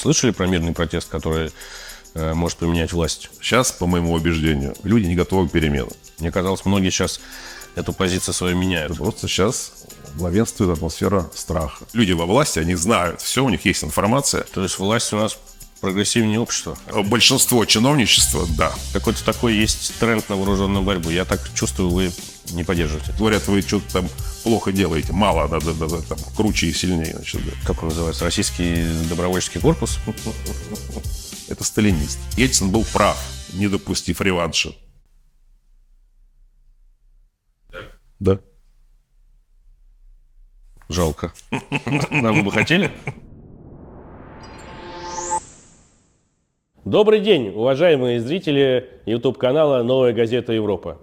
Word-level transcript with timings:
слышали 0.00 0.30
про 0.30 0.46
мирный 0.46 0.72
протест, 0.72 1.08
который 1.08 1.52
э, 2.14 2.34
может 2.34 2.58
поменять 2.58 2.92
власть? 2.92 3.30
Сейчас, 3.40 3.72
по 3.72 3.86
моему 3.86 4.12
убеждению, 4.12 4.74
люди 4.82 5.06
не 5.06 5.14
готовы 5.14 5.48
к 5.48 5.52
переменам. 5.52 5.90
Мне 6.18 6.30
казалось, 6.32 6.64
многие 6.64 6.90
сейчас 6.90 7.20
эту 7.74 7.92
позицию 7.92 8.34
свою 8.34 8.56
меняют. 8.56 8.96
Просто 8.96 9.28
сейчас 9.28 9.72
главенствует 10.16 10.76
атмосфера 10.76 11.30
страха. 11.34 11.84
Люди 11.92 12.12
во 12.12 12.26
власти, 12.26 12.58
они 12.58 12.74
знают 12.74 13.20
все, 13.20 13.44
у 13.44 13.48
них 13.48 13.64
есть 13.64 13.84
информация. 13.84 14.42
То 14.42 14.62
есть 14.62 14.78
власть 14.78 15.12
у 15.12 15.16
нас 15.16 15.38
прогрессивнее 15.80 16.40
общество. 16.40 16.76
Большинство 17.04 17.64
чиновничества, 17.64 18.46
да. 18.56 18.72
Какой-то 18.92 19.24
такой 19.24 19.54
есть 19.54 19.94
тренд 19.98 20.28
на 20.28 20.36
вооруженную 20.36 20.82
борьбу. 20.82 21.10
Я 21.10 21.24
так 21.24 21.40
чувствую, 21.54 21.90
вы 21.90 22.12
не 22.52 22.64
поддерживаете. 22.64 23.12
Говорят, 23.18 23.46
вы 23.48 23.62
что-то 23.62 23.92
там 23.92 24.08
плохо 24.42 24.72
делаете, 24.72 25.12
мало, 25.12 25.48
надо, 25.48 25.74
надо 25.74 26.02
там, 26.02 26.18
круче 26.36 26.66
и 26.66 26.72
сильнее. 26.72 27.14
Значит, 27.14 27.44
да. 27.44 27.52
Как 27.66 27.82
он 27.82 27.88
называется? 27.88 28.24
Российский 28.24 28.86
добровольческий 29.08 29.60
корпус? 29.60 29.98
Это 31.48 31.64
сталинист. 31.64 32.18
Ельцин 32.36 32.70
был 32.70 32.84
прав, 32.92 33.18
не 33.52 33.68
допустив 33.68 34.20
реванша. 34.20 34.74
Да. 38.18 38.38
Жалко. 40.88 41.32
Нам 42.10 42.44
бы 42.44 42.52
хотели? 42.52 42.90
Добрый 46.84 47.20
день, 47.20 47.50
уважаемые 47.50 48.20
зрители 48.20 49.02
YouTube-канала 49.04 49.82
«Новая 49.82 50.12
газета 50.12 50.52
Европа». 50.52 50.98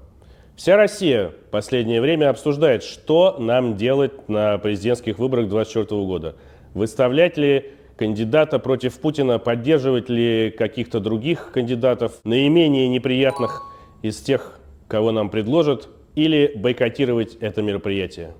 Вся 0.57 0.75
Россия 0.75 1.29
в 1.29 1.51
последнее 1.51 2.01
время 2.01 2.31
обсуждает, 2.31 2.81
что 2.81 3.35
нам 3.37 3.77
делать 3.77 4.27
на 4.27 4.57
президентских 4.57 5.19
выборах 5.19 5.49
2024 5.49 6.01
года. 6.03 6.35
Выставлять 6.73 7.37
ли 7.37 7.73
кандидата 7.95 8.57
против 8.57 8.99
Путина, 8.99 9.37
поддерживать 9.37 10.09
ли 10.09 10.49
каких-то 10.49 10.99
других 10.99 11.51
кандидатов, 11.53 12.13
наименее 12.23 12.87
неприятных 12.87 13.61
из 14.01 14.17
тех, 14.17 14.59
кого 14.87 15.11
нам 15.11 15.29
предложат, 15.29 15.89
или 16.15 16.51
бойкотировать 16.55 17.35
это 17.35 17.61
мероприятие. 17.61 18.33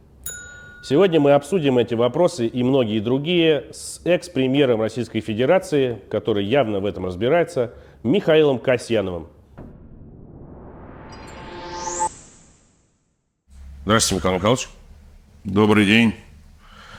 Сегодня 0.83 1.19
мы 1.19 1.33
обсудим 1.33 1.77
эти 1.77 1.93
вопросы 1.93 2.47
и 2.47 2.63
многие 2.63 2.99
другие 2.99 3.67
с 3.71 4.01
экс-премьером 4.05 4.81
Российской 4.81 5.19
Федерации, 5.19 6.01
который 6.09 6.45
явно 6.45 6.79
в 6.79 6.87
этом 6.87 7.05
разбирается, 7.05 7.75
Михаилом 8.01 8.57
Касьяновым. 8.57 9.27
Здравствуйте, 13.87 14.19
Михаил 14.19 14.35
Михайлович. 14.35 14.67
Добрый 15.45 15.85
день. 15.85 16.13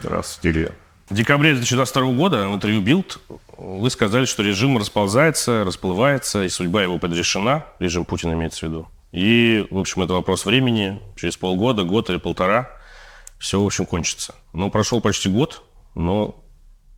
Здравствуйте, 0.01 0.59
Илья. 0.59 0.71
В 1.11 1.15
декабре 1.15 1.53
2022 1.53 2.13
года 2.15 2.49
в 2.49 2.55
интервью 2.55 2.81
Билд 2.81 3.21
вы 3.59 3.91
сказали, 3.91 4.25
что 4.25 4.43
режим 4.43 4.79
расползается, 4.79 5.65
расплывается, 5.67 6.45
и 6.45 6.49
судьба 6.49 6.83
его 6.83 6.99
предрешена, 6.99 7.67
режим 7.79 8.07
Путина 8.07 8.33
имеется 8.33 8.61
в 8.61 8.71
виду. 8.71 8.89
И, 9.13 9.67
в 9.71 9.77
общем, 9.77 10.01
это 10.01 10.15
вопрос 10.15 10.47
времени, 10.47 10.99
через 11.15 11.37
полгода, 11.37 11.85
год 11.85 12.09
или 12.09 12.17
полтора– 12.17 12.71
все, 13.39 13.61
в 13.61 13.67
общем, 13.67 13.85
кончится. 13.85 14.35
Ну, 14.55 14.71
прошел 14.71 15.03
почти 15.03 15.29
год, 15.29 15.63
но 15.95 16.43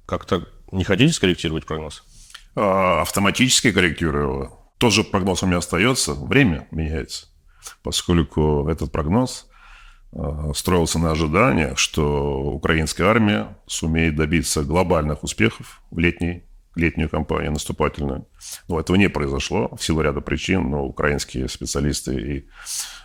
как-то 0.06 0.46
не 0.70 0.84
хотите 0.84 1.12
скорректировать 1.12 1.66
прогноз? 1.66 2.04
А, 2.54 3.00
автоматически 3.00 3.72
корректирую 3.72 4.22
его. 4.22 4.72
Тот 4.78 4.92
же 4.92 5.02
прогноз 5.02 5.42
у 5.42 5.46
меня 5.46 5.58
остается, 5.58 6.14
время 6.14 6.68
меняется. 6.70 7.26
Поскольку 7.82 8.68
этот 8.68 8.92
прогноз 8.92 9.49
строился 10.54 10.98
на 10.98 11.12
ожиданиях, 11.12 11.78
что 11.78 12.42
украинская 12.42 13.06
армия 13.06 13.56
сумеет 13.66 14.16
добиться 14.16 14.64
глобальных 14.64 15.22
успехов 15.22 15.82
в 15.90 15.98
летней, 15.98 16.44
летнюю 16.74 17.08
кампанию 17.08 17.52
наступательную. 17.52 18.26
Но 18.68 18.80
этого 18.80 18.96
не 18.96 19.08
произошло 19.08 19.74
в 19.76 19.84
силу 19.84 20.02
ряда 20.02 20.20
причин, 20.20 20.70
но 20.70 20.84
украинские 20.84 21.48
специалисты 21.48 22.14
и 22.14 22.48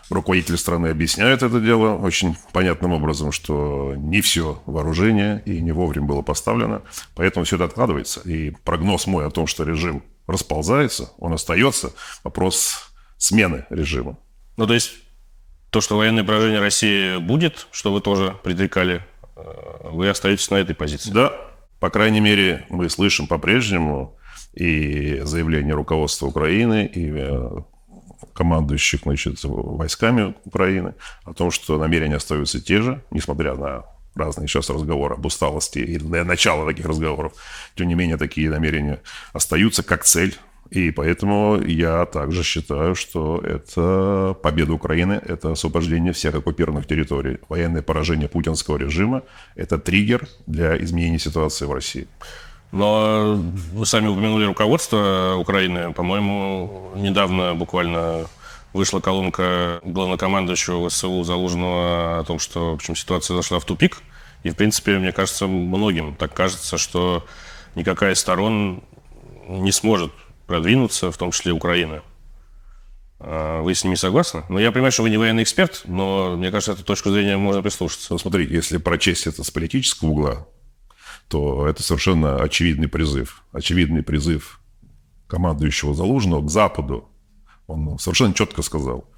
руководитель 0.09 0.57
страны 0.57 0.87
объясняет 0.87 1.43
это 1.43 1.59
дело 1.59 1.95
очень 1.95 2.35
понятным 2.53 2.93
образом, 2.93 3.31
что 3.31 3.93
не 3.95 4.21
все 4.21 4.61
вооружение 4.65 5.41
и 5.45 5.61
не 5.61 5.71
вовремя 5.71 6.07
было 6.07 6.21
поставлено, 6.21 6.81
поэтому 7.15 7.45
все 7.45 7.55
это 7.55 7.65
откладывается. 7.65 8.21
И 8.21 8.51
прогноз 8.63 9.07
мой 9.07 9.25
о 9.25 9.31
том, 9.31 9.47
что 9.47 9.63
режим 9.63 10.03
расползается, 10.27 11.11
он 11.17 11.33
остается. 11.33 11.93
Вопрос 12.23 12.91
смены 13.17 13.65
режима. 13.69 14.17
Ну, 14.57 14.67
то 14.67 14.73
есть 14.73 15.04
то, 15.75 15.81
что 15.81 15.97
военное 15.97 16.23
поражение 16.23 16.61
России 16.61 17.17
будет, 17.17 17.67
что 17.69 17.91
вы 17.91 17.99
тоже 17.99 18.33
предрекали, 18.43 19.03
э, 19.35 19.89
вы 19.91 20.07
остаетесь 20.07 20.49
на 20.49 20.55
этой 20.55 20.73
позиции? 20.73 21.11
Да, 21.11 21.33
по 21.81 21.89
крайней 21.89 22.21
мере, 22.21 22.65
мы 22.69 22.89
слышим 22.89 23.27
по-прежнему 23.27 24.17
и 24.53 25.19
заявление 25.23 25.73
руководства 25.73 26.27
Украины, 26.27 26.85
и 26.85 27.11
э, 27.13 27.57
командующих 28.33 29.01
значит, 29.01 29.43
войсками 29.43 30.33
Украины 30.45 30.93
о 31.25 31.33
том, 31.33 31.51
что 31.51 31.77
намерения 31.77 32.15
остаются 32.15 32.61
те 32.61 32.81
же, 32.81 33.03
несмотря 33.11 33.55
на 33.55 33.83
разные 34.15 34.47
сейчас 34.47 34.69
разговоры 34.69 35.15
об 35.15 35.25
усталости 35.25 35.79
и 35.79 35.97
начало 35.97 36.65
таких 36.65 36.85
разговоров. 36.85 37.33
Тем 37.75 37.89
не 37.89 37.95
менее, 37.95 38.15
такие 38.15 38.49
намерения 38.49 39.01
остаются 39.33 39.83
как 39.83 40.05
цель. 40.05 40.37
И 40.71 40.91
поэтому 40.91 41.61
я 41.61 42.05
также 42.05 42.43
считаю, 42.43 42.95
что 42.95 43.39
это 43.39 44.35
победа 44.41 44.73
Украины, 44.73 45.21
это 45.23 45.51
освобождение 45.51 46.11
всех 46.11 46.35
оккупированных 46.35 46.87
территорий. 46.87 47.37
Военное 47.49 47.83
поражение 47.83 48.27
путинского 48.27 48.77
режима– 48.77 49.21
это 49.55 49.77
триггер 49.77 50.27
для 50.47 50.81
изменения 50.83 51.19
ситуации 51.19 51.65
в 51.65 51.73
России. 51.73 52.07
Но 52.71 53.39
вы 53.73 53.85
сами 53.85 54.07
упомянули 54.07 54.45
руководство 54.45 55.35
Украины. 55.37 55.93
По-моему, 55.93 56.91
недавно 56.95 57.53
буквально 57.53 58.25
вышла 58.73 58.99
колонка 58.99 59.79
главнокомандующего 59.83 60.89
ВСУ 60.89 61.23
Залужного 61.23 62.19
о 62.19 62.23
том, 62.23 62.39
что, 62.39 62.71
в 62.71 62.73
общем, 62.73 62.95
ситуация 62.95 63.37
зашла 63.37 63.59
в 63.59 63.65
тупик. 63.65 63.99
И, 64.43 64.49
в 64.49 64.55
принципе, 64.55 64.97
мне 64.97 65.11
кажется, 65.11 65.47
многим 65.47 66.15
так 66.15 66.33
кажется, 66.33 66.77
что 66.77 67.25
никакая 67.75 68.13
из 68.13 68.19
сторон 68.19 68.83
не 69.47 69.71
сможет 69.71 70.11
продвинуться, 70.45 71.11
в 71.11 71.17
том 71.17 71.31
числе 71.31 71.51
Украина. 71.51 72.03
А 73.19 73.61
вы 73.61 73.73
с 73.73 73.83
ними 73.83 73.95
согласны? 73.95 74.43
Ну, 74.49 74.59
я 74.59 74.71
понимаю, 74.71 74.91
что 74.91 75.03
вы 75.03 75.09
не 75.09 75.17
военный 75.17 75.43
эксперт, 75.43 75.83
но 75.85 76.35
мне 76.35 76.51
кажется, 76.51 76.73
эту 76.73 76.83
точку 76.83 77.11
зрения 77.11 77.37
можно 77.37 77.61
прислушаться. 77.61 78.13
Ну, 78.13 78.17
смотри, 78.17 78.45
если 78.45 78.77
прочесть 78.77 79.27
это 79.27 79.43
с 79.43 79.51
политического 79.51 80.09
угла, 80.09 80.47
то 81.27 81.67
это 81.67 81.81
совершенно 81.81 82.41
очевидный 82.41 82.87
призыв. 82.87 83.43
Очевидный 83.51 84.03
призыв 84.03 84.59
командующего 85.27 85.93
Залужного 85.93 86.45
к 86.45 86.51
Западу. 86.51 87.09
Он 87.67 87.97
совершенно 87.97 88.33
четко 88.33 88.61
сказал, 88.61 89.09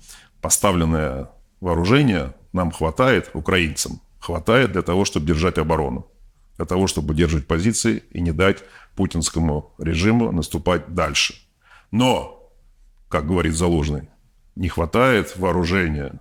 поставленное 0.42 1.30
вооружение 1.60 2.34
нам 2.54 2.72
хватает, 2.72 3.30
украинцам, 3.34 4.00
хватает 4.20 4.72
для 4.72 4.84
того, 4.84 5.04
чтобы 5.04 5.26
держать 5.26 5.58
оборону, 5.58 6.08
для 6.56 6.66
того, 6.66 6.88
чтобы 6.88 7.14
держать 7.14 7.46
позиции 7.46 8.04
и 8.12 8.22
не 8.22 8.32
дать 8.32 8.64
путинскому 8.98 9.72
режиму 9.78 10.32
наступать 10.32 10.94
дальше. 10.94 11.36
Но, 11.92 12.52
как 13.08 13.28
говорит 13.28 13.56
Залужный, 13.56 14.10
не 14.56 14.68
хватает 14.68 15.38
вооружения 15.38 16.20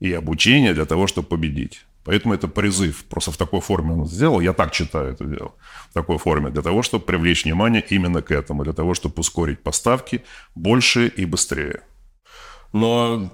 и 0.00 0.12
обучения 0.12 0.74
для 0.74 0.86
того, 0.86 1.06
чтобы 1.06 1.28
победить. 1.28 1.84
Поэтому 2.04 2.32
это 2.32 2.48
призыв. 2.48 3.04
Просто 3.04 3.30
в 3.30 3.36
такой 3.36 3.60
форме 3.60 3.92
он 3.92 4.06
сделал. 4.06 4.40
Я 4.40 4.54
так 4.54 4.72
читаю 4.72 5.12
это 5.12 5.24
дело. 5.24 5.52
В 5.90 5.92
такой 5.92 6.16
форме. 6.16 6.48
Для 6.48 6.62
того, 6.62 6.82
чтобы 6.82 7.04
привлечь 7.04 7.44
внимание 7.44 7.84
именно 7.90 8.22
к 8.22 8.30
этому. 8.30 8.64
Для 8.64 8.72
того, 8.72 8.94
чтобы 8.94 9.14
ускорить 9.18 9.62
поставки 9.62 10.22
больше 10.54 11.08
и 11.08 11.26
быстрее. 11.26 11.82
Но, 12.72 13.30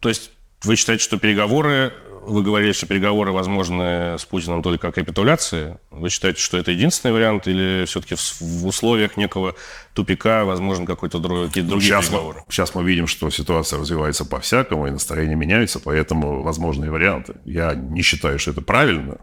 то 0.00 0.10
есть, 0.10 0.30
вы 0.62 0.76
считаете, 0.76 1.02
что 1.02 1.18
переговоры 1.18 1.94
вы 2.24 2.42
говорили, 2.42 2.72
что 2.72 2.86
переговоры 2.86 3.32
возможны 3.32 4.16
с 4.18 4.24
Путиным 4.24 4.62
только 4.62 4.88
о 4.88 4.92
капитуляции. 4.92 5.78
Вы 5.90 6.08
считаете, 6.08 6.40
что 6.40 6.56
это 6.56 6.70
единственный 6.70 7.12
вариант 7.12 7.48
или 7.48 7.84
все-таки 7.86 8.14
в 8.14 8.66
условиях 8.66 9.16
некого 9.16 9.54
тупика 9.92 10.44
возможен 10.44 10.86
какой-то 10.86 11.18
другой, 11.18 11.48
какие-то 11.48 11.70
другие 11.70 11.90
сейчас 11.90 12.06
переговоры? 12.06 12.42
Мы, 12.46 12.52
сейчас 12.52 12.74
мы 12.74 12.84
видим, 12.84 13.06
что 13.06 13.28
ситуация 13.30 13.80
развивается 13.80 14.24
по-всякому, 14.24 14.86
и 14.86 14.90
настроение 14.90 15.36
меняется, 15.36 15.80
поэтому 15.80 16.42
возможны 16.42 16.90
варианты. 16.90 17.34
Я 17.44 17.74
не 17.74 18.02
считаю, 18.02 18.38
что 18.38 18.52
это 18.52 18.62
правильно 18.62 19.18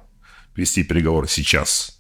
вести 0.56 0.84
переговоры 0.84 1.28
сейчас. 1.28 2.00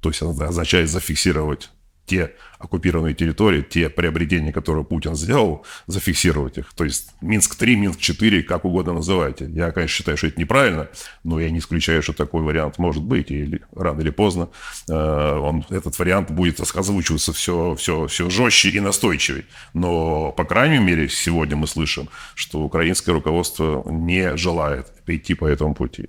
То 0.00 0.08
есть 0.08 0.22
это 0.22 0.46
означает 0.46 0.88
зафиксировать 0.88 1.70
те 2.06 2.32
оккупированные 2.58 3.14
территории, 3.14 3.62
те 3.62 3.88
приобретения, 3.90 4.52
которые 4.52 4.84
Путин 4.84 5.14
сделал, 5.14 5.64
зафиксировать 5.86 6.58
их. 6.58 6.72
То 6.74 6.84
есть 6.84 7.10
Минск-3, 7.20 7.74
Минск-4, 7.74 8.42
как 8.42 8.64
угодно 8.64 8.94
называйте. 8.94 9.46
Я, 9.46 9.70
конечно, 9.70 9.94
считаю, 9.94 10.16
что 10.16 10.26
это 10.26 10.40
неправильно, 10.40 10.88
но 11.24 11.40
я 11.40 11.50
не 11.50 11.58
исключаю, 11.58 12.02
что 12.02 12.12
такой 12.12 12.42
вариант 12.42 12.78
может 12.78 13.02
быть, 13.02 13.30
и 13.30 13.60
рано 13.74 14.00
или 14.00 14.10
поздно 14.10 14.48
э, 14.88 14.92
он, 14.92 15.64
этот 15.70 15.98
вариант 15.98 16.30
будет 16.30 16.60
озвучиваться 16.60 17.32
все, 17.32 17.74
все, 17.74 18.06
все 18.06 18.30
жестче 18.30 18.70
и 18.70 18.80
настойчивее. 18.80 19.44
Но, 19.74 20.32
по 20.32 20.44
крайней 20.44 20.78
мере, 20.78 21.08
сегодня 21.08 21.56
мы 21.56 21.66
слышим, 21.66 22.08
что 22.34 22.60
украинское 22.60 23.14
руководство 23.14 23.84
не 23.90 24.36
желает 24.36 24.86
идти 25.06 25.34
по 25.34 25.46
этому 25.46 25.74
пути. 25.74 26.08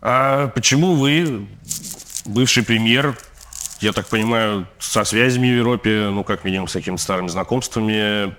А 0.00 0.48
почему 0.48 0.94
вы, 0.94 1.48
бывший 2.26 2.64
премьер, 2.64 3.16
я 3.80 3.92
так 3.92 4.06
понимаю, 4.06 4.66
со 4.78 5.04
связями 5.04 5.48
в 5.48 5.58
Европе, 5.58 6.08
ну, 6.10 6.24
как 6.24 6.44
минимум, 6.44 6.68
с 6.68 6.72
какими-то 6.72 7.02
старыми 7.02 7.28
знакомствами. 7.28 8.34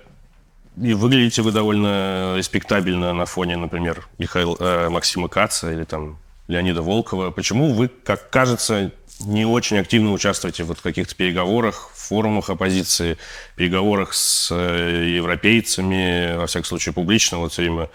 И 0.80 0.94
выглядите 0.94 1.42
вы 1.42 1.52
довольно 1.52 2.34
респектабельно 2.36 3.12
на 3.12 3.26
фоне, 3.26 3.56
например, 3.56 4.06
Михаила, 4.18 4.56
э, 4.60 4.88
Максима 4.88 5.28
Каца 5.28 5.72
или 5.72 5.84
там 5.84 6.18
Леонида 6.46 6.82
Волкова. 6.82 7.30
Почему 7.30 7.72
вы, 7.72 7.88
как 7.88 8.30
кажется, 8.30 8.92
не 9.20 9.44
очень 9.44 9.78
активно 9.78 10.12
участвуете 10.12 10.64
вот 10.64 10.78
в 10.78 10.82
каких-то 10.82 11.14
переговорах, 11.14 11.90
форумах 12.08 12.50
оппозиции, 12.50 13.18
переговорах 13.56 14.14
с 14.14 14.50
э, 14.50 15.14
европейцами, 15.16 16.36
во 16.36 16.46
всяком 16.46 16.66
случае, 16.66 16.92
публично. 16.92 17.38
Вот 17.38 17.52
все 17.52 17.62
время 17.62 17.88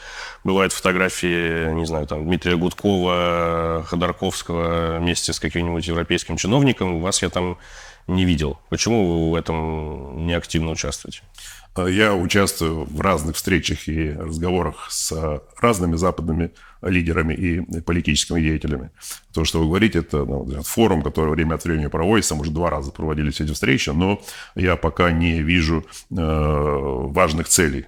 бывают 0.44 0.74
фотографии, 0.74 1.74
не 1.74 1.86
знаю, 1.86 2.08
там, 2.08 2.26
Дмитрия 2.26 2.56
Гудкова, 2.56 3.86
Ходорковского 3.88 5.00
вместе 5.00 5.34
с 5.34 5.40
каким-нибудь 5.40 5.88
европейским 5.88 6.38
чиновником. 6.38 7.02
Вас 7.02 7.22
я 7.22 7.30
там 7.30 7.58
не 8.08 8.26
видел. 8.26 8.60
Почему 8.70 9.28
вы 9.28 9.32
в 9.32 9.36
этом 9.36 10.26
не 10.26 10.34
активно 10.34 10.72
участвуете? 10.72 11.22
Я 11.76 12.14
участвую 12.14 12.86
в 12.86 13.02
разных 13.02 13.36
встречах 13.36 13.88
и 13.88 14.12
разговорах 14.12 14.88
с 14.92 15.42
разными 15.60 15.96
западными 15.96 16.52
лидерами 16.84 17.34
и 17.34 17.82
политическими 17.82 18.42
деятелями. 18.42 18.92
То, 19.34 19.44
что 19.44 19.60
вы 19.60 19.66
говорите, 19.66 20.00
это 20.00 20.24
ну, 20.24 20.62
форум, 20.64 21.02
который 21.02 21.32
время 21.32 21.56
от 21.56 21.64
времени 21.64 21.88
проводится, 21.88 22.36
может, 22.36 22.54
два 22.54 22.70
раза 22.70 22.92
проводились 22.92 23.42
эти 23.42 23.54
встречи, 23.54 23.90
но 23.90 24.22
я 24.54 24.76
пока 24.76 25.12
не 25.12 25.42
вижу 25.42 25.84
э, 26.12 26.16
важных 26.16 27.48
целей 27.48 27.86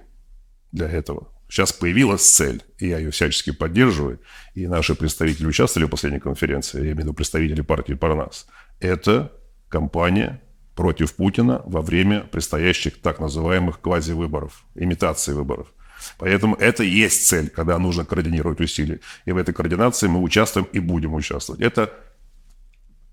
для 0.72 0.88
этого. 0.88 1.28
Сейчас 1.48 1.72
появилась 1.72 2.28
цель, 2.28 2.64
и 2.78 2.88
я 2.88 2.98
ее 2.98 3.12
всячески 3.12 3.52
поддерживаю, 3.52 4.20
и 4.54 4.66
наши 4.66 4.96
представители 4.96 5.46
участвовали 5.46 5.86
в 5.86 5.90
последней 5.90 6.18
конференции, 6.18 6.78
я 6.78 6.82
имею 6.86 6.96
в 6.96 7.00
виду 7.00 7.14
представители 7.14 7.60
партии 7.60 7.92
«Парнас». 7.92 8.48
Это 8.80 9.32
кампания 9.68 10.42
против 10.76 11.14
Путина 11.14 11.62
во 11.64 11.80
время 11.80 12.20
предстоящих 12.20 13.00
так 13.00 13.18
называемых 13.18 13.80
квазивыборов, 13.80 14.64
имитации 14.76 15.32
выборов. 15.32 15.72
Поэтому 16.18 16.54
это 16.54 16.84
и 16.84 16.88
есть 16.88 17.26
цель, 17.26 17.48
когда 17.48 17.78
нужно 17.78 18.04
координировать 18.04 18.60
усилия. 18.60 19.00
И 19.24 19.32
в 19.32 19.38
этой 19.38 19.54
координации 19.54 20.06
мы 20.06 20.20
участвуем 20.20 20.68
и 20.72 20.78
будем 20.78 21.14
участвовать. 21.14 21.62
Это 21.62 21.92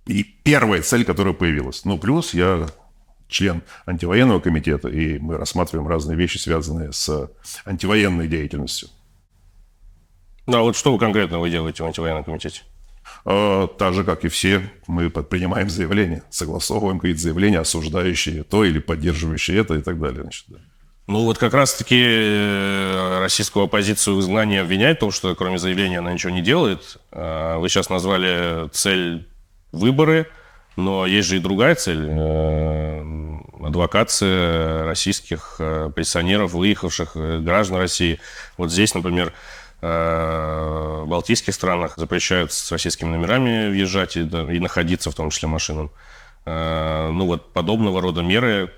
и 0.05 0.23
первая 0.23 0.81
цель, 0.81 1.05
которая 1.05 1.33
появилась. 1.33 1.85
Ну, 1.85 1.97
плюс 1.97 2.33
я 2.33 2.67
член 3.29 3.63
антивоенного 3.85 4.41
комитета, 4.41 4.89
и 4.89 5.17
мы 5.17 5.37
рассматриваем 5.37 5.87
разные 5.87 6.17
вещи, 6.17 6.37
связанные 6.37 6.91
с 6.91 7.31
антивоенной 7.65 8.27
деятельностью. 8.27 8.89
Ну, 10.45 10.57
а 10.57 10.61
вот 10.61 10.75
что 10.75 10.91
вы 10.91 10.99
конкретно 10.99 11.39
вы 11.39 11.49
делаете 11.49 11.83
в 11.83 11.85
антивоенном 11.85 12.25
комитете? 12.25 12.63
А, 13.25 13.67
так 13.67 13.93
же, 13.93 14.03
как 14.03 14.25
и 14.25 14.27
все, 14.27 14.71
мы 14.87 15.09
принимаем 15.09 15.69
заявления, 15.69 16.23
согласовываем 16.29 16.99
какие-то 16.99 17.21
заявления, 17.21 17.59
осуждающие 17.59 18.43
то 18.43 18.65
или 18.65 18.79
поддерживающие 18.79 19.57
это 19.57 19.75
и 19.75 19.81
так 19.81 19.99
далее. 19.99 20.23
Значит, 20.23 20.45
да. 20.47 20.57
Ну 21.05 21.25
вот 21.25 21.37
как 21.37 21.53
раз-таки 21.53 22.01
э, 22.01 23.19
российскую 23.19 23.65
оппозицию 23.65 24.15
в 24.15 24.21
изгнании 24.21 24.59
обвиняют 24.59 24.99
в 24.99 25.01
том, 25.01 25.11
что 25.11 25.35
кроме 25.35 25.57
заявления 25.57 25.99
она 25.99 26.13
ничего 26.13 26.31
не 26.31 26.41
делает. 26.41 26.97
А, 27.11 27.57
вы 27.57 27.67
сейчас 27.67 27.89
назвали 27.89 28.69
цель 28.69 29.27
выборы, 29.73 30.27
но 30.77 31.05
есть 31.05 31.27
же 31.27 31.37
и 31.37 31.39
другая 31.39 31.75
цель. 31.75 32.07
Э, 32.09 33.03
адвокация 33.61 34.85
российских 34.85 35.57
э, 35.59 35.91
пенсионеров, 35.93 36.53
выехавших 36.53 37.17
граждан 37.43 37.79
России. 37.79 38.21
Вот 38.57 38.71
здесь, 38.71 38.95
например, 38.95 39.33
в 39.83 41.05
Балтийских 41.07 41.53
странах 41.53 41.97
запрещают 41.97 42.53
с 42.53 42.71
российскими 42.71 43.09
номерами 43.09 43.67
въезжать 43.69 44.15
и, 44.15 44.23
да, 44.23 44.43
и 44.43 44.59
находиться, 44.59 45.11
в 45.11 45.15
том 45.15 45.29
числе 45.29 45.49
машинам. 45.49 45.91
Ну 46.45 47.25
вот 47.25 47.51
подобного 47.51 48.01
рода 48.01 48.21
меры, 48.21 48.71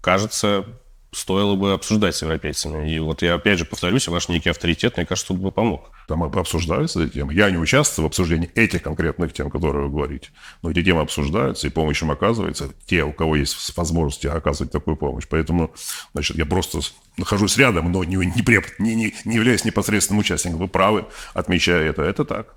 кажется, 0.00 0.64
стоило 1.12 1.54
бы 1.54 1.72
обсуждать 1.72 2.14
с 2.14 2.22
европейцами. 2.22 2.90
И 2.90 2.98
вот 2.98 3.22
я 3.22 3.34
опять 3.34 3.58
же 3.58 3.64
повторюсь, 3.64 4.08
ваш 4.08 4.28
некий 4.28 4.50
авторитет, 4.50 4.96
мне 4.96 5.06
кажется, 5.06 5.28
тут 5.28 5.38
бы 5.38 5.50
помог. 5.50 5.90
Там 6.08 6.22
обсуждаются 6.22 7.02
эти 7.02 7.14
темы. 7.14 7.34
Я 7.34 7.50
не 7.50 7.56
участвую 7.56 8.04
в 8.04 8.08
обсуждении 8.08 8.50
этих 8.54 8.82
конкретных 8.82 9.32
тем, 9.32 9.50
которые 9.50 9.84
вы 9.86 9.90
говорите. 9.90 10.30
Но 10.62 10.70
эти 10.70 10.82
темы 10.84 11.00
обсуждаются, 11.00 11.66
и 11.66 11.70
помощь 11.70 12.02
им 12.02 12.10
оказывается. 12.10 12.70
Те, 12.86 13.04
у 13.04 13.12
кого 13.12 13.36
есть 13.36 13.76
возможности 13.76 14.26
оказывать 14.26 14.72
такую 14.72 14.96
помощь. 14.96 15.26
Поэтому, 15.28 15.72
значит, 16.12 16.36
я 16.36 16.46
просто 16.46 16.80
нахожусь 17.16 17.56
рядом, 17.56 17.90
но 17.90 18.04
не, 18.04 18.16
не, 18.16 18.32
не, 18.78 18.94
не, 18.94 19.14
не 19.24 19.34
являюсь 19.34 19.64
непосредственным 19.64 20.20
участником. 20.20 20.58
Вы 20.58 20.68
правы, 20.68 21.06
отмечая 21.34 21.90
это. 21.90 22.02
Это 22.02 22.24
так. 22.24 22.54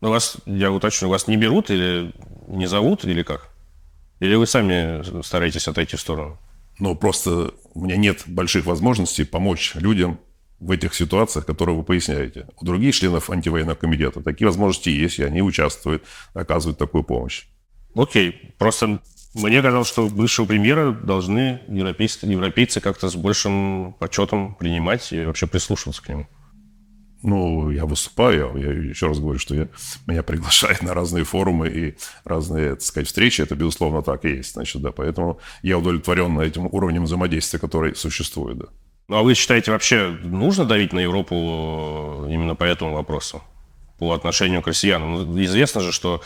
Но 0.00 0.10
вас, 0.10 0.36
я 0.44 0.70
уточню, 0.70 1.08
вас 1.08 1.26
не 1.26 1.36
берут 1.36 1.70
или 1.70 2.12
не 2.48 2.66
зовут, 2.66 3.04
или 3.04 3.22
как? 3.22 3.48
Или 4.20 4.34
вы 4.34 4.46
сами 4.46 5.22
стараетесь 5.22 5.68
отойти 5.68 5.96
в 5.96 6.00
сторону? 6.00 6.38
Но 6.78 6.94
просто 6.94 7.54
у 7.74 7.84
меня 7.84 7.96
нет 7.96 8.24
больших 8.26 8.66
возможностей 8.66 9.24
помочь 9.24 9.74
людям 9.74 10.18
в 10.58 10.70
этих 10.70 10.94
ситуациях, 10.94 11.46
которые 11.46 11.76
вы 11.76 11.82
поясняете. 11.82 12.48
У 12.60 12.64
других 12.64 12.94
членов 12.94 13.30
антивоенного 13.30 13.76
комитета 13.76 14.22
такие 14.22 14.46
возможности 14.46 14.88
есть, 14.88 15.18
и 15.18 15.22
они 15.22 15.42
участвуют, 15.42 16.04
оказывают 16.32 16.78
такую 16.78 17.04
помощь. 17.04 17.44
Окей, 17.94 18.54
просто 18.58 19.00
мне 19.34 19.60
казалось, 19.60 19.88
что 19.88 20.08
бывшего 20.08 20.46
премьера 20.46 20.92
должны 20.92 21.60
европейцы, 21.68 22.24
европейцы 22.26 22.80
как-то 22.80 23.10
с 23.10 23.16
большим 23.16 23.94
почетом 23.98 24.54
принимать 24.54 25.12
и 25.12 25.24
вообще 25.24 25.46
прислушиваться 25.46 26.02
к 26.02 26.08
нему. 26.08 26.26
Ну, 27.26 27.70
я 27.72 27.86
выступаю, 27.86 28.56
я 28.56 28.70
еще 28.70 29.08
раз 29.08 29.18
говорю, 29.18 29.40
что 29.40 29.56
я, 29.56 29.66
меня 30.06 30.22
приглашают 30.22 30.82
на 30.82 30.94
разные 30.94 31.24
форумы 31.24 31.68
и 31.68 31.96
разные, 32.24 32.76
так 32.76 32.82
сказать, 32.82 33.08
встречи. 33.08 33.42
Это, 33.42 33.56
безусловно, 33.56 34.00
так 34.00 34.24
и 34.24 34.36
есть. 34.36 34.52
Значит, 34.52 34.80
да, 34.80 34.92
поэтому 34.92 35.40
я 35.62 35.76
удовлетворен 35.76 36.38
этим 36.38 36.66
уровнем 36.66 37.02
взаимодействия, 37.02 37.58
который 37.58 37.96
существует, 37.96 38.58
да. 38.58 38.66
Ну, 39.08 39.16
а 39.16 39.22
вы 39.24 39.34
считаете, 39.34 39.72
вообще 39.72 40.16
нужно 40.22 40.64
давить 40.64 40.92
на 40.92 41.00
Европу 41.00 42.26
именно 42.28 42.54
по 42.54 42.62
этому 42.62 42.94
вопросу? 42.94 43.42
По 43.98 44.12
отношению 44.12 44.62
к 44.62 44.68
россиянам? 44.68 45.14
Ну, 45.14 45.44
известно 45.44 45.80
же, 45.80 45.90
что 45.90 46.22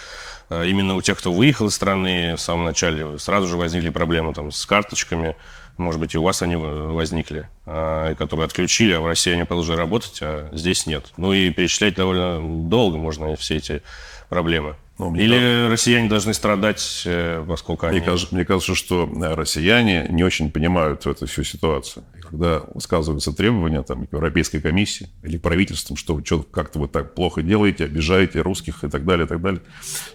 э, 0.50 0.66
именно 0.66 0.96
у 0.96 1.00
тех, 1.00 1.18
кто 1.18 1.32
выехал 1.32 1.68
из 1.68 1.74
страны 1.74 2.34
в 2.36 2.40
самом 2.42 2.66
начале, 2.66 3.18
сразу 3.18 3.48
же 3.48 3.56
возникли 3.56 3.88
проблемы 3.88 4.34
там, 4.34 4.52
с 4.52 4.66
карточками, 4.66 5.34
может 5.80 6.00
быть, 6.00 6.14
и 6.14 6.18
у 6.18 6.22
вас 6.22 6.42
они 6.42 6.56
возникли, 6.56 7.48
а, 7.66 8.14
которые 8.14 8.46
отключили, 8.46 8.92
а 8.92 9.00
в 9.00 9.06
России 9.06 9.32
они 9.32 9.44
продолжили 9.44 9.76
работать, 9.76 10.18
а 10.22 10.48
здесь 10.52 10.86
нет. 10.86 11.12
Ну 11.16 11.32
и 11.32 11.50
перечислять 11.50 11.94
довольно 11.94 12.40
долго 12.68 12.98
можно 12.98 13.34
все 13.36 13.56
эти 13.56 13.82
проблемы. 14.28 14.76
Ну, 15.00 15.14
Или 15.14 15.30
кажется, 15.30 15.68
россияне 15.70 16.08
должны 16.10 16.34
страдать, 16.34 17.04
э, 17.06 17.42
поскольку 17.48 17.86
мне 17.86 17.96
они... 17.96 18.04
Кажется, 18.04 18.34
мне 18.34 18.44
кажется, 18.44 18.74
что 18.74 19.10
э, 19.10 19.34
россияне 19.34 20.06
не 20.10 20.22
очень 20.22 20.50
понимают 20.50 21.06
эту 21.06 21.26
всю 21.26 21.42
ситуацию. 21.42 22.04
И 22.18 22.20
когда 22.20 22.64
высказываются 22.74 23.32
требования 23.32 23.82
там, 23.82 24.06
Европейской 24.12 24.60
комиссии 24.60 25.08
или 25.22 25.38
правительством, 25.38 25.96
что 25.96 26.14
вы 26.14 26.22
что, 26.22 26.42
как-то 26.42 26.80
вы 26.80 26.88
так 26.88 27.14
плохо 27.14 27.40
делаете, 27.40 27.86
обижаете 27.86 28.42
русских 28.42 28.84
и 28.84 28.90
так 28.90 29.06
далее, 29.06 29.24
и 29.24 29.28
так 29.28 29.40
далее. 29.40 29.62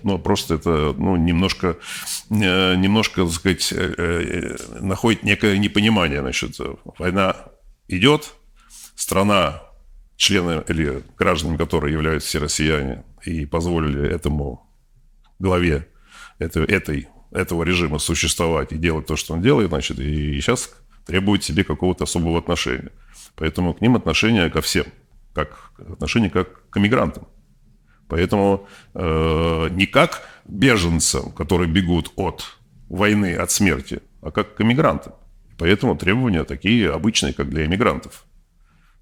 Но 0.03 0.19
просто 0.19 0.53
это 0.53 0.93
ну, 0.95 1.15
немножко, 1.15 1.77
э, 2.29 2.75
немножко, 2.75 3.23
так 3.23 3.33
сказать, 3.33 3.73
находит 4.81 5.23
некое 5.23 5.57
непонимание. 5.57 6.21
Значит, 6.21 6.57
война 6.99 7.35
идет, 7.87 8.35
страна, 8.95 9.63
члены 10.15 10.63
или 10.67 11.01
гражданами 11.17 11.57
которой 11.57 11.91
являются 11.91 12.29
все 12.29 12.37
россияне, 12.37 13.03
и 13.23 13.47
позволили 13.47 14.07
этому 14.07 14.64
главе 15.39 15.87
этой, 16.39 16.65
этой, 16.65 17.07
этого 17.31 17.63
режима 17.63 17.99
существовать 17.99 18.71
и 18.71 18.77
делать 18.77 19.07
то, 19.07 19.15
что 19.15 19.33
он 19.33 19.41
делает, 19.41 19.69
значит, 19.69 19.99
и 19.99 20.39
сейчас 20.39 20.73
требует 21.05 21.43
себе 21.43 21.63
какого-то 21.63 22.05
особого 22.05 22.39
отношения. 22.39 22.91
Поэтому 23.35 23.73
к 23.73 23.81
ним 23.81 23.95
отношение 23.95 24.49
ко 24.49 24.61
всем, 24.61 24.85
как 25.33 25.71
отношение 25.77 26.29
как 26.29 26.69
к 26.69 26.79
мигрантам. 26.79 27.27
Поэтому 28.07 28.67
э, 28.93 29.69
не 29.71 29.87
как 29.87 30.21
беженцам, 30.45 31.31
которые 31.31 31.69
бегут 31.69 32.11
от 32.15 32.57
войны, 32.87 33.35
от 33.35 33.51
смерти, 33.51 34.01
а 34.21 34.31
как 34.31 34.55
к 34.55 34.61
эмигрантам. 34.61 35.13
Поэтому 35.57 35.95
требования 35.95 36.43
такие 36.43 36.91
обычные, 36.91 37.33
как 37.33 37.49
для 37.49 37.65
эмигрантов. 37.65 38.25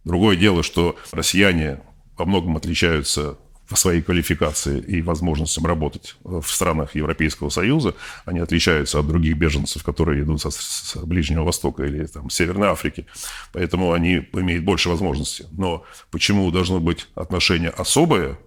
Другое 0.05 0.35
дело, 0.35 0.63
что 0.63 0.97
россияне 1.11 1.81
во 2.17 2.25
многом 2.25 2.57
отличаются 2.57 3.37
своей 3.75 4.01
квалификации 4.01 4.79
и 4.79 5.01
возможностям 5.01 5.65
работать 5.65 6.15
в 6.23 6.45
странах 6.45 6.95
Европейского 6.95 7.49
Союза, 7.49 7.95
они 8.25 8.39
отличаются 8.39 8.99
от 8.99 9.07
других 9.07 9.37
беженцев, 9.37 9.83
которые 9.83 10.23
идут 10.23 10.41
со, 10.41 10.51
с 10.51 10.97
Ближнего 11.03 11.43
Востока 11.43 11.83
или 11.83 12.05
там, 12.05 12.29
Северной 12.29 12.69
Африки. 12.69 13.05
Поэтому 13.51 13.93
они 13.93 14.27
имеют 14.33 14.63
больше 14.63 14.89
возможностей. 14.89 15.45
Но 15.51 15.83
почему 16.11 16.49
должно 16.51 16.79
быть 16.79 17.07
отношение 17.15 17.69
особое, 17.69 18.37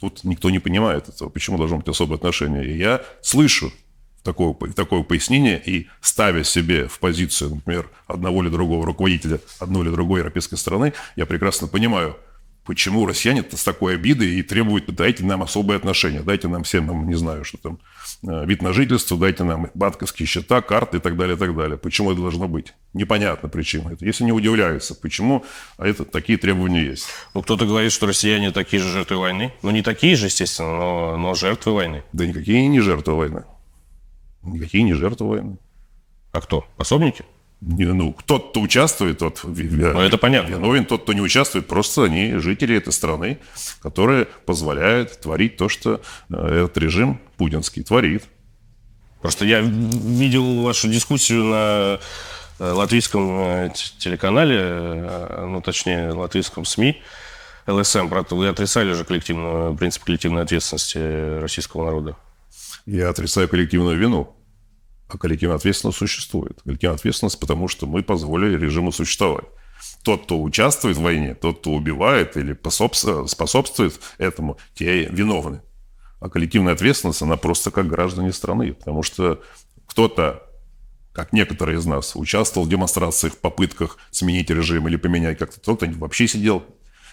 тут 0.00 0.24
никто 0.24 0.50
не 0.50 0.58
понимает 0.58 1.08
этого. 1.08 1.28
Почему 1.28 1.58
должно 1.58 1.78
быть 1.78 1.88
особое 1.88 2.16
отношение? 2.16 2.66
И 2.66 2.76
я 2.76 3.02
слышу 3.22 3.72
такое, 4.22 4.54
такое 4.74 5.02
пояснение 5.02 5.62
и 5.64 5.88
ставя 6.00 6.44
себе 6.44 6.88
в 6.88 6.98
позицию, 6.98 7.56
например, 7.56 7.88
одного 8.06 8.42
или 8.42 8.50
другого 8.50 8.86
руководителя 8.86 9.40
одной 9.58 9.84
или 9.84 9.92
другой 9.92 10.20
европейской 10.20 10.56
страны, 10.56 10.92
я 11.16 11.26
прекрасно 11.26 11.68
понимаю– 11.68 12.16
Почему 12.64 13.06
россияне 13.06 13.44
с 13.50 13.64
такой 13.64 13.94
обидой 13.94 14.36
и 14.36 14.42
требуют, 14.42 14.86
дайте 14.94 15.24
нам 15.24 15.42
особые 15.42 15.78
отношения, 15.78 16.20
дайте 16.20 16.46
нам 16.46 16.62
всем, 16.62 16.86
нам, 16.86 17.08
не 17.08 17.16
знаю, 17.16 17.44
что 17.44 17.58
там, 17.58 17.80
э, 18.22 18.46
вид 18.46 18.62
на 18.62 18.72
жительство, 18.72 19.18
дайте 19.18 19.42
нам 19.42 19.68
банковские 19.74 20.28
счета, 20.28 20.62
карты 20.62 20.98
и 20.98 21.00
так 21.00 21.16
далее, 21.16 21.34
и 21.34 21.38
так 21.38 21.56
далее. 21.56 21.76
Почему 21.76 22.12
это 22.12 22.20
должно 22.20 22.46
быть? 22.46 22.72
Непонятно 22.94 23.48
причина. 23.48 23.88
Это. 23.90 24.04
Если 24.04 24.22
не 24.22 24.30
удивляются, 24.30 24.94
почему 24.94 25.44
а 25.76 25.88
это, 25.88 26.04
такие 26.04 26.38
требования 26.38 26.84
есть. 26.84 27.06
Ну, 27.34 27.42
кто-то 27.42 27.66
говорит, 27.66 27.90
что 27.90 28.06
россияне 28.06 28.52
такие 28.52 28.80
же 28.80 28.88
жертвы 28.88 29.16
войны. 29.16 29.52
Ну, 29.62 29.72
не 29.72 29.82
такие 29.82 30.14
же, 30.14 30.26
естественно, 30.26 30.76
но, 30.76 31.16
но 31.16 31.34
жертвы 31.34 31.72
войны. 31.72 32.04
Да 32.12 32.26
никакие 32.26 32.68
не 32.68 32.78
жертвы 32.78 33.16
войны. 33.16 33.44
Никакие 34.42 34.84
не 34.84 34.94
жертвы 34.94 35.28
войны. 35.28 35.58
А 36.30 36.40
кто? 36.40 36.64
Пособники? 36.76 37.24
Ну, 37.64 38.16
тот, 38.26 38.50
кто 38.50 38.60
участвует, 38.60 39.18
тот 39.18 39.40
ну, 39.44 40.00
это 40.00 40.18
понятно. 40.18 40.54
виновен, 40.54 40.84
тот, 40.84 41.02
кто 41.02 41.12
не 41.12 41.20
участвует, 41.20 41.68
просто 41.68 42.04
они 42.04 42.34
жители 42.34 42.76
этой 42.76 42.92
страны, 42.92 43.38
которые 43.80 44.26
позволяют 44.46 45.20
творить 45.20 45.56
то, 45.56 45.68
что 45.68 46.00
э, 46.28 46.34
этот 46.34 46.76
режим 46.78 47.20
путинский 47.36 47.84
творит. 47.84 48.24
Просто 49.20 49.44
я 49.44 49.60
видел 49.60 50.62
вашу 50.62 50.88
дискуссию 50.88 51.44
на 51.44 52.00
э, 52.58 52.72
латвийском 52.72 53.40
э, 53.40 53.70
телеканале, 53.98 55.08
ну, 55.46 55.60
точнее, 55.60 56.10
латвийском 56.10 56.64
СМИ, 56.64 57.00
ЛСМ, 57.68 58.08
правда, 58.08 58.34
вы 58.34 58.48
отрицали 58.48 58.92
же 58.92 59.04
коллективную, 59.04 59.76
принцип 59.76 60.02
коллективной 60.02 60.42
ответственности 60.42 61.38
российского 61.38 61.84
народа. 61.84 62.16
Я 62.86 63.10
отрицаю 63.10 63.48
коллективную 63.48 63.96
вину. 63.96 64.34
А 65.12 65.18
коллективная 65.18 65.56
ответственность 65.56 65.98
существует. 65.98 66.62
Коллективная 66.64 66.96
ответственность, 66.96 67.38
потому 67.38 67.68
что 67.68 67.86
мы 67.86 68.02
позволили 68.02 68.58
режиму 68.58 68.92
существовать. 68.92 69.44
Тот, 70.04 70.24
кто 70.24 70.40
участвует 70.40 70.96
в 70.96 71.02
войне, 71.02 71.34
тот, 71.34 71.60
кто 71.60 71.72
убивает 71.72 72.36
или 72.38 72.56
способствует 73.26 74.00
этому, 74.16 74.56
те 74.74 75.04
виновны. 75.04 75.60
А 76.18 76.30
коллективная 76.30 76.72
ответственность, 76.72 77.20
она 77.20 77.36
просто 77.36 77.70
как 77.70 77.88
граждане 77.88 78.32
страны. 78.32 78.72
Потому 78.72 79.02
что 79.02 79.42
кто-то, 79.86 80.44
как 81.12 81.34
некоторые 81.34 81.78
из 81.78 81.84
нас, 81.84 82.16
участвовал 82.16 82.66
в 82.66 82.70
демонстрациях, 82.70 83.36
попытках 83.36 83.98
сменить 84.10 84.48
режим 84.48 84.88
или 84.88 84.96
поменять 84.96 85.36
как-то. 85.36 85.60
Кто-то 85.60 85.92
вообще 85.96 86.26
сидел 86.26 86.64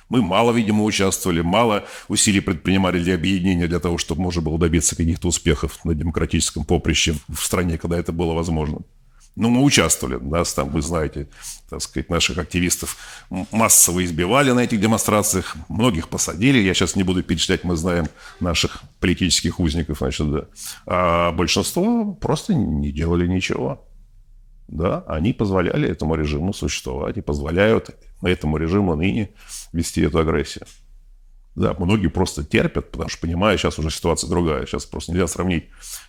мы 0.09 0.21
мало, 0.21 0.51
видимо, 0.51 0.83
участвовали, 0.83 1.41
мало 1.41 1.85
усилий 2.07 2.41
предпринимали 2.41 3.01
для 3.01 3.15
объединения, 3.15 3.67
для 3.67 3.79
того, 3.79 3.97
чтобы 3.97 4.21
можно 4.21 4.41
было 4.41 4.57
добиться 4.57 4.95
каких-то 4.95 5.27
успехов 5.27 5.83
на 5.85 5.93
демократическом 5.93 6.65
поприще 6.65 7.15
в 7.27 7.39
стране, 7.39 7.77
когда 7.77 7.97
это 7.97 8.11
было 8.11 8.33
возможно. 8.33 8.79
Ну, 9.35 9.49
мы 9.49 9.63
участвовали, 9.63 10.15
нас 10.15 10.53
там, 10.53 10.69
вы 10.69 10.81
знаете, 10.81 11.29
так 11.69 11.81
сказать, 11.81 12.09
наших 12.09 12.39
активистов 12.39 12.97
массово 13.51 14.03
избивали 14.03 14.51
на 14.51 14.61
этих 14.61 14.81
демонстрациях, 14.81 15.55
многих 15.69 16.09
посадили, 16.09 16.57
я 16.57 16.73
сейчас 16.73 16.95
не 16.95 17.03
буду 17.03 17.23
перечислять, 17.23 17.63
мы 17.63 17.75
знаем 17.75 18.07
наших 18.39 18.81
политических 18.99 19.59
узников, 19.59 19.99
значит, 19.99 20.29
да. 20.29 20.45
А 20.85 21.31
большинство 21.31 22.13
просто 22.13 22.53
не 22.53 22.91
делали 22.91 23.27
ничего. 23.27 23.85
Да, 24.67 25.03
они 25.07 25.33
позволяли 25.33 25.87
этому 25.89 26.15
режиму 26.15 26.53
существовать 26.53 27.17
и 27.17 27.21
позволяют 27.21 27.95
этому 28.27 28.57
режиму 28.57 28.95
ныне 28.95 29.29
вести 29.73 30.01
эту 30.01 30.19
агрессию. 30.19 30.65
Да, 31.55 31.75
многие 31.77 32.07
просто 32.07 32.45
терпят, 32.45 32.91
потому 32.91 33.09
что 33.09 33.19
понимают, 33.19 33.59
сейчас 33.59 33.77
уже 33.79 33.89
ситуация 33.89 34.29
другая. 34.29 34.65
Сейчас 34.65 34.85
просто 34.85 35.11
нельзя 35.11 35.27
сравнить 35.27 35.65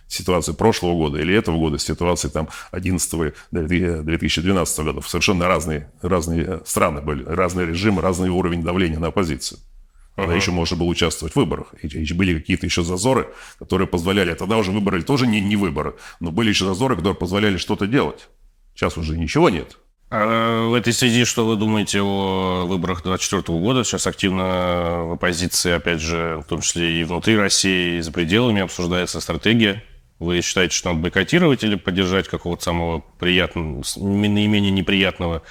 ситуацию 0.07 0.55
прошлого 0.55 0.93
года 0.93 1.19
или 1.19 1.35
этого 1.35 1.57
года 1.57 1.77
с 1.77 1.83
ситуацией 1.83 2.31
там 2.31 2.47
11 2.71 3.33
2012 3.51 4.79
года. 4.79 5.01
Совершенно 5.01 5.47
разные, 5.47 5.91
разные 6.01 6.61
страны 6.65 7.01
были, 7.01 7.23
разные 7.25 7.67
режимы, 7.67 8.01
разный 8.01 8.29
уровень 8.29 8.63
давления 8.63 8.99
на 8.99 9.07
оппозицию. 9.07 9.59
Тогда 10.15 10.33
uh-huh. 10.33 10.37
еще 10.37 10.51
можно 10.51 10.77
было 10.77 10.87
участвовать 10.87 11.33
в 11.33 11.37
выборах. 11.37 11.73
И 11.81 12.13
были 12.13 12.37
какие-то 12.37 12.65
еще 12.65 12.83
зазоры, 12.83 13.33
которые 13.59 13.87
позволяли... 13.87 14.33
Тогда 14.35 14.57
уже 14.57 14.71
выборы 14.71 15.01
тоже 15.01 15.25
не, 15.25 15.41
не 15.41 15.55
выборы, 15.55 15.95
но 16.19 16.31
были 16.31 16.49
еще 16.49 16.65
зазоры, 16.65 16.95
которые 16.95 17.15
позволяли 17.15 17.57
что-то 17.57 17.87
делать. 17.87 18.29
Сейчас 18.75 18.97
уже 18.97 19.17
ничего 19.17 19.49
нет. 19.49 19.77
А 20.13 20.67
в 20.67 20.73
этой 20.73 20.91
связи 20.91 21.23
что 21.23 21.47
вы 21.47 21.55
думаете 21.55 22.01
о 22.01 22.65
выборах 22.65 23.01
2024 23.01 23.57
года? 23.59 23.85
Сейчас 23.85 24.07
активно 24.07 25.05
в 25.05 25.13
оппозиции, 25.13 25.71
опять 25.71 26.01
же, 26.01 26.41
в 26.43 26.49
том 26.49 26.59
числе 26.59 26.99
и 26.99 27.05
внутри 27.05 27.37
России, 27.37 27.97
и 27.97 28.01
за 28.01 28.11
пределами 28.11 28.61
обсуждается 28.61 29.21
стратегия. 29.21 29.85
Вы 30.19 30.41
считаете, 30.41 30.75
что 30.75 30.89
надо 30.89 31.03
бойкотировать 31.03 31.63
или 31.63 31.75
поддержать 31.75 32.27
какого-то 32.27 32.61
самого 32.61 32.99
приятного, 33.19 33.83
наименее 33.95 34.71
неприятного 34.71 35.43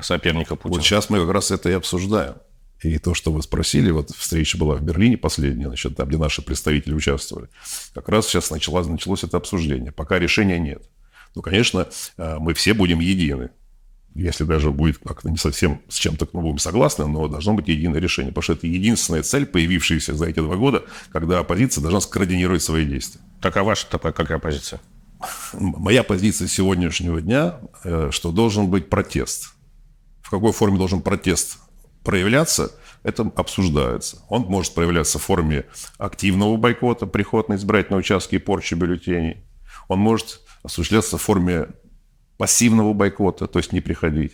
соперника 0.00 0.56
Путина? 0.56 0.78
Вот 0.78 0.84
сейчас 0.84 1.08
мы 1.08 1.20
как 1.20 1.30
раз 1.30 1.52
это 1.52 1.70
и 1.70 1.74
обсуждаем. 1.74 2.34
И 2.82 2.98
то, 2.98 3.14
что 3.14 3.30
вы 3.30 3.42
спросили, 3.42 3.92
вот 3.92 4.10
встреча 4.10 4.58
была 4.58 4.74
в 4.74 4.82
Берлине 4.82 5.18
последняя, 5.18 5.68
значит, 5.68 5.96
там, 5.96 6.08
где 6.08 6.18
наши 6.18 6.42
представители 6.42 6.94
участвовали. 6.94 7.48
Как 7.94 8.08
раз 8.08 8.26
сейчас 8.26 8.50
началось, 8.50 8.88
началось 8.88 9.22
это 9.22 9.36
обсуждение. 9.36 9.92
Пока 9.92 10.18
решения 10.18 10.58
нет. 10.58 10.82
Ну, 11.36 11.42
конечно, 11.42 11.86
э, 12.16 12.38
мы 12.40 12.54
все 12.54 12.74
будем 12.74 12.98
едины 12.98 13.50
если 14.14 14.44
даже 14.44 14.70
будет 14.70 14.98
как-то 14.98 15.30
не 15.30 15.36
совсем 15.36 15.80
с 15.88 15.94
чем-то 15.94 16.28
мы 16.32 16.42
будем 16.42 16.58
согласны, 16.58 17.06
но 17.06 17.28
должно 17.28 17.54
быть 17.54 17.68
единое 17.68 18.00
решение. 18.00 18.32
Потому 18.32 18.42
что 18.42 18.52
это 18.54 18.66
единственная 18.66 19.22
цель, 19.22 19.46
появившаяся 19.46 20.14
за 20.14 20.26
эти 20.26 20.40
два 20.40 20.56
года, 20.56 20.84
когда 21.12 21.38
оппозиция 21.38 21.82
должна 21.82 22.00
скоординировать 22.00 22.62
свои 22.62 22.84
действия. 22.84 23.20
Так 23.40 23.56
а 23.56 23.64
ваша 23.64 23.86
какая 23.86 24.38
позиция? 24.38 24.80
Моя 25.52 26.02
позиция 26.02 26.48
сегодняшнего 26.48 27.20
дня, 27.20 27.60
э, 27.84 28.08
что 28.10 28.32
должен 28.32 28.68
быть 28.68 28.88
протест. 28.88 29.54
В 30.22 30.30
какой 30.30 30.52
форме 30.52 30.78
должен 30.78 31.02
протест 31.02 31.58
проявляться, 32.02 32.72
это 33.02 33.30
обсуждается. 33.36 34.22
Он 34.28 34.42
может 34.42 34.74
проявляться 34.74 35.18
в 35.18 35.22
форме 35.22 35.66
активного 35.98 36.56
бойкота, 36.56 37.06
приход 37.06 37.48
на 37.48 37.54
избирательные 37.54 38.00
участки 38.00 38.36
и 38.36 38.38
порчи 38.38 38.74
бюллетеней. 38.74 39.44
Он 39.88 39.98
может 39.98 40.40
осуществляться 40.62 41.18
в 41.18 41.22
форме 41.22 41.68
пассивного 42.40 42.94
бойкота, 42.94 43.46
то 43.48 43.58
есть 43.58 43.74
не 43.74 43.82
приходить. 43.82 44.32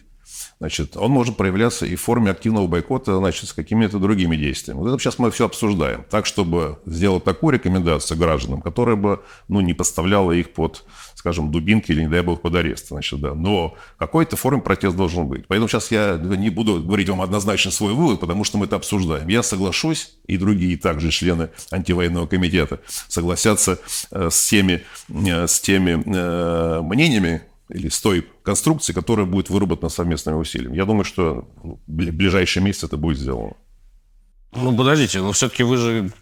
Значит, 0.60 0.96
он 0.96 1.10
может 1.10 1.36
проявляться 1.36 1.86
и 1.86 1.96
в 1.96 2.00
форме 2.00 2.30
активного 2.30 2.68
бойкота, 2.68 3.16
значит, 3.16 3.48
с 3.48 3.52
какими-то 3.52 3.98
другими 3.98 4.36
действиями. 4.36 4.78
Вот 4.78 4.88
это 4.88 4.98
сейчас 5.00 5.18
мы 5.18 5.32
все 5.32 5.46
обсуждаем. 5.46 6.04
Так, 6.08 6.24
чтобы 6.24 6.78
сделать 6.86 7.24
такую 7.24 7.54
рекомендацию 7.54 8.16
гражданам, 8.16 8.62
которая 8.62 8.94
бы, 8.94 9.22
ну, 9.48 9.60
не 9.60 9.74
поставляла 9.74 10.30
их 10.30 10.52
под, 10.52 10.84
скажем, 11.16 11.50
дубинки 11.50 11.90
или, 11.90 12.02
не 12.02 12.08
дай 12.08 12.22
бог, 12.22 12.42
под 12.42 12.54
арест. 12.54 12.88
Значит, 12.88 13.20
да. 13.20 13.34
Но 13.34 13.74
какой-то 13.98 14.36
форме 14.36 14.62
протест 14.62 14.96
должен 14.96 15.26
быть. 15.26 15.48
Поэтому 15.48 15.68
сейчас 15.68 15.90
я 15.90 16.16
не 16.16 16.50
буду 16.50 16.80
говорить 16.80 17.08
вам 17.08 17.22
однозначно 17.22 17.72
свой 17.72 17.92
вывод, 17.92 18.20
потому 18.20 18.44
что 18.44 18.56
мы 18.56 18.66
это 18.66 18.76
обсуждаем. 18.76 19.26
Я 19.26 19.42
соглашусь, 19.42 20.14
и 20.28 20.36
другие 20.36 20.78
также 20.78 21.10
члены 21.10 21.50
антивоенного 21.72 22.28
комитета 22.28 22.78
согласятся 23.08 23.80
э, 24.12 24.28
с 24.30 24.46
теми, 24.46 24.84
э, 25.08 25.48
с 25.48 25.58
теми 25.58 26.00
э, 26.06 26.82
мнениями, 26.82 27.42
или 27.68 27.88
с 27.88 28.00
той 28.00 28.26
конструкции, 28.42 28.92
которая 28.92 29.26
будет 29.26 29.50
выработана 29.50 29.88
совместными 29.88 30.36
усилиями. 30.36 30.76
Я 30.76 30.84
думаю, 30.84 31.04
что 31.04 31.48
в 31.62 31.78
ближайший 31.86 32.62
месяц 32.62 32.84
это 32.84 32.96
будет 32.96 33.18
сделано. 33.18 33.54
Ну, 34.52 34.76
подождите, 34.76 35.20
но 35.20 35.32
все-таки 35.32 35.62
вы 35.62 35.76
же 35.76 36.12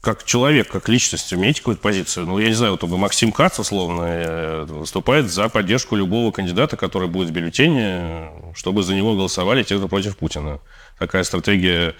как 0.00 0.24
человек, 0.24 0.68
как 0.68 0.88
личность, 0.88 1.34
имеете 1.34 1.60
какую-то 1.60 1.82
позицию? 1.82 2.26
Ну, 2.26 2.38
я 2.38 2.48
не 2.48 2.54
знаю, 2.54 2.78
вот 2.80 2.88
Максим 2.88 3.32
Кац, 3.32 3.58
условно, 3.58 4.02
э, 4.04 4.64
выступает 4.64 5.30
за 5.30 5.48
поддержку 5.48 5.96
любого 5.96 6.30
кандидата, 6.30 6.76
который 6.76 7.08
будет 7.08 7.28
в 7.28 7.32
бюллетене, 7.32 8.30
чтобы 8.54 8.82
за 8.82 8.94
него 8.94 9.14
голосовали 9.14 9.64
те, 9.64 9.76
кто 9.76 9.88
против 9.88 10.16
Путина. 10.16 10.60
Такая 10.98 11.24
стратегия 11.24 11.94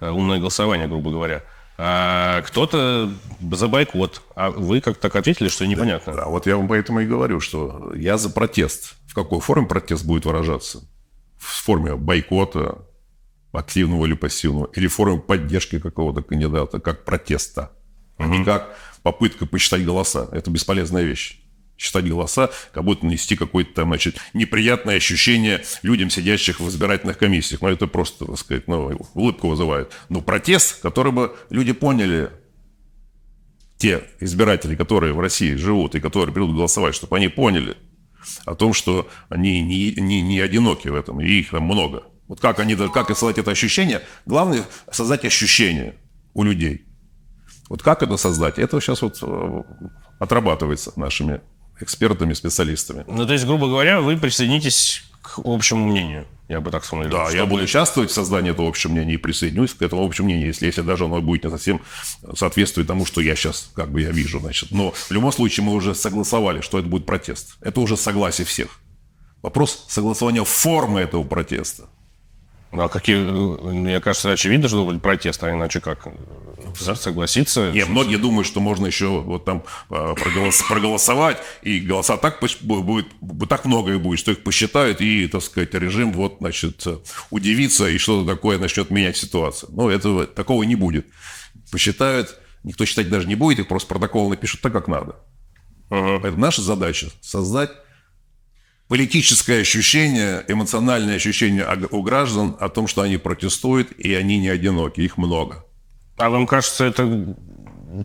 э, 0.00 0.10
умное 0.10 0.38
голосование, 0.40 0.88
грубо 0.88 1.10
говоря 1.10 1.44
а 1.76 2.42
кто-то 2.42 3.12
за 3.52 3.68
бойкот. 3.68 4.22
А 4.34 4.50
вы 4.50 4.80
как 4.80 4.98
так 4.98 5.16
ответили, 5.16 5.48
что 5.48 5.66
непонятно. 5.66 6.12
Да, 6.12 6.22
да, 6.22 6.28
вот 6.28 6.46
я 6.46 6.56
вам 6.56 6.68
поэтому 6.68 7.00
и 7.00 7.06
говорю, 7.06 7.40
что 7.40 7.92
я 7.94 8.16
за 8.16 8.30
протест. 8.30 8.94
В 9.06 9.14
какой 9.14 9.40
форме 9.40 9.66
протест 9.66 10.04
будет 10.04 10.24
выражаться? 10.24 10.82
В 11.36 11.64
форме 11.64 11.96
бойкота, 11.96 12.78
активного 13.52 14.06
или 14.06 14.14
пассивного, 14.14 14.70
или 14.74 14.86
в 14.86 14.94
форме 14.94 15.18
поддержки 15.20 15.78
какого-то 15.78 16.22
кандидата, 16.22 16.80
как 16.80 17.04
протеста, 17.04 17.72
угу. 18.18 18.24
а 18.24 18.26
не 18.28 18.44
как 18.44 18.76
попытка 19.02 19.46
посчитать 19.46 19.84
голоса. 19.84 20.28
Это 20.32 20.50
бесполезная 20.50 21.02
вещь 21.02 21.43
считать 21.76 22.08
голоса, 22.08 22.50
как 22.72 22.84
будто 22.84 23.06
нести 23.06 23.36
какое-то 23.36 23.74
там, 23.74 23.88
значит, 23.88 24.16
неприятное 24.32 24.96
ощущение 24.96 25.64
людям, 25.82 26.10
сидящих 26.10 26.60
в 26.60 26.68
избирательных 26.68 27.18
комиссиях. 27.18 27.62
Ну, 27.62 27.68
это 27.68 27.86
просто, 27.86 28.26
так 28.26 28.38
сказать, 28.38 28.68
ну, 28.68 28.96
улыбку 29.14 29.48
вызывает. 29.48 29.92
Но 30.08 30.20
протест, 30.20 30.80
который 30.80 31.12
бы 31.12 31.36
люди 31.50 31.72
поняли, 31.72 32.30
те 33.76 34.04
избиратели, 34.20 34.76
которые 34.76 35.12
в 35.12 35.20
России 35.20 35.54
живут 35.56 35.94
и 35.94 36.00
которые 36.00 36.32
придут 36.32 36.54
голосовать, 36.54 36.94
чтобы 36.94 37.16
они 37.16 37.28
поняли 37.28 37.76
о 38.46 38.54
том, 38.54 38.72
что 38.72 39.08
они 39.28 39.60
не, 39.62 39.92
не, 39.94 40.22
не 40.22 40.40
одиноки 40.40 40.88
в 40.88 40.94
этом, 40.94 41.20
и 41.20 41.26
их 41.26 41.50
там 41.50 41.64
много. 41.64 42.04
Вот 42.28 42.40
как 42.40 42.58
они, 42.60 42.74
как 42.76 43.08
создать 43.08 43.38
это 43.38 43.50
ощущение? 43.50 44.00
Главное– 44.24 44.64
создать 44.90 45.24
ощущение 45.24 45.96
у 46.32 46.42
людей. 46.42 46.86
Вот 47.68 47.82
как 47.82 48.02
это 48.02 48.16
создать? 48.16 48.58
Это 48.58 48.80
сейчас 48.80 49.02
вот 49.02 49.18
э, 49.22 49.62
отрабатывается 50.18 50.92
нашими 50.96 51.40
экспертами, 51.80 52.34
специалистами. 52.34 53.04
Ну, 53.06 53.26
то 53.26 53.32
есть, 53.32 53.44
грубо 53.46 53.66
говоря, 53.68 54.00
вы 54.00 54.16
присоединитесь 54.16 55.02
к 55.22 55.40
общему 55.44 55.86
мнению. 55.86 56.26
Я 56.48 56.60
бы 56.60 56.70
так 56.70 56.84
сформулировал. 56.84 57.24
Да, 57.24 57.28
Что 57.30 57.38
я 57.38 57.46
буду 57.46 57.64
участвовать 57.64 58.10
в 58.10 58.14
создании 58.14 58.50
этого 58.50 58.68
общего 58.68 58.92
мнения 58.92 59.14
и 59.14 59.16
присоединюсь 59.16 59.72
к 59.72 59.80
этому 59.80 60.04
общему 60.04 60.26
мнению, 60.26 60.48
если, 60.48 60.66
если 60.66 60.82
даже 60.82 61.06
оно 61.06 61.22
будет 61.22 61.44
не 61.44 61.50
совсем 61.50 61.80
соответствует 62.34 62.86
тому, 62.86 63.06
что 63.06 63.22
я 63.22 63.34
сейчас 63.34 63.70
как 63.74 63.90
бы 63.90 64.02
я 64.02 64.10
вижу. 64.10 64.40
Значит. 64.40 64.70
Но 64.70 64.90
в 64.90 65.10
любом 65.10 65.32
случае 65.32 65.64
мы 65.64 65.72
уже 65.72 65.94
согласовали, 65.94 66.60
что 66.60 66.78
это 66.78 66.86
будет 66.86 67.06
протест. 67.06 67.56
Это 67.62 67.80
уже 67.80 67.96
согласие 67.96 68.46
всех. 68.46 68.78
Вопрос 69.40 69.86
согласования 69.88 70.44
формы 70.44 71.00
этого 71.00 71.24
протеста. 71.24 71.88
Ну, 72.74 72.82
а 72.82 72.88
какие, 72.88 73.16
мне 73.16 74.00
кажется, 74.00 74.32
очевидно, 74.32 74.66
что 74.68 74.84
будет 74.84 75.00
протест, 75.00 75.42
а 75.44 75.50
иначе 75.50 75.80
как? 75.80 76.08
Согласиться? 76.96 77.70
Не, 77.70 77.84
многие 77.84 78.16
думают, 78.16 78.48
что 78.48 78.60
можно 78.60 78.86
еще 78.86 79.06
вот 79.20 79.44
там 79.44 79.62
э, 79.90 79.94
проголос- 79.94 80.66
проголосовать, 80.66 81.38
и 81.62 81.78
голоса 81.78 82.16
так 82.16 82.40
будет, 82.62 83.06
бу- 83.20 83.46
так 83.46 83.64
много 83.64 83.92
их 83.92 84.00
будет, 84.00 84.18
что 84.18 84.32
их 84.32 84.42
посчитают, 84.42 85.00
и, 85.00 85.28
так 85.28 85.42
сказать, 85.42 85.72
режим 85.74 86.12
вот, 86.12 86.38
значит, 86.40 86.84
удивится 87.30 87.86
и 87.88 87.96
что-то 87.98 88.34
такое 88.34 88.58
начнет 88.58 88.90
менять 88.90 89.16
ситуацию. 89.16 89.70
Но 89.72 89.88
этого, 89.88 90.26
такого 90.26 90.64
не 90.64 90.74
будет. 90.74 91.06
Посчитают, 91.70 92.36
никто 92.64 92.84
считать 92.86 93.08
даже 93.08 93.28
не 93.28 93.36
будет, 93.36 93.60
их 93.60 93.68
просто 93.68 93.88
протокол 93.88 94.30
напишут 94.30 94.60
так, 94.62 94.72
как 94.72 94.88
надо. 94.88 95.16
Поэтому 95.90 96.38
наша 96.38 96.60
задача 96.60 97.08
создать 97.20 97.70
политическое 98.88 99.60
ощущение, 99.60 100.44
эмоциональное 100.48 101.16
ощущение 101.16 101.66
у 101.90 102.02
граждан 102.02 102.56
о 102.60 102.68
том, 102.68 102.86
что 102.86 103.02
они 103.02 103.16
протестуют, 103.16 103.92
и 103.92 104.14
они 104.14 104.38
не 104.38 104.48
одиноки, 104.48 105.00
их 105.00 105.16
много. 105.16 105.64
А 106.16 106.30
вам 106.30 106.46
кажется, 106.46 106.84
это 106.84 107.36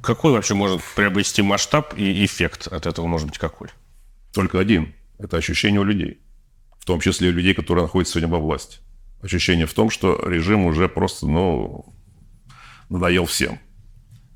какой 0.01 0.33
вообще 0.33 0.53
может 0.53 0.81
приобрести 0.95 1.41
масштаб 1.41 1.97
и 1.97 2.25
эффект 2.25 2.67
от 2.67 2.85
этого 2.85 3.07
может 3.07 3.27
быть 3.27 3.37
какой? 3.37 3.69
Только 4.33 4.59
один. 4.59 4.93
Это 5.17 5.37
ощущение 5.37 5.81
у 5.81 5.83
людей. 5.83 6.19
В 6.79 6.85
том 6.85 7.01
числе 7.01 7.29
у 7.29 7.31
людей, 7.31 7.53
которые 7.53 7.83
находятся 7.83 8.13
сегодня 8.13 8.33
во 8.33 8.39
власти. 8.39 8.79
Ощущение 9.21 9.65
в 9.65 9.73
том, 9.73 9.89
что 9.89 10.17
режим 10.25 10.65
уже 10.65 10.87
просто, 10.87 11.27
ну, 11.27 11.93
надоел 12.89 13.25
всем. 13.25 13.59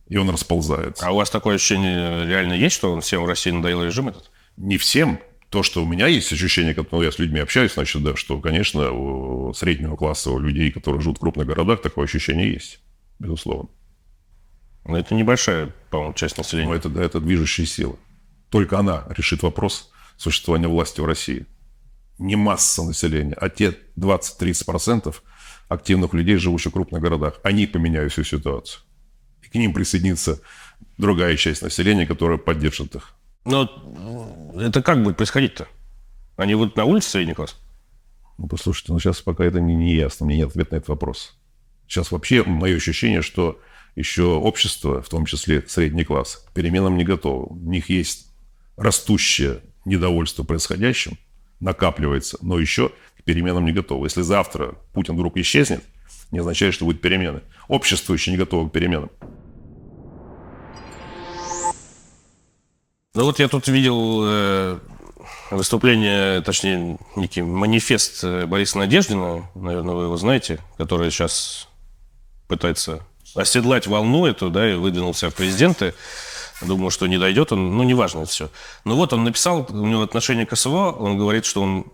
И 0.09 0.17
он 0.17 0.29
расползается. 0.29 1.07
А 1.07 1.11
у 1.11 1.15
вас 1.15 1.29
такое 1.29 1.55
ощущение 1.55 2.27
реально 2.27 2.53
есть, 2.53 2.75
что 2.75 2.91
он 2.91 3.01
всем 3.01 3.23
в 3.23 3.27
России 3.27 3.51
надоел 3.51 3.83
режим 3.83 4.09
этот? 4.09 4.29
Не 4.57 4.77
всем. 4.77 5.19
То, 5.53 5.61
что 5.61 5.83
у 5.83 5.85
меня 5.85 6.07
есть 6.07 6.33
ощущение, 6.33 6.73
как 6.73 6.91
ну, 6.91 7.03
я 7.03 7.11
с 7.11 7.19
людьми 7.19 7.39
общаюсь, 7.39 7.75
значит, 7.75 8.01
да, 8.01 8.15
что, 8.15 8.39
конечно, 8.39 8.91
у 8.91 9.53
среднего 9.53 9.95
класса, 9.95 10.31
у 10.31 10.39
людей, 10.39 10.71
которые 10.71 10.99
живут 10.99 11.17
в 11.17 11.19
крупных 11.19 11.45
городах, 11.45 11.79
такое 11.79 12.05
ощущение 12.05 12.51
есть. 12.51 12.79
Безусловно. 13.19 13.69
Ну, 14.83 14.95
это 14.95 15.13
небольшая, 15.13 15.71
по-моему, 15.91 16.15
часть 16.15 16.37
Но 16.37 16.41
населения. 16.41 16.73
это, 16.73 16.89
да, 16.89 17.03
это 17.03 17.19
движущая 17.19 17.67
сила. 17.67 17.97
Только 18.49 18.79
она 18.79 19.05
решит 19.15 19.43
вопрос 19.43 19.91
существования 20.17 20.67
власти 20.67 21.01
в 21.01 21.05
России. 21.05 21.45
Не 22.17 22.35
масса 22.35 22.81
населения, 22.81 23.35
а 23.35 23.47
те 23.47 23.77
20-30% 23.95 25.13
активных 25.69 26.15
людей, 26.15 26.37
живущих 26.37 26.71
в 26.71 26.73
крупных 26.73 26.99
городах. 26.99 27.39
Они 27.43 27.67
поменяют 27.67 28.11
всю 28.11 28.23
ситуацию. 28.23 28.81
И 29.43 29.49
к 29.49 29.53
ним 29.53 29.71
присоединится 29.71 30.41
другая 30.97 31.37
часть 31.37 31.61
населения, 31.61 32.07
которая 32.07 32.39
поддержит 32.39 32.95
их. 32.95 33.13
Но 33.45 33.65
это 34.59 34.81
как 34.81 35.03
будет 35.03 35.17
происходить-то? 35.17 35.67
Они 36.35 36.55
будут 36.55 36.75
на 36.75 36.85
улице 36.85 37.09
средний 37.09 37.33
класс? 37.33 37.59
Ну, 38.37 38.47
послушайте, 38.47 38.93
ну 38.93 38.99
сейчас 38.99 39.21
пока 39.21 39.45
это 39.45 39.59
не, 39.59 39.75
не 39.75 39.95
ясно, 39.95 40.25
мне 40.25 40.37
нет 40.37 40.49
ответа 40.49 40.73
на 40.73 40.77
этот 40.77 40.89
вопрос. 40.89 41.37
Сейчас 41.87 42.11
вообще 42.11 42.43
мое 42.43 42.75
ощущение, 42.75 43.21
что 43.21 43.59
еще 43.95 44.23
общество, 44.23 45.01
в 45.01 45.09
том 45.09 45.25
числе 45.25 45.63
средний 45.67 46.03
класс, 46.03 46.45
к 46.47 46.51
переменам 46.53 46.97
не 46.97 47.03
готово. 47.03 47.45
У 47.53 47.55
них 47.55 47.89
есть 47.89 48.27
растущее 48.75 49.61
недовольство 49.85 50.43
происходящим, 50.43 51.17
накапливается, 51.59 52.37
но 52.41 52.59
еще 52.59 52.89
к 53.17 53.23
переменам 53.23 53.65
не 53.65 53.71
готово. 53.71 54.05
Если 54.05 54.21
завтра 54.21 54.75
Путин 54.93 55.13
вдруг 55.13 55.37
исчезнет, 55.37 55.83
не 56.31 56.39
означает, 56.39 56.73
что 56.73 56.85
будут 56.85 57.01
перемены. 57.01 57.41
Общество 57.67 58.13
еще 58.13 58.31
не 58.31 58.37
готово 58.37 58.67
к 58.67 58.71
переменам. 58.71 59.11
Ну 63.15 63.25
вот 63.25 63.37
я 63.37 63.47
тут 63.47 63.67
видел 63.67 64.23
э, 64.25 64.79
выступление, 65.51 66.41
точнее, 66.41 66.97
некий 67.15 67.43
манифест 67.43 68.23
э, 68.23 68.47
Бориса 68.47 68.79
Надеждина, 68.79 69.47
наверное, 69.53 69.93
вы 69.93 70.03
его 70.05 70.17
знаете, 70.17 70.59
который 70.79 71.11
сейчас 71.11 71.67
пытается 72.47 73.05
оседлать 73.35 73.85
волну 73.85 74.25
эту, 74.25 74.49
да, 74.49 74.67
и 74.67 74.73
выдвинулся 74.73 75.29
в 75.29 75.35
президенты. 75.35 75.93
Думаю, 76.63 76.89
что 76.89 77.05
не 77.05 77.19
дойдет 77.19 77.51
он, 77.51 77.77
ну, 77.77 77.83
неважно 77.83 78.21
это 78.21 78.31
все. 78.31 78.49
Но 78.83 78.95
вот 78.95 79.13
он 79.13 79.23
написал, 79.23 79.67
у 79.69 79.85
него 79.85 80.01
отношение 80.01 80.47
к 80.47 80.55
СВО, 80.55 80.91
он 80.91 81.15
говорит, 81.15 81.45
что 81.45 81.61
он 81.61 81.85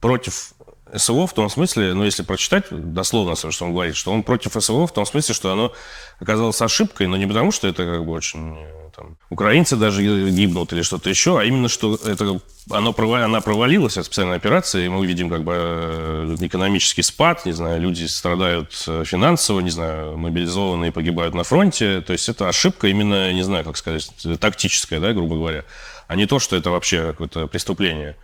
против 0.00 0.52
СВО 0.94 1.26
в 1.26 1.34
том 1.34 1.48
смысле, 1.50 1.94
ну, 1.94 2.04
если 2.04 2.22
прочитать 2.22 2.66
дословно, 2.70 3.36
что 3.36 3.64
он 3.64 3.72
говорит, 3.72 3.96
что 3.96 4.12
он 4.12 4.22
против 4.22 4.52
СВО 4.62 4.86
в 4.86 4.92
том 4.92 5.06
смысле, 5.06 5.34
что 5.34 5.52
оно 5.52 5.72
оказалось 6.20 6.60
ошибкой, 6.60 7.06
но 7.06 7.16
не 7.16 7.26
потому, 7.26 7.52
что 7.52 7.68
это 7.68 7.84
как 7.84 8.04
бы 8.04 8.12
очень 8.12 8.56
там, 8.98 9.16
украинцы 9.30 9.76
даже 9.76 10.02
гибнут 10.02 10.72
или 10.72 10.82
что-то 10.82 11.08
еще, 11.08 11.38
а 11.38 11.44
именно, 11.44 11.68
что 11.68 11.94
это, 11.94 12.40
оно, 12.70 12.94
она 13.14 13.40
провалилась, 13.40 13.96
эта 13.96 14.04
специальная 14.04 14.36
операция, 14.36 14.84
и 14.84 14.88
мы 14.88 14.98
увидим 14.98 15.30
как 15.30 15.44
бы 15.44 15.52
э, 15.56 16.36
экономический 16.40 17.02
спад, 17.02 17.46
не 17.46 17.52
знаю, 17.52 17.80
люди 17.80 18.04
страдают 18.06 18.72
э, 18.88 19.04
финансово, 19.04 19.60
не 19.60 19.70
знаю, 19.70 20.16
мобилизованные 20.16 20.90
погибают 20.90 21.34
на 21.34 21.44
фронте, 21.44 22.00
то 22.00 22.12
есть 22.12 22.28
это 22.28 22.48
ошибка 22.48 22.88
именно, 22.88 23.32
не 23.32 23.42
знаю, 23.42 23.64
как 23.64 23.76
сказать, 23.76 24.10
тактическая, 24.40 25.00
да, 25.00 25.12
грубо 25.12 25.36
говоря, 25.36 25.64
а 26.08 26.16
не 26.16 26.26
то, 26.26 26.38
что 26.38 26.56
это 26.56 26.70
вообще 26.70 27.08
какое-то 27.08 27.46
преступление. 27.46 28.16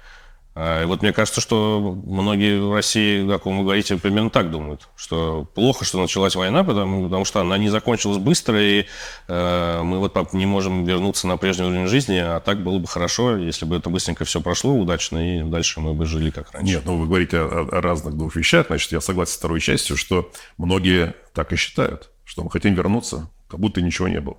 А, 0.57 0.83
и 0.83 0.87
вот 0.87 1.03
мне 1.03 1.13
кажется, 1.13 1.41
что 1.41 1.99
многие 2.07 2.61
в 2.61 2.73
России, 2.73 3.27
как 3.29 3.47
вы 3.47 3.63
говорите, 3.63 3.97
примерно 3.97 4.31
так 4.31 4.51
думают, 4.51 4.89
что 4.95 5.49
плохо, 5.53 5.85
что 5.85 6.01
началась 6.01 6.37
война, 6.37 6.63
потому, 6.63 7.05
потому 7.05 7.25
что 7.25 7.41
она 7.41 7.59
не 7.59 7.69
закончилась 7.69 8.19
быстро, 8.19 8.63
и 8.63 8.87
э, 9.27 9.83
мы 9.83 9.99
вот 9.99 10.33
не 10.33 10.47
можем 10.47 10.85
вернуться 10.85 11.27
на 11.27 11.37
прежний 11.37 11.67
уровень 11.67 11.89
жизни, 11.89 12.19
а 12.19 12.39
так 12.39 12.63
было 12.63 12.79
бы 12.79 12.87
хорошо, 12.87 13.37
если 13.37 13.65
бы 13.65 13.77
это 13.77 13.91
быстренько 13.91 14.25
все 14.25 14.41
прошло 14.41 14.75
удачно, 14.75 15.41
и 15.41 15.43
дальше 15.43 15.81
мы 15.81 15.93
бы 15.93 16.07
жили 16.07 16.31
как 16.31 16.53
раньше. 16.53 16.75
Нет, 16.75 16.83
ну 16.85 16.99
вы 16.99 17.07
говорите 17.07 17.39
о, 17.39 17.69
о 17.71 17.81
разных 17.81 18.15
двух 18.15 18.37
вещах. 18.37 18.69
Значит, 18.69 18.93
я 18.93 19.01
согласен 19.01 19.33
с 19.33 19.37
второй 19.37 19.61
частью, 19.61 19.97
что 19.97 20.31
многие 20.57 21.15
так 21.33 21.53
и 21.53 21.57
считают, 21.57 22.11
что 22.25 22.45
мы 22.45 22.51
хотим 22.51 22.75
вернуться, 22.75 23.29
как 23.49 23.59
будто 23.59 23.83
ничего 23.83 24.07
не 24.07 24.21
было. 24.21 24.37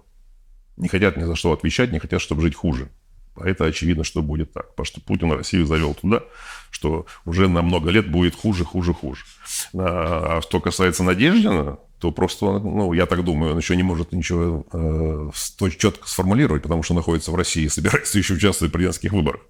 Не 0.78 0.88
хотят 0.88 1.18
ни 1.18 1.24
за 1.24 1.36
что 1.36 1.52
отвечать, 1.52 1.92
не 1.92 2.00
хотят, 2.00 2.22
чтобы 2.22 2.42
жить 2.42 2.56
хуже. 2.56 2.90
А 3.36 3.48
это 3.48 3.66
очевидно, 3.66 4.04
что 4.04 4.22
будет 4.22 4.54
так. 4.54 4.70
Потому 4.72 4.86
что 4.86 5.02
Путин 5.02 5.32
Россию 5.32 5.66
завел 5.66 5.94
туда, 5.94 6.24
что 6.72 7.06
уже 7.26 7.48
на 7.48 7.62
много 7.62 7.90
лет 7.90 8.10
будет 8.10 8.36
хуже, 8.36 8.64
хуже, 8.64 8.94
хуже. 8.94 9.26
А 9.74 10.42
что 10.42 10.60
касается 10.60 11.04
Надеждина, 11.04 11.78
то 12.00 12.12
просто, 12.12 12.60
ну, 12.60 12.94
я 12.94 13.06
так 13.06 13.24
думаю, 13.24 13.54
он 13.54 13.58
еще 13.58 13.76
не 13.76 13.84
может 13.84 14.12
ничего 14.12 14.66
э, 14.72 15.70
четко 15.78 16.08
сформулировать, 16.08 16.64
потому 16.64 16.84
что 16.84 16.94
находится 16.94 17.32
в 17.32 17.36
России 17.36 17.64
и 17.64 17.70
собирается 17.70 18.18
еще 18.20 18.34
участвовать 18.34 18.72
в 18.72 18.74
президентских 18.74 19.12
выборах. 19.12 19.42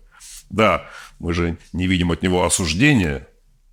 Да, 0.49 0.87
мы 1.19 1.33
же 1.33 1.57
не 1.73 1.87
видим 1.87 2.11
от 2.11 2.21
него 2.21 2.45
осуждения, 2.45 3.27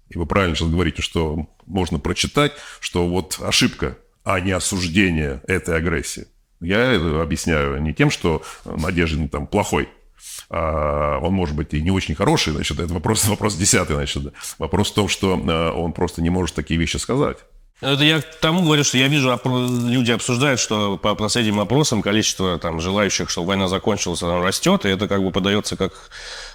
и 0.08 0.18
вы 0.18 0.26
правильно 0.26 0.56
сейчас 0.56 0.68
говорите, 0.68 1.02
что 1.02 1.46
можно 1.66 1.98
прочитать, 1.98 2.52
что 2.80 3.06
вот 3.06 3.38
ошибка, 3.42 3.98
а 4.24 4.40
не 4.40 4.52
осуждение 4.52 5.42
этой 5.46 5.76
агрессии. 5.76 6.26
Я 6.60 6.78
это 6.78 7.20
объясняю 7.20 7.80
не 7.82 7.92
тем, 7.92 8.10
что 8.10 8.42
Надеждин 8.64 9.28
там 9.28 9.46
плохой, 9.46 9.84
а 9.84 9.88
он 10.48 11.32
может 11.32 11.56
быть 11.56 11.72
и 11.74 11.80
не 11.80 11.90
очень 11.90 12.14
хороший, 12.14 12.52
значит, 12.52 12.78
это 12.78 12.92
вопрос, 12.92 13.24
вопрос 13.28 13.56
десятый, 13.56 13.96
значит. 13.96 14.34
Вопрос 14.58 14.90
в 14.90 14.94
том, 14.94 15.08
что 15.08 15.36
э, 15.36 15.70
он 15.72 15.92
просто 15.92 16.22
не 16.22 16.30
может 16.30 16.54
такие 16.54 16.78
вещи 16.78 16.96
сказать. 16.98 17.38
Это 17.82 18.04
я 18.04 18.20
к 18.20 18.36
тому 18.36 18.62
говорю, 18.62 18.84
что 18.84 18.96
я 18.96 19.08
вижу, 19.08 19.32
опро- 19.32 19.90
люди 19.90 20.12
обсуждают, 20.12 20.60
что 20.60 20.96
по 20.98 21.16
последним 21.16 21.58
опросам 21.58 22.00
количество 22.00 22.56
там, 22.58 22.80
желающих, 22.80 23.28
чтобы 23.28 23.48
война 23.48 23.66
закончилась, 23.66 24.22
оно 24.22 24.40
растет, 24.40 24.84
и 24.84 24.88
это 24.88 25.08
как 25.08 25.20
бы 25.20 25.32
подается 25.32 25.76
как 25.76 25.92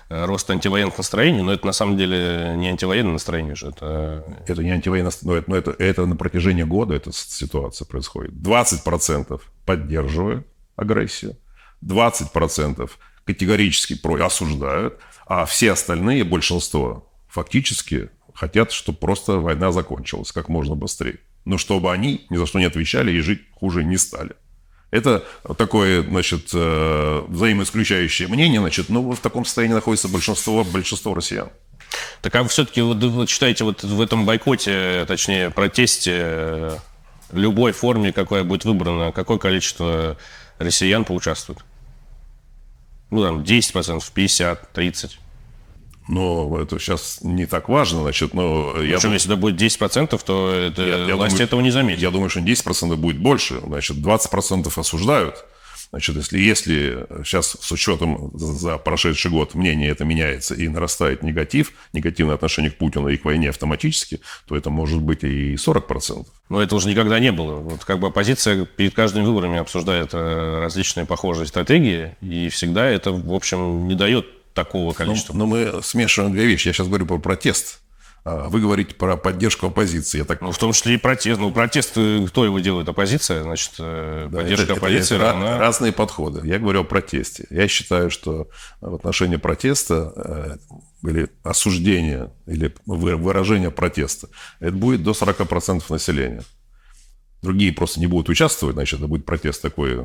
э, 0.09 0.25
рост 0.25 0.49
антивоенных 0.49 0.97
настроений, 0.97 1.41
но 1.41 1.51
это 1.51 1.65
на 1.65 1.73
самом 1.73 1.97
деле 1.97 2.53
не 2.55 2.69
антивоенное 2.69 3.11
настроение 3.11 3.55
же, 3.55 3.67
это 3.67 4.23
Это 4.47 4.63
не 4.63 4.71
антивоенное, 4.71 5.11
но 5.23 5.35
это, 5.35 5.49
но 5.49 5.57
это, 5.57 5.75
это 5.79 6.05
на 6.05 6.15
протяжении 6.15 6.63
года 6.63 6.93
эта 6.93 7.11
ситуация 7.11 7.85
происходит. 7.85 8.31
20% 8.31 9.41
поддерживают 9.65 10.47
агрессию, 10.77 11.35
20% 11.83 12.89
категорически 13.27 13.95
про- 13.95 14.25
осуждают, 14.25 14.97
а 15.27 15.45
все 15.45 15.73
остальные, 15.73 16.23
большинство, 16.23 17.11
фактически 17.27 18.09
хотят, 18.33 18.71
чтобы 18.71 18.97
просто 18.97 19.33
война 19.33 19.71
закончилась 19.71 20.31
как 20.31 20.49
можно 20.49 20.75
быстрее. 20.75 21.19
Но 21.45 21.57
чтобы 21.57 21.91
они 21.91 22.25
ни 22.29 22.37
за 22.37 22.45
что 22.45 22.59
не 22.59 22.65
отвечали 22.65 23.11
и 23.11 23.19
жить 23.19 23.41
хуже 23.53 23.83
не 23.83 23.97
стали. 23.97 24.31
Это 24.89 25.25
такое, 25.57 26.01
значит, 26.01 26.49
э, 26.53 27.23
взаимоисключающее 27.27 28.27
мнение, 28.29 28.61
значит, 28.61 28.89
ну, 28.89 29.11
в 29.11 29.19
таком 29.19 29.43
состоянии 29.43 29.75
находится 29.75 30.07
большинство, 30.07 30.63
большинство 30.63 31.13
россиян. 31.13 31.49
Так 32.21 32.35
а 32.35 32.43
все-таки 32.47 32.81
вот 32.81 32.97
вы 32.97 33.27
считаете, 33.27 33.63
вот 33.65 33.83
в 33.83 34.01
этом 34.01 34.25
бойкоте, 34.25 35.05
точнее, 35.07 35.49
протесте, 35.49 36.13
э, 36.15 36.77
любой 37.33 37.73
форме, 37.73 38.13
какая 38.13 38.43
будет 38.43 38.65
выбрана, 38.65 39.11
какое 39.11 39.37
количество 39.37 40.17
россиян 40.57 41.03
поучаствует? 41.03 41.59
Ну, 43.09 43.23
там, 43.23 43.41
10%, 43.41 44.01
50%, 44.15 44.57
30%. 44.73 45.11
Но 46.09 46.57
это 46.61 46.79
сейчас 46.79 47.19
не 47.21 47.45
так 47.45 47.67
важно, 47.67 48.01
значит, 48.01 48.33
но... 48.33 48.81
я 48.81 48.95
Причем, 48.95 49.11
если 49.11 49.29
это 49.29 49.39
будет 49.39 49.61
10%, 49.61 50.21
то 50.25 50.51
это, 50.51 50.81
я, 50.81 50.97
я 51.05 51.15
власти 51.15 51.35
думаю, 51.35 51.47
этого 51.47 51.61
не 51.61 51.71
заметят. 51.71 52.01
Я 52.01 52.11
думаю, 52.11 52.29
что 52.29 52.39
10% 52.39 52.95
будет 52.95 53.17
больше, 53.17 53.59
значит, 53.59 53.97
20% 53.97 54.71
осуждают, 54.79 55.43
Значит, 55.91 56.15
если, 56.17 56.39
если 56.39 57.07
сейчас 57.23 57.57
с 57.59 57.71
учетом 57.71 58.31
за 58.33 58.77
прошедший 58.77 59.31
год 59.31 59.55
мнение 59.55 59.89
это 59.89 60.03
меняется 60.03 60.53
и 60.53 60.67
нарастает 60.67 61.23
негатив, 61.23 61.71
негативное 61.93 62.35
отношение 62.35 62.71
к 62.71 62.77
Путину 62.77 63.07
и 63.07 63.17
к 63.17 63.25
войне 63.25 63.49
автоматически, 63.49 64.19
то 64.47 64.55
это 64.55 64.69
может 64.69 65.01
быть 65.01 65.23
и 65.23 65.55
40%. 65.55 66.25
Но 66.49 66.61
это 66.61 66.75
уже 66.75 66.89
никогда 66.89 67.19
не 67.19 67.31
было. 67.31 67.55
Вот 67.55 67.85
как 67.85 67.99
бы 67.99 68.07
оппозиция 68.07 68.65
перед 68.65 68.93
каждыми 68.93 69.25
выборами 69.25 69.57
обсуждает 69.57 70.09
э, 70.13 70.59
различные 70.61 71.05
похожие 71.05 71.47
стратегии, 71.47 72.15
и 72.21 72.49
всегда 72.49 72.85
это, 72.85 73.11
в 73.11 73.33
общем, 73.33 73.87
не 73.87 73.95
дает 73.95 74.53
такого 74.53 74.93
количества. 74.93 75.33
Но, 75.33 75.45
но 75.45 75.45
мы 75.45 75.83
смешиваем 75.83 76.33
две 76.33 76.45
вещи. 76.45 76.67
Я 76.67 76.73
сейчас 76.73 76.87
говорю 76.87 77.05
про 77.05 77.17
протест. 77.19 77.79
А 78.29 78.49
вы 78.49 78.59
говорите 78.59 78.93
про 78.93 79.15
поддержку 79.15 79.67
оппозиции. 79.67 80.17
Я 80.17 80.25
так... 80.25 80.41
Ну, 80.41 80.51
в 80.51 80.57
том 80.57 80.73
числе 80.73 80.95
и 80.95 80.97
протест. 80.97 81.39
Ну, 81.39 81.49
протест, 81.51 81.93
э, 81.95 82.25
кто 82.27 82.43
его 82.43 82.59
делает? 82.59 82.89
Оппозиция, 82.89 83.43
значит, 83.43 83.75
э, 83.79 84.27
да, 84.29 84.39
поддержка 84.39 84.63
это, 84.65 84.73
оппозиции 84.73 85.15
это, 85.15 85.23
это 85.23 85.33
равна... 85.33 85.57
Разные 85.57 85.93
подходы. 85.93 86.45
Я 86.45 86.59
говорю 86.59 86.81
о 86.81 86.83
протесте. 86.83 87.47
Я 87.49 87.69
считаю, 87.69 88.09
что 88.11 88.49
в 88.81 88.95
отношении 88.95 89.37
протеста 89.37 90.59
э, 91.03 91.07
или 91.07 91.29
осуждения, 91.43 92.33
или 92.47 92.75
выражения 92.85 93.71
протеста, 93.71 94.27
это 94.59 94.73
будет 94.73 95.03
до 95.03 95.11
40% 95.11 95.83
населения. 95.87 96.43
Другие 97.41 97.71
просто 97.71 98.01
не 98.01 98.07
будут 98.07 98.27
участвовать, 98.27 98.75
значит, 98.75 98.99
это 98.99 99.07
будет 99.07 99.25
протест 99.25 99.61
такой 99.61 99.95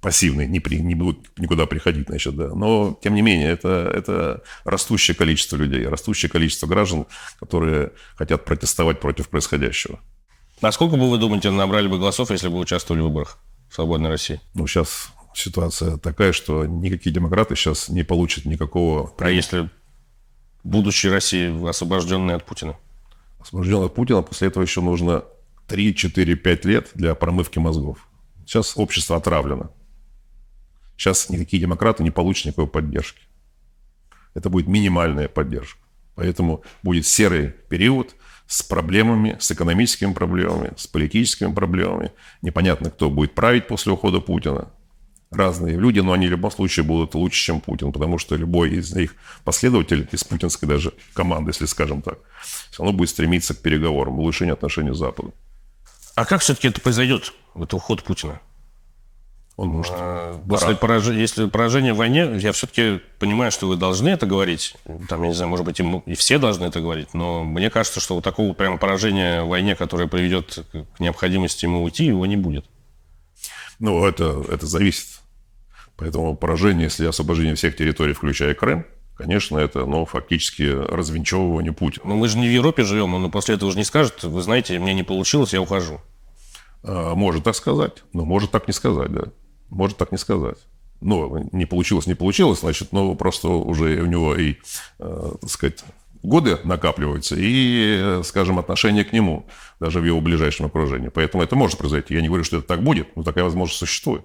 пассивные, 0.00 0.46
не, 0.46 0.60
при, 0.60 0.78
не 0.78 0.94
будут 0.94 1.38
никуда 1.38 1.66
приходить, 1.66 2.06
значит, 2.08 2.36
да. 2.36 2.48
Но, 2.54 2.98
тем 3.02 3.14
не 3.14 3.22
менее, 3.22 3.50
это, 3.50 3.90
это 3.92 4.42
растущее 4.64 5.14
количество 5.14 5.56
людей, 5.56 5.86
растущее 5.86 6.30
количество 6.30 6.66
граждан, 6.66 7.06
которые 7.40 7.92
хотят 8.14 8.44
протестовать 8.44 9.00
против 9.00 9.28
происходящего. 9.28 10.00
Насколько 10.62 10.96
бы 10.96 11.10
вы 11.10 11.18
думаете, 11.18 11.50
набрали 11.50 11.88
бы 11.88 11.98
голосов, 11.98 12.30
если 12.30 12.48
бы 12.48 12.58
участвовали 12.58 13.02
в 13.02 13.04
выборах 13.04 13.38
в 13.68 13.74
свободной 13.74 14.10
России? 14.10 14.40
Ну, 14.54 14.66
сейчас 14.66 15.12
ситуация 15.34 15.98
такая, 15.98 16.32
что 16.32 16.64
никакие 16.64 17.14
демократы 17.14 17.56
сейчас 17.56 17.88
не 17.88 18.02
получат 18.02 18.44
никакого... 18.44 19.12
А 19.18 19.30
если 19.30 19.70
будущей 20.64 21.10
России, 21.10 21.68
освобожденной 21.68 22.34
от 22.34 22.44
Путина? 22.44 22.76
Освобожденной 23.38 23.86
от 23.86 23.94
Путина, 23.94 24.22
после 24.22 24.48
этого 24.48 24.62
еще 24.62 24.80
нужно 24.80 25.24
3, 25.68 25.94
4, 25.94 26.36
5 26.36 26.64
лет 26.64 26.90
для 26.94 27.14
промывки 27.14 27.58
мозгов. 27.58 28.08
Сейчас 28.46 28.76
общество 28.76 29.16
отравлено. 29.16 29.70
Сейчас 30.96 31.28
никакие 31.30 31.60
демократы 31.60 32.02
не 32.02 32.10
получат 32.10 32.46
никакой 32.46 32.66
поддержки. 32.66 33.20
Это 34.34 34.50
будет 34.50 34.66
минимальная 34.66 35.28
поддержка. 35.28 35.80
Поэтому 36.14 36.62
будет 36.82 37.06
серый 37.06 37.54
период 37.68 38.16
с 38.46 38.62
проблемами, 38.62 39.36
с 39.38 39.50
экономическими 39.50 40.12
проблемами, 40.12 40.72
с 40.76 40.86
политическими 40.86 41.52
проблемами. 41.52 42.12
Непонятно, 42.42 42.90
кто 42.90 43.10
будет 43.10 43.34
править 43.34 43.66
после 43.66 43.92
ухода 43.92 44.20
Путина. 44.20 44.70
Разные 45.30 45.76
люди, 45.76 45.98
но 45.98 46.12
они 46.12 46.28
в 46.28 46.30
любом 46.30 46.52
случае 46.52 46.84
будут 46.84 47.14
лучше, 47.14 47.44
чем 47.46 47.60
Путин, 47.60 47.92
потому 47.92 48.16
что 48.16 48.36
любой 48.36 48.70
из 48.70 48.94
них 48.94 49.16
последователь 49.44 50.08
из 50.12 50.22
путинской 50.22 50.68
даже 50.68 50.94
команды, 51.14 51.50
если 51.50 51.66
скажем 51.66 52.00
так, 52.00 52.18
все 52.70 52.82
равно 52.82 52.96
будет 52.96 53.10
стремиться 53.10 53.52
к 53.52 53.58
переговорам, 53.58 54.20
улучшению 54.20 54.54
отношений 54.54 54.94
с 54.94 54.98
Западом. 54.98 55.34
А 56.14 56.24
как 56.24 56.40
все-таки 56.42 56.68
это 56.68 56.80
произойдет, 56.80 57.34
вот 57.54 57.74
уход 57.74 58.04
Путина? 58.04 58.40
Он 59.56 59.68
может... 59.68 59.92
А, 59.96 60.38
после 60.46 60.76
поражения, 60.76 61.20
если 61.20 61.46
поражение 61.46 61.94
в 61.94 61.96
войне, 61.96 62.36
я 62.38 62.52
все-таки 62.52 63.00
понимаю, 63.18 63.50
что 63.50 63.66
вы 63.66 63.76
должны 63.76 64.10
это 64.10 64.26
говорить. 64.26 64.74
Там, 65.08 65.22
я 65.22 65.28
не 65.28 65.34
знаю, 65.34 65.48
может 65.48 65.64
быть, 65.64 65.80
и, 65.80 66.02
и 66.04 66.14
все 66.14 66.38
должны 66.38 66.66
это 66.66 66.80
говорить. 66.80 67.14
Но 67.14 67.42
мне 67.42 67.70
кажется, 67.70 68.00
что 68.00 68.14
вот 68.14 68.24
такого 68.24 68.52
прямо 68.52 68.76
поражения 68.76 69.42
в 69.42 69.48
войне, 69.48 69.74
которое 69.74 70.08
приведет 70.08 70.58
к 70.72 71.00
необходимости 71.00 71.64
ему 71.64 71.82
уйти, 71.82 72.04
его 72.04 72.26
не 72.26 72.36
будет. 72.36 72.66
Ну, 73.78 74.04
это, 74.04 74.44
это 74.50 74.66
зависит. 74.66 75.20
Поэтому 75.96 76.36
поражение, 76.36 76.84
если 76.84 77.06
освобождение 77.06 77.54
всех 77.54 77.76
территорий, 77.76 78.12
включая 78.12 78.52
Крым, 78.52 78.84
конечно, 79.16 79.56
это, 79.56 79.86
ну, 79.86 80.04
фактически 80.04 80.64
развенчевывание 80.64 81.72
Путина. 81.72 82.04
Но 82.06 82.16
мы 82.16 82.28
же 82.28 82.36
не 82.36 82.46
в 82.46 82.52
Европе 82.52 82.84
живем, 82.84 83.14
он 83.14 83.30
после 83.30 83.54
этого 83.54 83.70
уже 83.70 83.78
не 83.78 83.84
скажет, 83.84 84.22
вы 84.22 84.42
знаете, 84.42 84.78
мне 84.78 84.92
не 84.92 85.02
получилось, 85.02 85.54
я 85.54 85.62
ухожу. 85.62 86.02
А, 86.82 87.14
может 87.14 87.44
так 87.44 87.54
сказать, 87.54 88.04
но 88.12 88.26
может 88.26 88.50
так 88.50 88.66
не 88.66 88.74
сказать, 88.74 89.10
да. 89.10 89.24
Может 89.68 89.96
так 89.96 90.12
не 90.12 90.18
сказать. 90.18 90.58
Ну, 91.00 91.48
не 91.52 91.66
получилось, 91.66 92.06
не 92.06 92.14
получилось, 92.14 92.60
значит, 92.60 92.92
но 92.92 93.14
просто 93.14 93.48
уже 93.48 94.00
у 94.00 94.06
него 94.06 94.34
и, 94.34 94.56
э, 94.98 95.32
так 95.40 95.50
сказать, 95.50 95.84
годы 96.22 96.58
накапливаются, 96.64 97.36
и, 97.38 97.98
э, 98.00 98.22
скажем, 98.24 98.58
отношение 98.58 99.04
к 99.04 99.12
нему, 99.12 99.46
даже 99.78 100.00
в 100.00 100.04
его 100.04 100.20
ближайшем 100.20 100.66
окружении. 100.66 101.08
Поэтому 101.08 101.42
это 101.42 101.54
может 101.54 101.78
произойти. 101.78 102.14
Я 102.14 102.22
не 102.22 102.28
говорю, 102.28 102.44
что 102.44 102.58
это 102.58 102.66
так 102.66 102.82
будет, 102.82 103.14
но 103.16 103.22
такая 103.22 103.44
возможность 103.44 103.78
существует. 103.78 104.24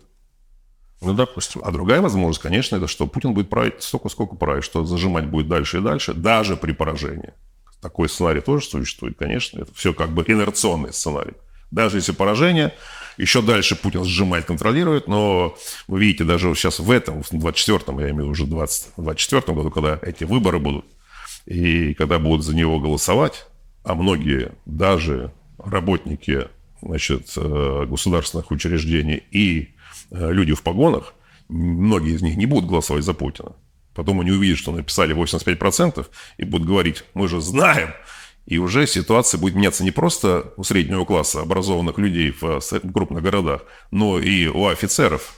Ну, 1.02 1.14
допустим. 1.14 1.62
А 1.64 1.72
другая 1.72 2.02
возможность, 2.02 2.42
конечно, 2.42 2.76
это 2.76 2.88
что 2.88 3.08
Путин 3.08 3.34
будет 3.34 3.50
править 3.50 3.82
столько, 3.82 4.10
сколько 4.10 4.36
правит, 4.36 4.64
что 4.64 4.86
зажимать 4.86 5.26
будет 5.26 5.48
дальше 5.48 5.80
и 5.80 5.82
дальше, 5.82 6.14
даже 6.14 6.56
при 6.56 6.74
поражении. 6.74 7.34
Такой 7.82 8.08
сценарий 8.08 8.42
тоже 8.42 8.66
существует, 8.66 9.18
конечно. 9.18 9.62
Это 9.62 9.74
все 9.74 9.94
как 9.94 10.12
бы 10.12 10.24
инерционный 10.28 10.94
сценарий. 10.94 11.34
Даже 11.72 11.98
если 11.98 12.12
поражение, 12.12 12.74
еще 13.18 13.42
дальше 13.42 13.76
Путин 13.76 14.04
сжимает, 14.04 14.46
контролирует, 14.46 15.08
но 15.08 15.58
вы 15.88 16.00
видите, 16.00 16.24
даже 16.24 16.54
сейчас 16.56 16.80
в 16.80 16.92
этом, 16.92 17.24
в 17.24 17.32
24-м, 17.32 18.00
я 18.00 18.10
имею 18.12 18.16
в 18.16 18.20
виду 18.20 18.32
уже 18.32 18.46
20, 18.46 18.94
24 18.98 19.56
году, 19.56 19.72
когда 19.72 20.00
эти 20.02 20.24
выборы 20.24 20.60
будут, 20.60 20.86
и 21.46 21.94
когда 21.94 22.20
будут 22.20 22.46
за 22.46 22.56
него 22.56 22.80
голосовать, 22.80 23.48
а 23.84 23.96
многие, 23.96 24.52
даже 24.66 25.32
работники 25.58 26.48
значит, 26.82 27.32
э, 27.36 27.86
государственных 27.88 28.52
учреждений 28.52 29.24
и 29.32 29.76
э, 30.12 30.32
люди 30.32 30.54
в 30.54 30.64
погонах, 30.64 31.14
многие 31.48 32.16
из 32.16 32.22
них 32.22 32.38
не 32.38 32.46
будут 32.46 32.70
голосовать 32.70 33.04
за 33.04 33.14
Путина. 33.14 33.54
Потом 33.94 34.22
они 34.22 34.32
увидят, 34.32 34.58
что 34.58 34.72
написали 34.72 35.16
85%, 35.16 36.08
и 36.38 36.46
будут 36.46 36.68
говорить, 36.68 37.04
мы 37.14 37.28
же 37.28 37.42
знаем, 37.42 37.90
и 38.46 38.58
уже 38.58 38.88
ситуация 38.88 39.40
будет 39.40 39.56
меняться 39.56 39.84
не 39.84 39.92
просто 39.92 40.54
у 40.58 40.64
среднего 40.64 41.06
класса 41.06 41.42
образованных 41.42 41.98
людей 41.98 42.32
в 42.32 42.60
крупных 42.94 43.24
городах, 43.24 43.64
но 43.92 44.20
и 44.20 44.48
у 44.48 44.68
офицеров 44.68 45.36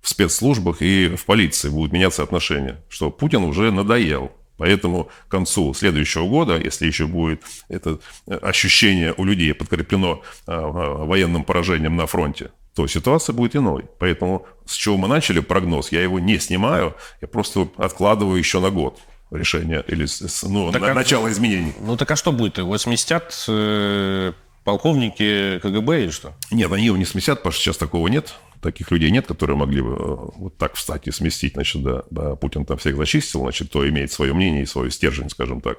в 0.00 0.08
спецслужбах 0.08 0.82
и 0.82 1.16
в 1.16 1.24
полиции 1.24 1.68
будут 1.68 1.92
меняться 1.92 2.22
отношения, 2.22 2.82
что 2.88 3.10
Путин 3.10 3.44
уже 3.44 3.70
надоел. 3.70 4.32
Поэтому 4.56 5.08
к 5.26 5.30
концу 5.30 5.74
следующего 5.74 6.28
года, 6.28 6.58
если 6.58 6.86
еще 6.86 7.06
будет 7.06 7.42
это 7.68 7.98
ощущение 8.26 9.12
у 9.16 9.24
людей 9.24 9.52
подкреплено 9.52 10.22
а, 10.46 10.60
военным 10.60 11.42
поражением 11.42 11.96
на 11.96 12.06
фронте, 12.06 12.50
то 12.74 12.86
ситуация 12.86 13.32
будет 13.32 13.56
иной. 13.56 13.86
Поэтому 13.98 14.46
с 14.64 14.74
чего 14.74 14.96
мы 14.96 15.08
начали 15.08 15.40
прогноз, 15.40 15.90
я 15.90 16.02
его 16.02 16.20
не 16.20 16.38
снимаю, 16.38 16.94
я 17.20 17.26
просто 17.26 17.68
откладываю 17.76 18.38
еще 18.38 18.60
на 18.60 18.70
год 18.70 19.00
решения 19.36 19.84
или 19.86 20.06
ну, 20.42 20.72
так 20.72 20.82
на, 20.82 20.90
а, 20.92 20.94
начало 20.94 21.30
изменений. 21.30 21.74
Ну 21.80 21.96
так 21.96 22.10
а 22.10 22.16
что 22.16 22.32
будет? 22.32 22.58
Его 22.58 22.76
сместят 22.78 23.34
э, 23.48 24.32
полковники 24.64 25.58
КГБ 25.60 26.04
или 26.04 26.10
что? 26.10 26.34
Нет, 26.50 26.72
они 26.72 26.86
его 26.86 26.96
не 26.96 27.04
сместят, 27.04 27.38
потому 27.38 27.52
что 27.52 27.62
сейчас 27.62 27.76
такого 27.76 28.08
нет. 28.08 28.34
Таких 28.60 28.90
людей 28.90 29.10
нет, 29.10 29.26
которые 29.26 29.56
могли 29.56 29.82
бы 29.82 29.90
э, 29.90 30.16
вот 30.36 30.56
так 30.56 30.74
встать 30.74 31.06
и 31.06 31.10
сместить. 31.10 31.54
Значит, 31.54 31.82
да, 31.82 32.02
да, 32.10 32.34
Путин 32.36 32.64
там 32.64 32.78
всех 32.78 32.96
зачистил, 32.96 33.40
значит, 33.40 33.70
то 33.70 33.86
имеет 33.88 34.10
свое 34.10 34.32
мнение 34.32 34.62
и 34.62 34.66
свой 34.66 34.90
стержень, 34.90 35.28
скажем 35.28 35.60
так. 35.60 35.78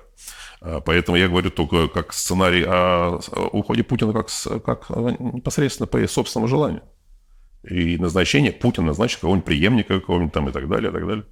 А, 0.61 0.81
поэтому 0.81 1.17
я 1.17 1.27
говорю 1.27 1.49
только 1.49 1.87
как 1.87 2.13
сценарий 2.13 2.63
о 2.63 3.19
уходе 3.51 3.83
Путина 3.83 4.13
как, 4.13 4.29
как 4.63 4.89
непосредственно 5.19 5.87
по 5.87 6.05
собственному 6.07 6.47
желанию. 6.47 6.83
И 7.63 7.97
назначение 7.97 8.51
Путина 8.51 8.87
назначит 8.87 9.19
кого-нибудь 9.19 9.45
преемника 9.45 9.99
какого-нибудь 9.99 10.33
там 10.33 10.49
и 10.49 10.51
так 10.51 10.69
далее, 10.69 10.91
и 10.91 10.93
так 10.93 11.07
далее. 11.07 11.25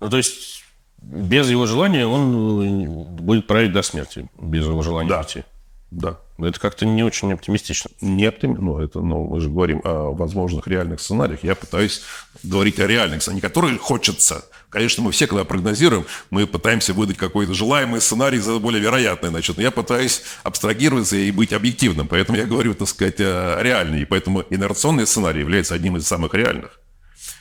Ну, 0.00 0.10
то 0.10 0.16
есть 0.16 0.61
без 1.02 1.50
его 1.50 1.66
желания 1.66 2.06
он 2.06 3.04
будет 3.16 3.46
править 3.46 3.72
до 3.72 3.82
смерти, 3.82 4.28
без 4.40 4.64
его 4.64 4.82
желания 4.82 5.10
да. 5.10 5.20
уйти. 5.20 5.44
Да. 5.92 6.18
Это 6.38 6.58
как-то 6.58 6.86
не 6.86 7.02
очень 7.02 7.32
оптимистично. 7.32 7.90
Не 8.00 8.24
оптимистично. 8.24 8.64
Ну, 8.64 8.78
это, 8.78 9.00
ну, 9.00 9.26
мы 9.26 9.40
же 9.40 9.50
говорим 9.50 9.82
о 9.84 10.12
возможных 10.12 10.66
реальных 10.66 11.00
сценариях. 11.00 11.44
Я 11.44 11.54
пытаюсь 11.54 12.02
говорить 12.42 12.80
о 12.80 12.86
реальных, 12.86 13.28
а 13.28 13.32
не 13.34 13.42
которые 13.42 13.76
хочется. 13.76 14.42
Конечно, 14.70 15.02
мы 15.02 15.12
все, 15.12 15.26
когда 15.26 15.44
прогнозируем, 15.44 16.06
мы 16.30 16.46
пытаемся 16.46 16.94
выдать 16.94 17.18
какой-то 17.18 17.52
желаемый 17.52 18.00
сценарий 18.00 18.38
за 18.38 18.58
более 18.58 18.80
вероятный. 18.80 19.28
Значит, 19.28 19.58
я 19.58 19.70
пытаюсь 19.70 20.22
абстрагироваться 20.44 21.16
и 21.16 21.30
быть 21.30 21.52
объективным. 21.52 22.08
Поэтому 22.08 22.38
я 22.38 22.46
говорю, 22.46 22.72
так 22.74 22.88
сказать, 22.88 23.20
реальный. 23.20 24.02
И 24.02 24.04
поэтому 24.06 24.44
инерционный 24.48 25.06
сценарий 25.06 25.40
является 25.40 25.74
одним 25.74 25.98
из 25.98 26.06
самых 26.06 26.32
реальных. 26.32 26.80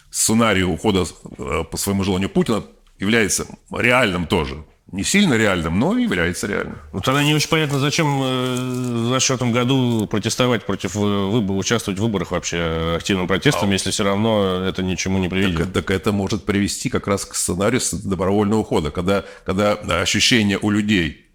Сценарий 0.10 0.64
ухода 0.64 1.06
э, 1.38 1.64
по 1.64 1.78
своему 1.78 2.04
желанию 2.04 2.30
Путина 2.30 2.64
является 3.02 3.46
реальным 3.72 4.28
тоже. 4.28 4.64
Не 4.92 5.04
сильно 5.04 5.36
реальным, 5.36 5.80
но 5.80 5.98
является 5.98 6.48
реальным. 6.48 6.78
Ну, 6.92 7.00
тогда 7.00 7.24
не 7.24 7.34
очень 7.34 7.50
понятно, 7.50 7.80
зачем 7.80 8.22
э, 8.22 8.56
в 8.56 9.08
24 9.08 9.52
году 9.52 10.06
протестовать 10.06 10.66
против 10.66 10.98
э, 10.98 11.00
выборов, 11.00 11.60
участвовать 11.60 11.98
в 11.98 12.04
выборах 12.04 12.32
вообще 12.32 12.96
активным 12.98 13.26
протестом, 13.26 13.70
а, 13.70 13.74
если 13.74 13.92
все 13.92 14.04
равно 14.04 14.66
это 14.66 14.84
ничему 14.84 15.18
не 15.20 15.30
приведет. 15.30 15.72
Так, 15.72 15.86
так 15.86 15.92
это 15.92 16.12
может 16.12 16.44
привести 16.44 16.90
как 16.90 17.08
раз 17.08 17.26
к 17.26 17.36
сценарию 17.36 17.80
добровольного 18.04 18.60
ухода, 18.60 18.92
когда, 18.92 19.24
когда 19.46 19.76
ощущение 20.02 20.60
у 20.62 20.70
людей 20.70 21.26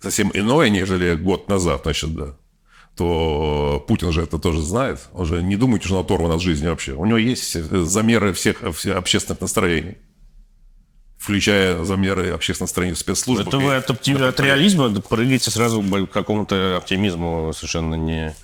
совсем 0.00 0.32
иное, 0.34 0.68
нежели 0.68 1.14
год 1.14 1.48
назад, 1.48 1.82
значит, 1.84 2.14
да, 2.16 2.36
то 2.96 3.84
Путин 3.86 4.10
же 4.10 4.22
это 4.22 4.40
тоже 4.40 4.60
знает. 4.60 5.08
Он 5.12 5.24
же 5.24 5.40
не 5.40 5.54
думает, 5.54 5.84
что 5.84 5.94
он 5.94 6.04
оторван 6.04 6.32
от 6.32 6.42
жизни 6.42 6.66
вообще. 6.66 6.94
У 6.94 7.04
него 7.06 7.18
есть 7.18 7.52
замеры 7.52 8.32
всех, 8.32 8.74
всех 8.74 8.96
общественных 8.96 9.40
настроений 9.40 9.98
включая 11.18 11.84
замеры 11.84 12.30
общественного 12.30 12.68
настроения 12.68 12.96
спецслужб. 12.96 13.46
Это 13.46 13.58
вы 13.58 13.74
от, 13.74 13.90
оптим... 13.90 14.22
от 14.22 14.40
реализма 14.40 14.88
прыгаете 15.00 15.50
сразу 15.50 15.82
к 15.82 16.10
какому-то 16.10 16.76
оптимизму 16.76 17.52
совершенно 17.54 17.94
не... 17.96 18.34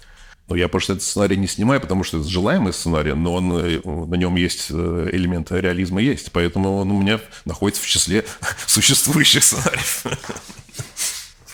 Ну, 0.48 0.56
я 0.56 0.68
просто 0.68 0.92
этот 0.92 1.04
сценарий 1.04 1.38
не 1.38 1.46
снимаю, 1.46 1.80
потому 1.80 2.04
что 2.04 2.18
это 2.18 2.28
желаемый 2.28 2.74
сценарий, 2.74 3.14
но 3.14 3.32
он, 3.32 3.50
э, 3.56 3.80
на 3.82 4.14
нем 4.16 4.36
есть 4.36 4.66
э, 4.70 5.08
элементы 5.12 5.58
реализма 5.58 6.02
есть, 6.02 6.32
поэтому 6.32 6.76
он 6.76 6.90
у 6.90 7.00
меня 7.00 7.18
находится 7.46 7.82
в 7.82 7.86
числе 7.86 8.26
существующих 8.66 9.42
сценариев. 9.42 10.04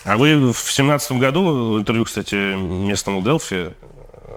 А 0.03 0.17
вы 0.17 0.53
в 0.53 0.73
семнадцатом 0.73 1.21
году, 1.21 1.79
интервью, 1.79 2.05
кстати, 2.05 2.57
местному 2.57 3.23
Делфи, 3.23 3.75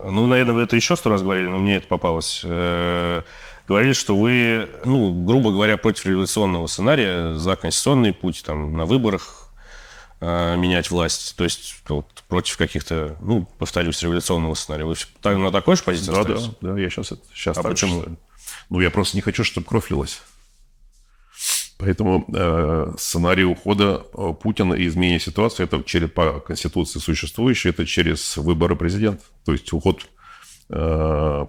ну, 0.03 0.27
наверное, 0.27 0.53
вы 0.53 0.61
это 0.63 0.75
еще 0.75 0.95
сто 0.95 1.09
раз 1.09 1.21
говорили, 1.23 1.47
но 1.47 1.57
мне 1.57 1.77
это 1.77 1.87
попалось, 1.87 2.41
э, 2.43 3.21
говорили, 3.67 3.93
что 3.93 4.17
вы, 4.17 4.69
ну, 4.85 5.25
грубо 5.25 5.51
говоря, 5.51 5.77
против 5.77 6.05
революционного 6.05 6.67
сценария, 6.67 7.33
за 7.35 7.55
конституционный 7.55 8.13
путь, 8.13 8.43
там, 8.45 8.75
на 8.75 8.85
выборах 8.85 9.49
э, 10.21 10.55
менять 10.57 10.91
власть, 10.91 11.35
то 11.35 11.43
есть 11.43 11.75
вот, 11.87 12.23
против 12.27 12.57
каких-то, 12.57 13.17
ну, 13.21 13.47
повторюсь, 13.57 14.01
революционного 14.01 14.53
сценария. 14.55 14.85
Вы 14.85 14.95
на 15.37 15.51
такой 15.51 15.75
же 15.75 15.83
позиции 15.83 16.11
Да, 16.11 16.23
да, 16.23 16.39
да, 16.61 16.79
я 16.79 16.89
сейчас, 16.89 17.13
сейчас 17.33 17.57
а 17.57 17.63
почему? 17.63 17.99
Считаю. 17.99 18.17
Ну, 18.69 18.79
я 18.79 18.89
просто 18.89 19.17
не 19.17 19.21
хочу, 19.21 19.43
чтобы 19.43 19.67
кровь 19.67 19.89
лилась. 19.89 20.21
Поэтому 21.77 22.25
э, 22.33 22.93
сценарий 22.97 23.43
ухода 23.43 24.05
э, 24.13 24.33
Путина 24.41 24.73
и 24.73 24.87
изменения 24.87 25.19
ситуации 25.19 25.63
это 25.63 25.83
через 25.83 26.09
по 26.09 26.39
конституции 26.39 26.99
существующей, 26.99 27.69
это 27.69 27.85
через 27.85 28.37
выборы 28.37 28.75
президента. 28.75 29.23
То 29.43 29.51
есть 29.51 29.73
уход 29.73 30.05
э, 30.69 31.45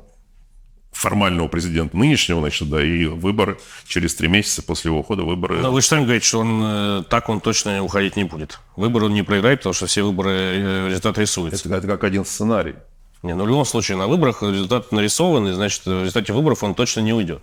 формального 0.95 1.49
президента 1.49 1.97
нынешнего, 1.97 2.41
значит, 2.41 2.71
да, 2.71 2.83
и 2.83 3.05
выборы 3.07 3.59
через 3.87 4.15
три 4.15 4.29
месяца 4.29 4.63
после 4.63 4.91
его 4.91 5.01
ухода 5.01 5.25
выборы. 5.25 5.59
Но 5.59 5.73
вы 5.73 5.83
же 5.83 5.87
сами 5.87 6.05
говорите, 6.05 6.27
что 6.27 6.41
он 6.41 6.63
э, 6.65 7.03
так 7.11 7.29
он 7.29 7.41
точно 7.41 7.83
уходить 7.83 8.17
не 8.17 8.25
будет. 8.25 8.61
Выборы 8.77 9.07
он 9.07 9.15
не 9.15 9.23
проиграет, 9.23 9.61
потому 9.61 9.75
что 9.75 9.87
все 9.87 10.03
выборы 10.03 10.31
э, 10.31 10.89
результат 10.89 11.19
рисуется. 11.19 11.69
Это, 11.69 11.77
это 11.77 11.87
как 11.87 12.05
один 12.05 12.25
сценарий. 12.25 12.77
Не, 13.23 13.35
ну 13.35 13.45
в 13.45 13.49
любом 13.49 13.65
случае 13.65 13.97
на 13.97 14.07
выборах 14.07 14.43
результат 14.43 14.93
нарисован, 14.93 15.49
и 15.49 15.53
значит 15.53 15.85
в 15.85 16.01
результате 16.01 16.33
выборов 16.33 16.63
он 16.63 16.75
точно 16.75 17.01
не 17.01 17.13
уйдет. 17.13 17.43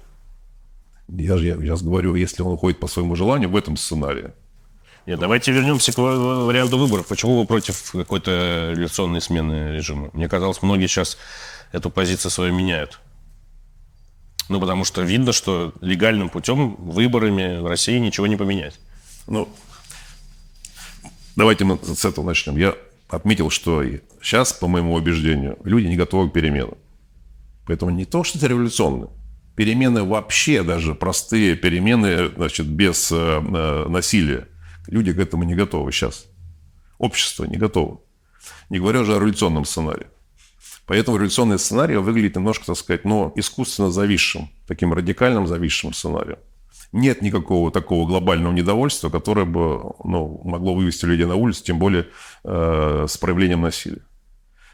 Я 1.10 1.38
же 1.38 1.48
я 1.48 1.56
сейчас 1.58 1.82
говорю, 1.82 2.16
если 2.16 2.42
он 2.42 2.54
уходит 2.54 2.80
по 2.80 2.88
своему 2.88 3.16
желанию 3.16 3.50
в 3.50 3.56
этом 3.56 3.76
сценарии. 3.76 4.32
Нет, 5.08 5.20
давайте 5.20 5.52
вернемся 5.52 5.92
к 5.92 5.98
варианту 5.98 6.78
выборов. 6.78 7.08
Почему 7.08 7.40
вы 7.40 7.48
против 7.48 7.92
какой-то 7.92 8.72
революционной 8.72 9.20
смены 9.20 9.74
режима? 9.74 10.10
Мне 10.14 10.30
казалось, 10.30 10.62
многие 10.62 10.88
сейчас 10.88 11.18
эту 11.72 11.90
позицию 11.90 12.32
свою 12.32 12.54
меняют. 12.54 13.00
Ну, 14.52 14.60
потому 14.60 14.84
что 14.84 15.02
видно, 15.02 15.32
что 15.32 15.74
легальным 15.80 16.28
путем 16.28 16.76
выборами 16.76 17.62
в 17.62 17.68
России 17.68 17.98
ничего 18.00 18.28
не 18.28 18.36
поменять. 18.36 18.82
Ну, 19.26 19.48
давайте 21.38 21.64
мы 21.64 21.80
с 21.82 22.04
этого 22.04 22.26
начнем. 22.26 22.58
Я 22.58 22.76
отметил, 23.08 23.50
что 23.50 23.82
сейчас, 24.22 24.52
по 24.52 24.68
моему 24.68 24.94
убеждению, 24.94 25.58
люди 25.64 25.88
не 25.88 25.96
готовы 25.96 26.30
к 26.30 26.34
переменам. 26.34 26.78
Поэтому 27.66 27.92
не 27.92 28.04
то, 28.04 28.26
что 28.26 28.40
это 28.40 28.48
революционно. 28.48 29.08
Перемены 29.56 30.04
вообще, 30.04 30.64
даже 30.64 30.96
простые 30.96 31.56
перемены, 31.56 32.28
значит, 32.36 32.68
без 32.68 33.10
э, 33.10 33.16
э, 33.16 33.88
насилия. 33.88 34.50
Люди 34.88 35.14
к 35.14 35.20
этому 35.20 35.44
не 35.44 35.56
готовы 35.56 35.94
сейчас. 35.94 36.26
Общество 36.98 37.46
не 37.46 37.56
готово. 37.56 38.02
Не 38.70 38.80
говоря 38.80 39.00
уже 39.00 39.14
о 39.14 39.20
революционном 39.20 39.64
сценарии. 39.64 40.08
Поэтому 40.92 41.16
революционный 41.16 41.58
сценарий 41.58 41.96
выглядит 41.96 42.36
немножко, 42.36 42.66
так 42.66 42.76
сказать, 42.76 43.06
ну, 43.06 43.32
искусственно 43.38 43.92
зависшим, 43.92 44.50
таким 44.68 44.92
радикальным 44.92 45.48
зависшим 45.48 45.94
сценарием. 45.94 46.40
Нет 46.92 47.22
никакого 47.22 47.72
такого 47.72 48.06
глобального 48.06 48.52
недовольства, 48.52 49.10
которое 49.10 49.46
бы 49.46 49.94
ну, 50.04 50.42
могло 50.44 50.76
вывести 50.76 51.06
людей 51.06 51.26
на 51.26 51.36
улицу, 51.36 51.64
тем 51.64 51.80
более 51.80 52.10
э, 52.44 53.06
с 53.08 53.18
проявлением 53.18 53.62
насилия. 53.62 54.02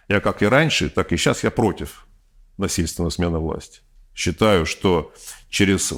Я 0.08 0.20
как 0.20 0.42
и 0.42 0.48
раньше, 0.48 0.90
так 0.90 1.12
и 1.12 1.18
сейчас 1.18 1.44
я 1.44 1.52
против 1.52 2.08
насильственной 2.58 3.12
смены 3.12 3.38
власти. 3.38 3.82
Считаю, 4.16 4.66
что 4.66 5.14
через 5.52 5.94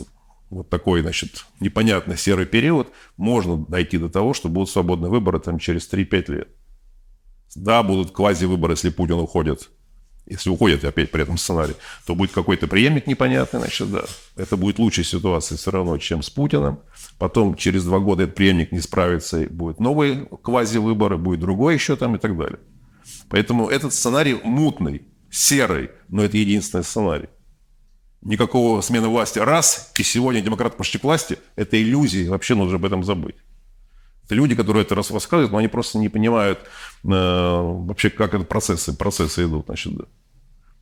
вот 0.49 0.69
такой, 0.69 1.01
значит, 1.01 1.45
непонятный 1.61 2.17
серый 2.17 2.45
период 2.45 2.89
можно 3.15 3.55
дойти 3.55 3.97
до 3.97 4.09
того, 4.09 4.33
что 4.33 4.49
будут 4.49 4.69
свободные 4.69 5.11
выборы 5.11 5.39
там 5.39 5.59
через 5.59 5.89
3-5 5.89 6.31
лет. 6.33 6.49
Да, 7.55 7.83
будут 7.83 8.11
квази-выборы, 8.11 8.73
если 8.73 8.89
Путин 8.89 9.19
уходит 9.19 9.69
если 10.29 10.49
уходит 10.51 10.85
опять 10.85 11.11
при 11.11 11.23
этом 11.23 11.37
сценарий, 11.37 11.75
то 12.05 12.15
будет 12.15 12.31
какой-то 12.31 12.67
преемник 12.67 13.07
непонятный, 13.07 13.59
значит, 13.59 13.91
да. 13.91 14.03
Это 14.35 14.55
будет 14.55 14.79
лучшая 14.79 15.03
ситуация 15.03 15.57
все 15.57 15.71
равно, 15.71 15.97
чем 15.97 16.21
с 16.21 16.29
Путиным. 16.29 16.79
Потом 17.17 17.55
через 17.55 17.83
два 17.83 17.99
года 17.99 18.23
этот 18.23 18.35
преемник 18.35 18.71
не 18.71 18.79
справится, 18.79 19.41
и 19.41 19.47
будут 19.47 19.79
новые 19.79 20.27
квази-выборы, 20.43 21.17
будет 21.17 21.39
другой 21.39 21.73
еще 21.73 21.95
там 21.95 22.15
и 22.15 22.19
так 22.19 22.37
далее. 22.37 22.59
Поэтому 23.29 23.67
этот 23.67 23.93
сценарий 23.93 24.39
мутный, 24.43 25.01
серый, 25.31 25.89
но 26.07 26.23
это 26.23 26.37
единственный 26.37 26.83
сценарий. 26.83 27.29
Никакого 28.21 28.81
смены 28.81 29.07
власти 29.07 29.39
раз, 29.39 29.93
и 29.97 30.03
сегодня 30.03 30.41
демократы 30.41 30.77
пошли 30.77 30.99
к 30.99 31.03
власти, 31.03 31.39
это 31.55 31.81
иллюзии, 31.81 32.27
вообще 32.27 32.53
нужно 32.53 32.75
об 32.75 32.85
этом 32.85 33.03
забыть. 33.03 33.37
Это 34.29 34.35
люди, 34.35 34.53
которые 34.53 34.83
это 34.83 34.93
рассказывают, 34.93 35.51
но 35.51 35.57
они 35.57 35.67
просто 35.67 35.97
не 35.97 36.07
понимают 36.07 36.59
э, 36.59 37.07
вообще, 37.07 38.11
как 38.11 38.35
это 38.35 38.45
процессы, 38.45 38.95
процессы 38.95 39.45
идут. 39.45 39.65
Значит, 39.65 39.95
да. 39.95 40.05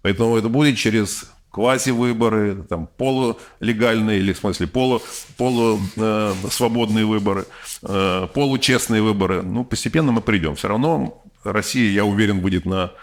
Поэтому 0.07 0.37
это 0.37 0.47
будет 0.47 0.77
через 0.77 1.29
квази-выборы, 1.51 2.63
там, 2.69 2.87
полулегальные, 2.87 4.19
или 4.19 4.31
в 4.31 4.37
смысле 4.37 4.67
полу, 4.67 5.01
полу 5.35 5.81
э, 5.97 6.33
выборы, 7.03 7.45
э, 7.81 8.27
получестные 8.33 9.01
выборы. 9.01 9.41
Ну, 9.41 9.65
постепенно 9.65 10.13
мы 10.13 10.21
придем. 10.21 10.55
Все 10.55 10.69
равно 10.69 11.25
Россия, 11.43 11.91
я 11.91 12.05
уверен, 12.05 12.39
будет 12.39 12.65
на 12.65 12.93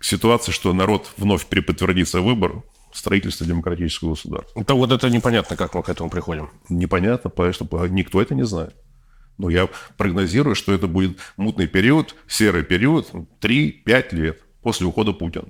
ситуации, 0.00 0.52
что 0.52 0.72
народ 0.72 1.12
вновь 1.18 1.44
переподтвердится 1.44 2.22
выбор 2.22 2.62
строительства 2.94 3.46
демократического 3.46 4.12
государства. 4.12 4.64
То 4.64 4.74
вот 4.74 4.90
это 4.90 5.10
непонятно, 5.10 5.54
как 5.54 5.74
мы 5.74 5.82
к 5.82 5.90
этому 5.90 6.08
приходим. 6.08 6.48
Непонятно, 6.70 7.28
потому 7.28 7.52
что 7.52 7.86
никто 7.88 8.22
это 8.22 8.34
не 8.34 8.46
знает. 8.46 8.74
Но 9.36 9.50
я 9.50 9.68
прогнозирую, 9.98 10.54
что 10.54 10.72
это 10.72 10.86
будет 10.86 11.18
мутный 11.36 11.66
период, 11.66 12.14
серый 12.26 12.62
период, 12.62 13.10
3-5 13.42 14.14
лет 14.14 14.40
после 14.62 14.86
ухода 14.86 15.12
Путина. 15.12 15.48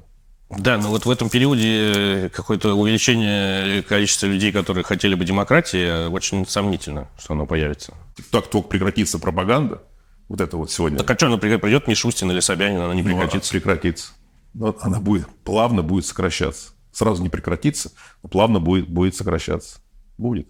Да, 0.50 0.78
но 0.78 0.88
вот 0.88 1.04
в 1.04 1.11
этом 1.11 1.28
периоде 1.28 1.92
э, 1.94 2.28
какое-то 2.30 2.72
увеличение 2.74 3.82
количества 3.82 4.26
людей, 4.26 4.50
которые 4.50 4.82
хотели 4.82 5.14
бы 5.14 5.26
демократии, 5.26 6.08
очень 6.08 6.46
сомнительно, 6.46 7.08
что 7.18 7.34
оно 7.34 7.46
появится. 7.46 7.94
Так 8.30 8.46
только 8.48 8.68
прекратится 8.68 9.18
пропаганда, 9.18 9.82
вот 10.28 10.40
это 10.40 10.56
вот 10.56 10.70
сегодня. 10.70 10.98
Так 10.98 11.11
а 11.11 11.16
что, 11.16 11.26
она 11.26 11.37
придет 11.37 11.87
Мишустин 11.87 12.30
или 12.30 12.40
Собянин, 12.40 12.80
она 12.80 12.94
не 12.94 13.02
прекратится? 13.02 13.52
Ну, 13.52 13.58
она 13.58 13.61
прекратится. 13.61 14.12
Но 14.54 14.76
она 14.80 15.00
будет, 15.00 15.28
плавно 15.44 15.82
будет 15.82 16.06
сокращаться. 16.06 16.72
Сразу 16.92 17.22
не 17.22 17.28
прекратится, 17.28 17.92
но 18.22 18.30
плавно 18.30 18.58
будет, 18.58 18.88
будет 18.88 19.14
сокращаться. 19.14 19.80
Будет. 20.16 20.48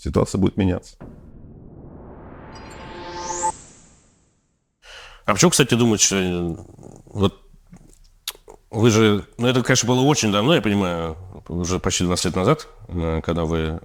Ситуация 0.00 0.38
будет 0.38 0.56
меняться. 0.56 0.96
А 5.24 5.34
почему, 5.34 5.50
кстати, 5.50 5.74
думать, 5.74 6.00
что 6.00 6.16
э, 6.16 6.56
вот 7.06 7.47
вы 8.70 8.90
же, 8.90 9.24
ну 9.38 9.46
это, 9.46 9.62
конечно, 9.62 9.88
было 9.88 10.00
очень 10.00 10.30
давно, 10.30 10.54
я 10.54 10.62
понимаю, 10.62 11.16
уже 11.48 11.78
почти 11.78 12.04
20 12.04 12.24
лет 12.26 12.36
назад, 12.36 12.68
э, 12.88 13.20
когда 13.24 13.44
вы 13.44 13.80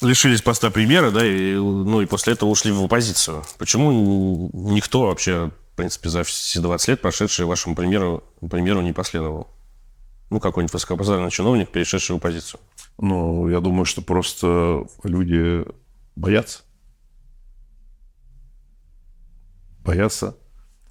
лишились 0.00 0.42
поста 0.42 0.70
премьера, 0.70 1.10
да, 1.10 1.24
и, 1.24 1.54
ну 1.54 2.00
и 2.00 2.06
после 2.06 2.32
этого 2.32 2.48
ушли 2.48 2.72
в 2.72 2.82
оппозицию. 2.82 3.44
Почему 3.58 4.50
никто 4.52 5.02
вообще, 5.02 5.50
в 5.72 5.76
принципе, 5.76 6.08
за 6.08 6.24
все 6.24 6.60
20 6.60 6.88
лет, 6.88 7.00
прошедшие 7.00 7.46
вашему 7.46 7.74
премьеру, 7.74 8.24
премьеру 8.50 8.80
не 8.80 8.92
последовал? 8.92 9.48
Ну, 10.30 10.40
какой-нибудь 10.40 10.74
высокопоставленный 10.74 11.30
чиновник, 11.30 11.70
перешедший 11.70 12.12
в 12.12 12.16
оппозицию. 12.16 12.60
Ну, 12.98 13.48
я 13.48 13.60
думаю, 13.60 13.86
что 13.86 14.02
просто 14.02 14.86
люди 15.02 15.64
боятся. 16.16 16.60
боятся 19.88 20.36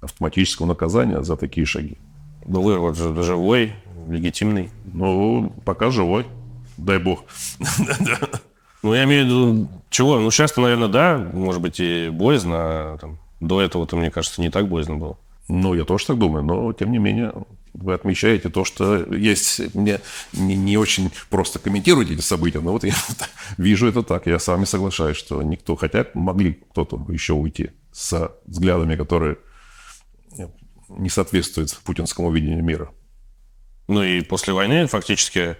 автоматического 0.00 0.66
наказания 0.66 1.22
за 1.22 1.36
такие 1.36 1.66
шаги. 1.66 1.98
Да 2.46 2.60
вы 2.60 2.78
вот 2.78 2.96
же 2.96 3.22
живой, 3.22 3.72
легитимный. 4.08 4.70
Ну, 4.84 5.52
пока 5.64 5.90
живой, 5.90 6.26
дай 6.76 6.98
бог. 6.98 7.24
Ну, 8.82 8.94
я 8.94 9.04
имею 9.04 9.24
в 9.24 9.26
виду, 9.26 9.68
Чего? 9.90 10.20
Ну, 10.20 10.30
сейчас-то, 10.30 10.60
наверное, 10.60 10.88
да, 10.88 11.18
может 11.32 11.60
быть, 11.60 11.80
и 11.80 12.10
боязно, 12.10 12.56
а 12.94 12.98
там, 13.00 13.18
до 13.40 13.60
этого-то, 13.60 13.96
мне 13.96 14.10
кажется, 14.10 14.40
не 14.40 14.50
так 14.50 14.68
боязно 14.68 14.96
было. 14.96 15.18
Ну, 15.48 15.74
я 15.74 15.84
тоже 15.84 16.06
так 16.06 16.18
думаю, 16.18 16.44
но, 16.44 16.72
тем 16.72 16.92
не 16.92 16.98
менее, 16.98 17.32
вы 17.72 17.94
отмечаете 17.94 18.50
то, 18.50 18.64
что 18.64 18.96
есть... 19.14 19.74
Мне 19.74 20.00
не, 20.32 20.56
не 20.56 20.76
очень 20.76 21.10
просто 21.30 21.58
комментировать 21.58 22.10
эти 22.10 22.20
события, 22.20 22.60
но 22.60 22.72
вот 22.72 22.84
я 22.84 22.94
вижу 23.56 23.88
это 23.88 24.02
так. 24.02 24.26
Я 24.26 24.38
с 24.38 24.46
вами 24.46 24.64
соглашаюсь, 24.64 25.16
что 25.16 25.42
никто... 25.42 25.74
Хотя 25.76 26.06
могли 26.14 26.58
кто-то 26.70 27.04
еще 27.08 27.32
уйти 27.32 27.70
с 27.92 28.30
взглядами, 28.46 28.96
которые 28.96 29.38
не 30.88 31.08
соответствуют 31.08 31.76
путинскому 31.84 32.30
видению 32.30 32.64
мира. 32.64 32.90
Ну 33.88 34.02
и 34.02 34.20
после 34.22 34.52
войны 34.52 34.86
фактически 34.86 35.56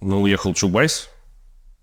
ну, 0.00 0.22
уехал 0.22 0.54
Чубайс, 0.54 1.10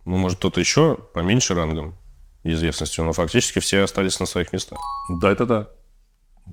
ну, 0.05 0.17
может, 0.17 0.37
кто-то 0.37 0.59
еще 0.59 0.97
поменьше 1.13 1.53
рангом 1.53 1.95
известностью, 2.43 3.05
но 3.05 3.13
фактически 3.13 3.59
все 3.59 3.83
остались 3.83 4.19
на 4.19 4.25
своих 4.25 4.51
местах. 4.51 4.79
Да, 5.21 5.31
это 5.31 5.45
да. 5.45 5.69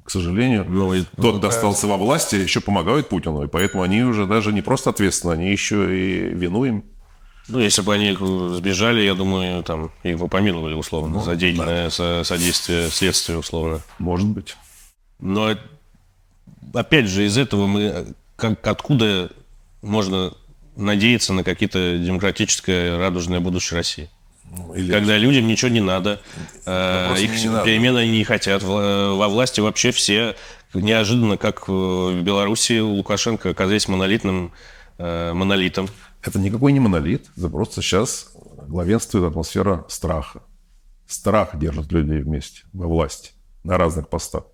К 0.05 0.11
сожалению, 0.11 0.65
ну, 0.69 0.95
и, 0.95 1.03
тот, 1.17 1.39
кто 1.39 1.49
остался 1.49 1.89
во 1.89 1.97
власти, 1.97 2.37
еще 2.37 2.61
помогают 2.61 3.09
Путину, 3.09 3.43
и 3.43 3.49
поэтому 3.49 3.83
они 3.83 4.03
уже 4.03 4.27
даже 4.27 4.53
не 4.53 4.63
просто 4.63 4.91
ответственны, 4.91 5.33
они 5.33 5.51
еще 5.51 5.97
и 5.97 6.33
вину 6.33 6.65
им. 6.65 6.85
Ну, 7.49 7.59
если 7.59 7.83
бы 7.83 7.93
они 7.93 8.17
сбежали, 8.57 9.01
я 9.01 9.15
думаю, 9.15 9.65
там 9.65 9.91
их 10.05 10.19
бы 10.19 10.29
помиловали 10.29 10.75
условно 10.75 11.15
ну, 11.15 11.25
за 11.25 11.35
деятельное 11.35 11.91
да. 11.91 12.23
содействие 12.23 12.89
следствию 12.89 13.41
условно. 13.41 13.81
Может 13.99 14.29
быть. 14.29 14.57
Но 15.21 15.57
опять 16.75 17.07
же 17.07 17.27
из 17.27 17.37
этого 17.37 17.67
мы 17.67 18.15
как 18.37 18.67
откуда 18.67 19.31
можно 19.83 20.33
надеяться 20.77 21.33
на 21.33 21.45
какие-то 21.45 21.99
демократическое 21.99 22.99
радужное 22.99 23.41
будущее 23.41 23.79
России? 23.79 24.11
Ну, 24.51 24.75
или... 24.75 24.91
Когда 24.91 25.17
людям 25.17 25.47
ничего 25.47 25.71
не 25.71 25.81
надо, 25.81 26.21
э, 26.67 27.15
их 27.21 27.31
не 27.33 27.65
перемен 27.65 27.97
они 27.97 28.11
не 28.11 28.25
хотят. 28.25 28.63
Во 28.63 29.29
власти 29.29 29.61
вообще 29.61 29.93
все 29.93 30.35
неожиданно, 30.75 31.37
как 31.37 31.69
в 31.69 32.21
Беларуси 32.23 32.81
у 32.81 32.91
Лукашенко 32.91 33.51
оказались 33.51 33.89
монолитным 33.89 34.53
э, 34.99 35.33
монолитом. 35.33 35.89
Это 36.23 36.39
никакой 36.39 36.73
не 36.73 36.81
монолит, 36.81 37.27
это 37.37 37.49
просто 37.49 37.81
сейчас 37.81 38.33
главенствует 38.67 39.25
атмосфера 39.25 39.85
страха. 39.89 40.43
Страх 41.07 41.59
держит 41.59 41.93
людей 41.93 42.21
вместе 42.21 42.63
во 42.73 42.87
власти 42.87 43.33
на 43.65 43.79
разных 43.79 44.09
постах. 44.09 44.45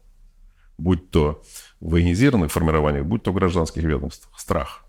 Будь 0.79 1.11
то 1.11 1.43
в 1.81 1.91
военизированных 1.91 2.53
формированиях, 2.53 3.07
будь 3.07 3.23
то 3.23 3.33
в 3.33 3.35
гражданских 3.35 3.83
ведомствах. 3.83 4.39
Страх. 4.39 4.85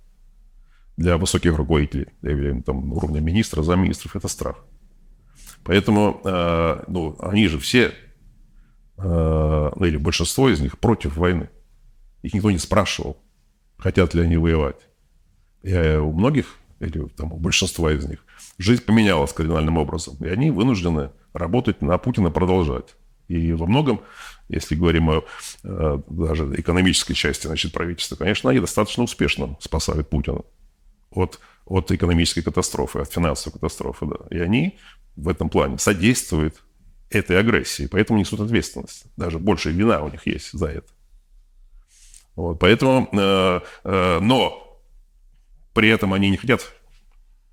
Для 0.98 1.18
высоких 1.18 1.56
руководителей, 1.56 2.08
для 2.22 2.62
там, 2.62 2.92
уровня 2.92 3.20
министра, 3.20 3.62
замминистров, 3.62 4.16
это 4.16 4.28
страх. 4.28 4.66
Поэтому 5.64 6.22
э, 6.24 6.84
ну, 6.88 7.16
они 7.20 7.48
же 7.48 7.60
все, 7.60 7.94
э, 8.98 9.72
ну, 9.76 9.86
или 9.86 9.98
большинство 9.98 10.50
из 10.50 10.60
них 10.60 10.80
против 10.80 11.18
войны. 11.18 11.50
Их 12.24 12.34
никто 12.34 12.52
не 12.52 12.58
спрашивал, 12.58 13.18
хотят 13.78 14.14
ли 14.14 14.22
они 14.22 14.38
воевать. 14.38 14.88
И 15.64 15.72
э, 15.72 16.00
у 16.00 16.14
многих, 16.14 16.56
или 16.80 17.08
там, 17.10 17.34
у 17.34 17.38
большинства 17.38 17.92
из 17.92 18.06
них, 18.06 18.26
жизнь 18.58 18.84
поменялась 18.84 19.34
кардинальным 19.34 19.78
образом. 19.78 20.16
И 20.22 20.28
они 20.28 20.52
вынуждены 20.52 21.12
работать 21.34 21.82
на 21.82 21.98
Путина, 21.98 22.32
продолжать. 22.32 22.96
И 23.28 23.54
во 23.54 23.66
многом, 23.66 24.02
если 24.50 24.76
говорим 24.76 25.10
о 25.10 25.26
э, 25.64 26.00
даже 26.08 26.54
экономической 26.58 27.14
части 27.14 27.48
значит, 27.48 27.74
правительства, 27.74 28.16
конечно, 28.16 28.50
они 28.50 28.60
достаточно 28.60 29.04
успешно 29.04 29.58
спасают 29.60 30.10
Путина 30.10 30.42
от, 31.12 31.40
от 31.66 31.92
экономической 31.92 32.42
катастрофы, 32.42 33.00
от 33.00 33.12
финансовой 33.12 33.54
катастрофы. 33.54 34.06
Да. 34.06 34.36
И 34.36 34.40
они 34.40 34.78
в 35.16 35.28
этом 35.28 35.50
плане 35.50 35.78
содействуют 35.78 36.64
этой 37.10 37.40
агрессии, 37.40 37.88
поэтому 37.88 38.20
несут 38.20 38.40
ответственность. 38.40 39.06
Даже 39.18 39.40
больше 39.40 39.72
вина 39.72 40.02
у 40.04 40.10
них 40.10 40.26
есть 40.28 40.52
за 40.52 40.68
это. 40.68 40.88
Вот, 42.36 42.60
поэтому, 42.60 43.10
э, 43.12 43.62
э, 43.84 44.20
но 44.22 44.82
при 45.74 45.90
этом 45.90 46.14
они 46.14 46.30
не 46.30 46.38
хотят, 46.38 46.74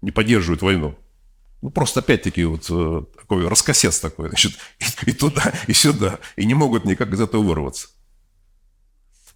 не 0.02 0.10
поддерживают 0.10 0.62
войну. 0.62 0.94
Ну, 1.64 1.70
просто 1.70 2.00
опять-таки 2.00 2.44
вот 2.44 2.66
э, 2.68 3.02
такой 3.18 3.48
раскосец 3.48 3.98
такой, 3.98 4.28
значит, 4.28 4.52
и, 4.78 5.10
и 5.10 5.12
туда, 5.12 5.52
и 5.66 5.72
сюда, 5.72 6.20
и 6.36 6.44
не 6.44 6.54
могут 6.54 6.84
никак 6.84 7.12
из 7.12 7.20
этого 7.20 7.42
вырваться. 7.42 7.88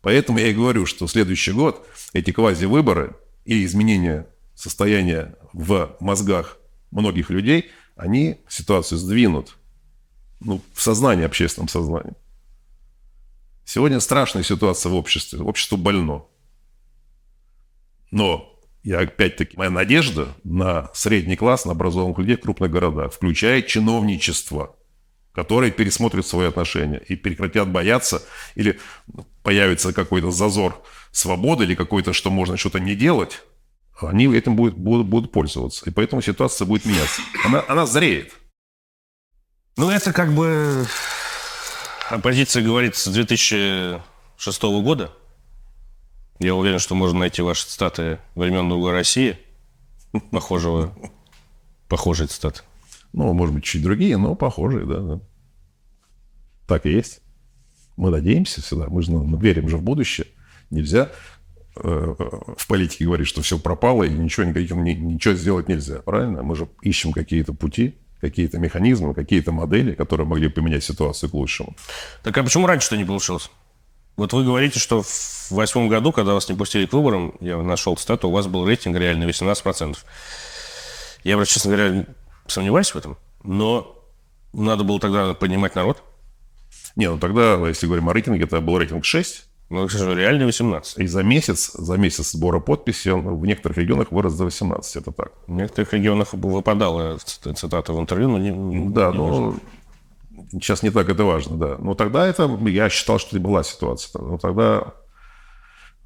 Поэтому 0.03 0.39
я 0.39 0.49
и 0.49 0.55
говорю, 0.55 0.87
что 0.87 1.07
следующий 1.09 1.53
год 1.53 1.85
эти 2.13 2.31
квази-выборы 2.31 3.17
и 3.45 3.65
изменения 3.65 4.29
состояния 4.55 5.37
в 5.53 5.97
мозгах 6.01 6.59
многих 6.91 7.31
людей– 7.31 7.71
они 7.99 8.41
ситуацию 8.49 8.97
сдвинут 8.97 9.57
ну, 10.41 10.63
в 10.73 10.81
сознании, 10.81 11.25
общественном 11.25 11.69
сознании. 11.69 12.15
Сегодня 13.65 13.99
страшная 13.99 14.45
ситуация 14.45 14.91
в 14.91 14.95
обществе. 14.95 15.41
Общество 15.41 15.77
больно. 15.77 16.23
Но 18.13 18.58
я 18.83 19.01
опять-таки, 19.01 19.57
моя 19.57 19.71
надежда 19.71 20.29
на 20.45 20.91
средний 20.95 21.37
класс, 21.37 21.65
на 21.65 21.73
образованных 21.73 22.19
людей 22.19 22.37
в 22.37 22.41
крупных 22.41 22.71
городах, 22.71 23.13
включая 23.13 23.63
чиновничество, 23.63 24.77
которые 25.33 25.73
пересмотрят 25.73 26.27
свои 26.27 26.49
отношения 26.49 26.99
и 26.99 27.17
прекратят 27.17 27.69
бояться, 27.69 28.23
или 28.55 28.79
появится 29.43 29.93
какой-то 29.93 30.31
зазор 30.31 30.83
свободы, 31.13 31.65
или 31.65 31.75
какой-то, 31.75 32.13
что 32.13 32.31
можно 32.31 32.57
что-то 32.57 32.81
не 32.81 32.95
делать, 32.95 33.43
они 34.01 34.27
этим 34.35 34.57
будут, 34.57 34.77
будут, 34.77 35.07
будут 35.07 35.33
пользоваться. 35.33 35.89
И 35.89 35.93
поэтому 35.93 36.23
ситуация 36.23 36.67
будет 36.67 36.85
меняться. 36.85 37.21
Она, 37.45 37.65
она 37.69 37.87
зреет. 37.87 38.33
Ну, 39.77 39.91
это 39.91 40.13
как 40.13 40.33
бы 40.33 40.87
оппозиция 42.11 42.63
говорит 42.63 42.97
с 42.97 43.07
2006 43.09 44.63
года. 44.63 45.13
Я 46.39 46.55
уверен, 46.55 46.79
что 46.79 46.95
можно 46.95 47.21
найти 47.21 47.43
ваши 47.43 47.67
цитаты 47.67 48.19
времен 48.35 48.69
Другой 48.69 48.93
России. 48.93 49.39
Похожего, 50.31 50.95
похожие 51.89 52.29
цитаты. 52.29 52.63
Ну, 53.13 53.33
может 53.33 53.55
быть, 53.55 53.65
чуть 53.65 53.83
другие, 53.83 54.17
но 54.17 54.35
похожие, 54.35 54.87
да, 54.87 55.01
да. 55.01 55.21
Так 56.67 56.87
и 56.87 56.91
есть. 56.91 57.21
Мы 57.97 58.11
надеемся 58.11 58.63
всегда, 58.63 58.87
мы 58.89 59.03
же 59.03 59.11
мы 59.11 59.39
верим 59.41 59.69
же 59.69 59.77
в 59.77 59.83
будущее. 59.83 60.29
Нельзя 60.71 61.11
в 61.75 62.67
политике 62.67 63.05
говорит, 63.05 63.27
что 63.27 63.43
все 63.43 63.59
пропало 63.59 64.05
и 64.05 64.11
ничего, 64.11 64.45
ничего 64.47 65.35
сделать 65.35 65.69
нельзя. 65.69 65.99
Правильно? 66.03 66.43
Мы 66.43 66.57
же 66.57 66.69
ищем 66.83 67.13
какие-то 67.13 67.53
пути, 67.53 67.97
какие-то 68.21 68.59
механизмы, 68.59 69.15
какие-то 69.15 69.53
модели, 69.53 69.93
которые 69.93 70.27
могли 70.27 70.49
поменять 70.49 70.85
ситуацию 70.85 71.31
к 71.31 71.35
лучшему. 71.35 71.77
Так 72.23 72.37
а 72.37 72.43
почему 72.43 72.67
раньше-то 72.67 72.97
не 72.97 73.05
получилось? 73.05 73.51
Вот 74.19 74.33
вы 74.33 74.45
говорите, 74.45 74.81
что 74.81 75.03
в 75.03 75.51
восьмом 75.53 75.89
году, 75.89 76.11
когда 76.11 76.35
вас 76.35 76.49
не 76.49 76.57
пустили 76.57 76.87
к 76.87 76.93
выборам, 76.93 77.35
я 77.39 77.57
нашел 77.57 77.97
цитату, 77.97 78.29
у 78.29 78.33
вас 78.33 78.49
был 78.49 78.67
рейтинг 78.67 78.97
реальный 78.97 79.29
18%. 79.29 79.97
Я, 81.23 81.45
честно 81.45 81.77
говоря, 81.77 82.07
сомневаюсь 82.49 82.91
в 82.91 82.97
этом, 82.97 83.17
но 83.45 83.97
надо 84.53 84.83
было 84.83 84.99
тогда 84.99 85.35
поднимать 85.35 85.77
народ. 85.77 86.03
Не, 86.97 87.09
ну 87.09 87.19
тогда, 87.19 87.65
если 87.69 87.87
говорим 87.87 88.09
о 88.09 88.13
рейтинге, 88.13 88.43
это 88.43 88.61
был 88.61 88.79
рейтинг 88.79 89.05
6, 89.05 89.45
ну, 89.71 89.87
к 89.87 89.93
сожалению, 89.93 90.19
реально 90.19 90.47
18. 90.47 90.99
И 90.99 91.07
за 91.07 91.23
месяц, 91.23 91.71
за 91.75 91.97
месяц 91.97 92.33
сбора 92.33 92.59
подписи 92.59 93.11
он 93.11 93.37
в 93.39 93.47
некоторых 93.47 93.79
регионах 93.79 94.11
вырос 94.11 94.35
до 94.35 94.47
18, 94.47 94.97
это 94.97 95.13
так. 95.13 95.31
В 95.47 95.53
некоторых 95.53 95.93
регионах 95.93 96.33
выпадала 96.33 97.19
цитата 97.19 97.93
в 97.93 98.01
интервью, 98.01 98.31
но 98.31 98.39
не 98.39 98.91
Да, 98.91 99.13
не 99.13 99.17
но 99.17 99.25
важно. 99.29 99.61
Сейчас 100.53 100.83
не 100.83 100.91
так 100.91 101.09
это 101.09 101.25
важно, 101.25 101.57
да. 101.57 101.77
Но 101.79 101.95
тогда 101.95 102.27
это, 102.27 102.45
я 102.67 102.89
считал, 102.89 103.19
что 103.19 103.37
это 103.37 103.41
была 103.41 103.63
ситуация. 103.63 104.21
Но 104.23 104.39
тогда 104.39 104.95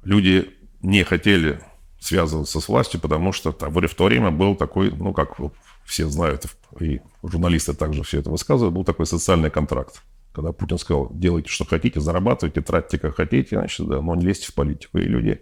люди 0.03 0.49
не 0.81 1.03
хотели 1.03 1.61
связываться 1.99 2.59
с 2.59 2.67
властью, 2.67 2.99
потому 2.99 3.31
что 3.31 3.51
там, 3.51 3.73
в 3.73 3.95
то 3.95 4.05
время 4.05 4.31
был 4.31 4.55
такой, 4.55 4.91
ну, 4.91 5.13
как 5.13 5.37
все 5.85 6.07
знают, 6.07 6.45
и 6.79 7.01
журналисты 7.23 7.73
также 7.73 8.03
все 8.03 8.19
это 8.19 8.29
высказывают, 8.29 8.73
был 8.73 8.83
такой 8.83 9.05
социальный 9.05 9.49
контракт 9.49 10.01
когда 10.33 10.51
Путин 10.51 10.77
сказал, 10.79 11.09
делайте, 11.13 11.49
что 11.49 11.63
хотите, 11.63 12.01
зарабатывайте, 12.01 12.61
тратьте, 12.61 12.97
как 12.97 13.15
хотите, 13.15 13.55
значит, 13.55 13.87
да, 13.87 14.01
но 14.01 14.15
не 14.15 14.25
лезьте 14.25 14.47
в 14.47 14.55
политику. 14.55 14.97
И 14.97 15.03
люди 15.03 15.41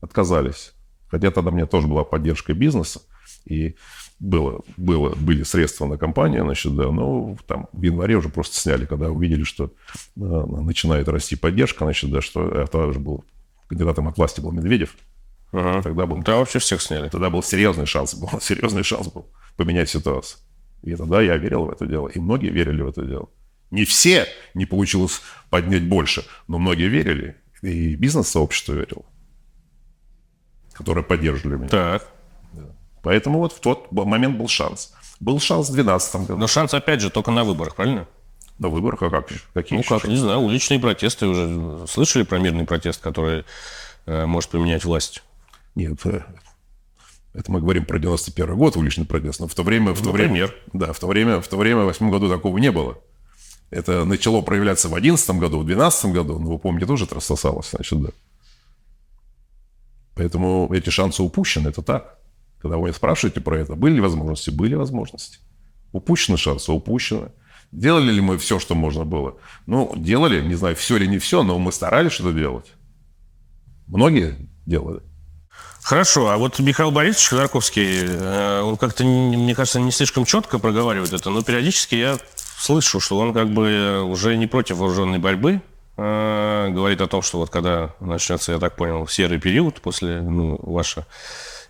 отказались. 0.00 0.74
Хотя 1.08 1.30
тогда 1.30 1.50
у 1.50 1.54
меня 1.54 1.66
тоже 1.66 1.88
была 1.88 2.04
поддержка 2.04 2.52
бизнеса, 2.52 3.00
и 3.46 3.76
было, 4.20 4.62
было, 4.76 5.14
были 5.14 5.44
средства 5.44 5.86
на 5.86 5.96
компанию, 5.96 6.44
значит, 6.44 6.74
да, 6.74 6.90
но 6.90 7.36
там 7.46 7.68
в 7.72 7.82
январе 7.82 8.16
уже 8.16 8.28
просто 8.28 8.56
сняли, 8.56 8.84
когда 8.84 9.10
увидели, 9.10 9.44
что 9.44 9.66
э, 9.66 9.70
начинает 10.16 11.08
расти 11.08 11.36
поддержка, 11.36 11.84
значит, 11.84 12.10
да, 12.10 12.20
что 12.20 12.48
это 12.48 12.78
уже 12.86 12.98
был 12.98 13.24
кандидатом 13.68 14.08
от 14.08 14.16
власти 14.16 14.40
был 14.40 14.50
Медведев. 14.50 14.96
Ага. 15.52 15.82
Тогда 15.82 16.06
был... 16.06 16.18
Да, 16.22 16.36
вообще 16.36 16.58
всех 16.58 16.82
сняли. 16.82 17.08
Тогда 17.08 17.30
был 17.30 17.42
серьезный 17.42 17.86
шанс, 17.86 18.14
был 18.14 18.28
серьезный 18.40 18.82
шанс 18.82 19.08
был 19.08 19.26
поменять 19.56 19.88
ситуацию. 19.88 20.40
И 20.82 20.94
тогда 20.96 21.20
я 21.20 21.36
верил 21.36 21.66
в 21.66 21.70
это 21.70 21.86
дело, 21.86 22.08
и 22.08 22.18
многие 22.18 22.50
верили 22.50 22.82
в 22.82 22.88
это 22.88 23.04
дело. 23.04 23.28
Не 23.70 23.84
все 23.84 24.26
не 24.54 24.64
получилось 24.64 25.20
поднять 25.50 25.86
больше, 25.86 26.24
но 26.46 26.58
многие 26.58 26.88
верили, 26.88 27.36
и 27.60 27.96
бизнес-сообщество 27.96 28.72
верило, 28.72 29.04
которое 30.72 31.02
поддерживали 31.02 31.56
меня. 31.56 31.68
Так. 31.68 32.17
Поэтому 33.02 33.38
вот 33.38 33.52
в 33.52 33.60
тот 33.60 33.90
момент 33.92 34.36
был 34.36 34.48
шанс. 34.48 34.92
Был 35.20 35.40
шанс 35.40 35.68
в 35.68 35.72
2012 35.72 36.14
году. 36.26 36.36
Но 36.36 36.46
шанс, 36.46 36.74
опять 36.74 37.00
же, 37.00 37.10
только 37.10 37.30
на 37.30 37.44
выборах, 37.44 37.74
правильно? 37.74 38.06
На 38.58 38.68
выборах, 38.68 39.02
а 39.02 39.10
как? 39.10 39.28
Какие 39.54 39.78
Ну 39.78 39.82
как, 39.82 40.02
шансы? 40.02 40.08
не 40.08 40.16
знаю, 40.16 40.40
уличные 40.40 40.80
протесты 40.80 41.26
уже 41.26 41.86
слышали 41.86 42.24
про 42.24 42.38
мирный 42.38 42.64
протест, 42.64 43.00
который 43.00 43.44
э, 44.06 44.26
может 44.26 44.50
поменять 44.50 44.84
власть? 44.84 45.22
Нет, 45.74 46.04
э, 46.06 46.22
это 47.34 47.52
мы 47.52 47.60
говорим 47.60 47.84
про 47.84 47.98
91 47.98 48.56
год, 48.56 48.76
уличный 48.76 49.06
протест, 49.06 49.40
но 49.40 49.46
в 49.46 49.54
то 49.54 49.62
время... 49.62 49.94
В 49.94 50.02
то 50.02 50.10
время 50.10 50.50
да, 50.72 50.92
в 50.92 50.98
то 50.98 51.06
время, 51.06 51.40
в 51.40 51.48
то 51.48 51.56
время, 51.56 51.82
в 51.82 51.86
восьмом 51.86 52.10
году 52.10 52.28
такого 52.28 52.58
не 52.58 52.72
было. 52.72 52.98
Это 53.70 54.04
начало 54.04 54.40
проявляться 54.40 54.88
в 54.88 54.94
11 54.94 55.30
году, 55.36 55.60
в 55.60 55.66
12 55.66 56.06
году, 56.06 56.38
но 56.38 56.50
вы 56.50 56.58
помните, 56.58 56.86
тоже 56.86 57.04
это 57.04 57.16
рассосалось, 57.16 57.70
значит, 57.70 58.00
да. 58.00 58.10
Поэтому 60.14 60.72
эти 60.72 60.90
шансы 60.90 61.22
упущены, 61.22 61.68
это 61.68 61.82
так. 61.82 62.17
Когда 62.60 62.76
вы 62.76 62.92
спрашиваете 62.92 63.40
про 63.40 63.58
это, 63.58 63.74
были 63.74 63.94
ли 63.94 64.00
возможности? 64.00 64.50
Были 64.50 64.74
возможности. 64.74 65.38
Упущены 65.92 66.36
шансы? 66.36 66.72
Упущены. 66.72 67.30
Делали 67.70 68.12
ли 68.12 68.20
мы 68.20 68.38
все, 68.38 68.58
что 68.58 68.74
можно 68.74 69.04
было? 69.04 69.36
Ну, 69.66 69.92
делали, 69.96 70.40
не 70.40 70.54
знаю, 70.54 70.74
все 70.74 70.96
или 70.96 71.06
не 71.06 71.18
все, 71.18 71.42
но 71.42 71.58
мы 71.58 71.70
старались 71.72 72.12
что-то 72.12 72.32
делать. 72.32 72.66
Многие 73.86 74.36
делали. 74.66 75.00
Хорошо, 75.82 76.28
а 76.28 76.36
вот 76.36 76.58
Михаил 76.58 76.90
Борисович 76.90 77.28
Ходорковский, 77.28 78.00
э, 78.04 78.60
он 78.60 78.76
как-то, 78.76 79.04
не- 79.04 79.36
мне 79.36 79.54
кажется, 79.54 79.80
не 79.80 79.90
слишком 79.90 80.24
четко 80.26 80.58
проговаривает 80.58 81.12
это, 81.12 81.30
но 81.30 81.42
периодически 81.42 81.94
я 81.94 82.18
слышу, 82.58 83.00
что 83.00 83.18
он 83.18 83.32
как 83.32 83.48
бы 83.48 84.02
уже 84.02 84.36
не 84.36 84.46
против 84.46 84.76
вооруженной 84.76 85.18
борьбы, 85.18 85.62
э, 85.96 86.68
говорит 86.70 87.00
о 87.00 87.06
том, 87.06 87.22
что 87.22 87.38
вот 87.38 87.48
когда 87.50 87.94
начнется, 88.00 88.52
я 88.52 88.58
так 88.58 88.76
понял, 88.76 89.06
серый 89.08 89.40
период 89.40 89.80
после, 89.80 90.20
ну, 90.20 90.58
ваша, 90.62 91.06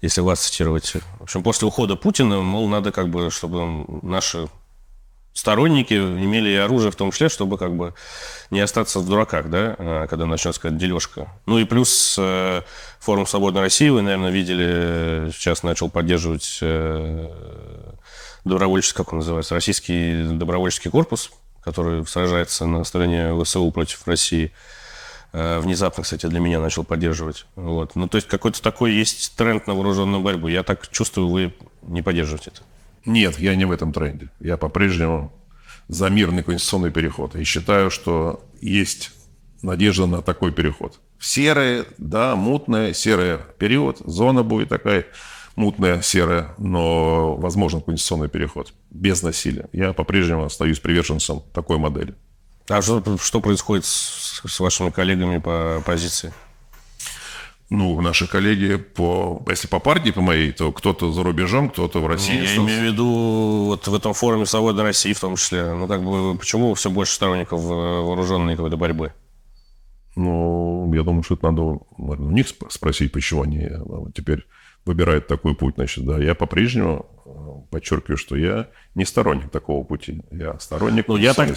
если 0.00 0.20
вас 0.20 0.40
цитировать, 0.40 0.94
в 1.18 1.22
общем, 1.22 1.42
после 1.42 1.66
ухода 1.68 1.96
Путина, 1.96 2.40
мол, 2.40 2.68
надо 2.68 2.92
как 2.92 3.08
бы, 3.08 3.30
чтобы 3.30 3.84
наши 4.02 4.48
сторонники 5.38 5.94
имели 5.94 6.50
и 6.50 6.56
оружие 6.56 6.90
в 6.90 6.96
том 6.96 7.12
числе, 7.12 7.28
чтобы 7.28 7.58
как 7.58 7.76
бы 7.76 7.94
не 8.50 8.60
остаться 8.60 8.98
в 8.98 9.06
дураках, 9.06 9.48
да, 9.48 9.76
э, 9.78 10.06
когда 10.10 10.26
начнется 10.26 10.60
какая-то 10.60 10.80
дележка. 10.80 11.28
Ну 11.46 11.58
и 11.58 11.64
плюс 11.64 12.16
э, 12.18 12.62
форум 12.98 13.26
«Свободной 13.26 13.60
России», 13.62 13.88
вы, 13.88 14.02
наверное, 14.02 14.30
видели, 14.30 14.66
э, 14.68 15.30
сейчас 15.32 15.62
начал 15.62 15.90
поддерживать 15.90 16.58
добровольческий, 18.44 18.96
как 18.96 19.12
он 19.12 19.18
называется, 19.18 19.54
Российский 19.54 20.24
добровольческий 20.32 20.90
корпус, 20.90 21.30
который 21.62 22.04
сражается 22.06 22.66
на 22.66 22.82
стороне 22.82 23.32
ВСУ 23.42 23.70
против 23.70 24.06
России. 24.08 24.52
Э, 25.32 25.60
Внезапно, 25.60 26.02
кстати, 26.02 26.26
для 26.26 26.40
меня 26.40 26.60
начал 26.60 26.84
поддерживать. 26.84 27.46
Вот. 27.56 27.94
Ну, 27.94 28.08
то 28.08 28.16
есть 28.16 28.28
какой-то 28.28 28.62
такой 28.62 28.92
есть 28.92 29.36
тренд 29.36 29.66
на 29.66 29.74
вооруженную 29.74 30.22
борьбу. 30.22 30.48
Я 30.48 30.62
так 30.62 30.88
чувствую, 30.88 31.28
вы 31.28 31.54
не 31.82 32.02
поддерживаете 32.02 32.50
это. 32.54 32.62
Нет, 33.04 33.38
я 33.38 33.54
не 33.54 33.64
в 33.64 33.72
этом 33.72 33.92
тренде. 33.92 34.28
Я 34.40 34.56
по-прежнему 34.56 35.32
за 35.88 36.08
мирный 36.08 36.42
конституционный 36.42 36.90
переход. 36.90 37.34
И 37.36 37.44
считаю, 37.44 37.90
что 37.90 38.44
есть 38.60 39.12
надежда 39.62 40.06
на 40.06 40.22
такой 40.22 40.52
переход. 40.52 41.00
Серый, 41.18 41.84
да, 41.98 42.36
мутный, 42.36 42.94
серый 42.94 43.38
период, 43.58 43.98
зона 44.04 44.42
будет 44.42 44.68
такая 44.68 45.06
мутная, 45.56 46.00
серая, 46.02 46.54
но 46.58 47.34
возможен 47.36 47.80
конституционный 47.80 48.28
переход 48.28 48.72
без 48.90 49.22
насилия. 49.22 49.68
Я 49.72 49.92
по-прежнему 49.92 50.44
остаюсь 50.44 50.78
приверженцем 50.78 51.42
такой 51.52 51.78
модели. 51.78 52.14
А 52.68 52.82
что, 52.82 53.16
что 53.18 53.40
происходит 53.40 53.84
с, 53.84 54.42
с 54.46 54.60
вашими 54.60 54.90
коллегами 54.90 55.38
по 55.38 55.76
оппозиции? 55.76 56.32
Ну, 57.70 58.00
наши 58.00 58.26
коллеги, 58.26 58.76
по, 58.76 59.42
если 59.48 59.68
по 59.68 59.78
партии, 59.78 60.10
по 60.10 60.22
моей, 60.22 60.52
то 60.52 60.72
кто-то 60.72 61.12
за 61.12 61.22
рубежом, 61.22 61.68
кто-то 61.68 62.00
в 62.00 62.06
России. 62.06 62.42
Я 62.42 62.56
имею 62.56 62.80
в 62.80 62.84
виду 62.84 63.64
вот 63.66 63.86
в 63.86 63.94
этом 63.94 64.14
форуме 64.14 64.46
«Свободной 64.46 64.84
России» 64.84 65.12
в 65.12 65.20
том 65.20 65.36
числе. 65.36 65.74
Ну, 65.74 65.86
как 65.86 66.02
бы, 66.02 66.36
почему 66.38 66.72
все 66.74 66.90
больше 66.90 67.12
сторонников 67.12 67.60
э, 67.60 67.66
вооруженной 67.66 68.56
какой-то 68.56 68.78
борьбы? 68.78 69.12
Ну, 70.16 70.90
я 70.94 71.02
думаю, 71.02 71.22
что 71.22 71.34
это 71.34 71.50
надо 71.50 71.80
наверное, 71.98 72.28
у 72.28 72.30
них 72.30 72.48
сп- 72.48 72.70
спросить, 72.70 73.12
почему 73.12 73.42
они 73.42 73.68
вот 73.84 74.14
теперь 74.14 74.46
выбирают 74.88 75.26
такой 75.26 75.54
путь. 75.54 75.74
Значит, 75.76 76.04
да, 76.04 76.18
я 76.18 76.34
по-прежнему 76.34 77.06
э, 77.24 77.70
подчеркиваю, 77.70 78.16
что 78.16 78.36
я 78.36 78.68
не 78.94 79.04
сторонник 79.04 79.50
такого 79.50 79.84
пути. 79.84 80.22
Я 80.32 80.58
сторонник 80.58 81.06
Ну, 81.06 81.16
я 81.16 81.34
так-. 81.34 81.56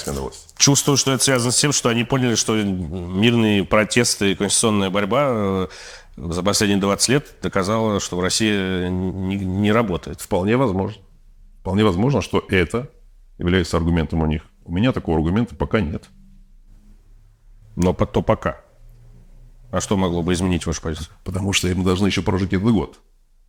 Чувствую, 0.57 0.97
что 0.97 1.13
это 1.13 1.23
связано 1.23 1.51
с 1.51 1.59
тем, 1.59 1.71
что 1.71 1.89
они 1.89 2.03
поняли, 2.03 2.35
что 2.35 2.61
мирные 2.61 3.63
протесты 3.63 4.33
и 4.33 4.35
конституционная 4.35 4.89
борьба 4.89 5.27
э, 5.31 5.67
за 6.17 6.43
последние 6.43 6.79
20 6.79 7.09
лет 7.09 7.35
доказала, 7.41 7.99
что 7.99 8.17
в 8.17 8.21
России 8.21 8.89
не, 8.89 9.37
не 9.37 9.71
работает. 9.71 10.21
Вполне 10.21 10.57
возможно. 10.57 11.01
Вполне 11.61 11.83
возможно, 11.83 12.21
что 12.21 12.45
это 12.49 12.89
является 13.37 13.77
аргументом 13.77 14.21
у 14.21 14.25
них. 14.25 14.43
У 14.65 14.73
меня 14.73 14.91
такого 14.91 15.17
аргумента 15.17 15.55
пока 15.55 15.79
нет. 15.79 16.09
Но 17.75 17.93
то 17.93 18.21
пока. 18.21 18.61
А 19.71 19.79
что 19.79 19.95
могло 19.95 20.21
бы 20.21 20.33
изменить 20.33 20.65
вашу 20.65 20.81
позицию? 20.81 21.07
Потому 21.23 21.53
что 21.53 21.67
мы 21.73 21.85
должны 21.85 22.07
еще 22.07 22.21
прожить 22.21 22.51
этот 22.51 22.69
год. 22.71 22.99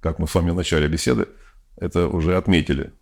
Как 0.03 0.19
мы 0.19 0.27
с 0.27 0.35
вами 0.35 0.51
в 0.51 0.55
начале 0.55 0.89
беседы 0.89 1.29
это 1.77 2.09
уже 2.09 2.37
отметили. 2.37 2.93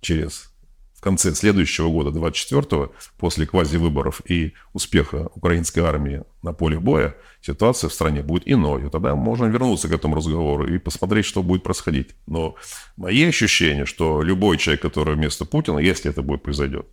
Через 0.00 0.52
в 0.94 1.00
конце 1.00 1.32
следующего 1.32 1.88
года, 1.88 2.10
24-го, 2.10 2.92
после 3.18 3.46
квази-выборов 3.46 4.20
и 4.28 4.54
успеха 4.72 5.30
украинской 5.36 5.80
армии 5.80 6.24
на 6.42 6.52
поле 6.52 6.80
боя, 6.80 7.14
ситуация 7.40 7.88
в 7.88 7.94
стране 7.94 8.22
будет 8.22 8.42
иной. 8.46 8.86
И 8.86 8.90
тогда 8.90 9.14
можно 9.14 9.44
вернуться 9.46 9.88
к 9.88 9.92
этому 9.92 10.16
разговору 10.16 10.66
и 10.66 10.78
посмотреть, 10.78 11.26
что 11.26 11.44
будет 11.44 11.62
происходить. 11.62 12.10
Но 12.26 12.56
мои 12.96 13.24
ощущения, 13.24 13.86
что 13.86 14.22
любой 14.22 14.58
человек, 14.58 14.82
который 14.82 15.14
вместо 15.14 15.44
Путина, 15.44 15.78
если 15.78 16.10
это 16.10 16.22
будет 16.22 16.42
произойдет, 16.42 16.86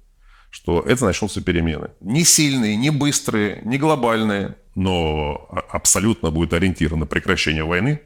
что 0.51 0.82
это 0.82 1.05
начнутся 1.05 1.41
перемены. 1.41 1.89
Не 1.99 2.24
сильные, 2.24 2.76
не 2.76 2.91
быстрые, 2.91 3.61
не 3.66 3.80
глобальные, 3.80 4.55
но 4.76 5.49
абсолютно 5.72 6.30
будет 6.30 6.53
ориентирован 6.53 6.99
на 6.99 7.05
прекращение 7.07 7.63
войны 7.63 8.01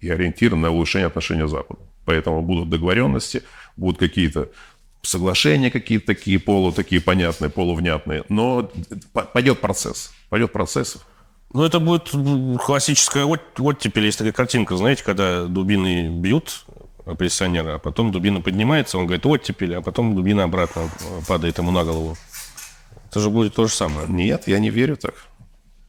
и 0.00 0.08
ориентирован 0.10 0.60
на 0.62 0.70
улучшение 0.70 1.06
отношений 1.06 1.46
с 1.46 1.50
Западом. 1.50 1.84
Поэтому 2.04 2.42
будут 2.42 2.68
договоренности, 2.70 3.42
будут 3.76 3.98
какие-то 3.98 4.48
соглашения 5.02 5.70
какие-то 5.70 6.06
такие, 6.06 6.38
полу, 6.38 6.72
такие 6.72 7.00
понятные, 7.00 7.50
полувнятные, 7.50 8.24
но 8.28 8.70
пойдет 9.32 9.60
процесс. 9.60 10.12
Пойдет 10.30 10.52
процесс. 10.52 10.98
Ну, 11.52 11.62
это 11.64 11.78
будет 11.78 12.10
классическая 12.60 13.24
от- 13.24 13.60
оттепель. 13.60 14.06
Есть 14.06 14.18
такая 14.18 14.32
картинка, 14.32 14.76
знаете, 14.76 15.04
когда 15.04 15.44
дубины 15.44 16.08
бьют 16.08 16.64
оппозиционера, 17.04 17.74
а 17.74 17.78
потом 17.78 18.12
дубина 18.12 18.40
поднимается, 18.40 18.98
он 18.98 19.06
говорит 19.06 19.26
оттепель, 19.26 19.76
а 19.76 19.82
потом 19.82 20.16
дубина 20.16 20.44
обратно 20.44 20.80
э, 20.82 21.20
падает 21.28 21.58
ему 21.58 21.70
на 21.70 21.84
голову. 21.84 22.16
Это 23.10 23.20
же 23.20 23.30
будет 23.30 23.54
то 23.54 23.66
же 23.66 23.72
самое. 23.74 24.08
Нет, 24.08 24.48
я 24.48 24.58
не 24.58 24.70
верю 24.70 24.96
так. 24.96 25.14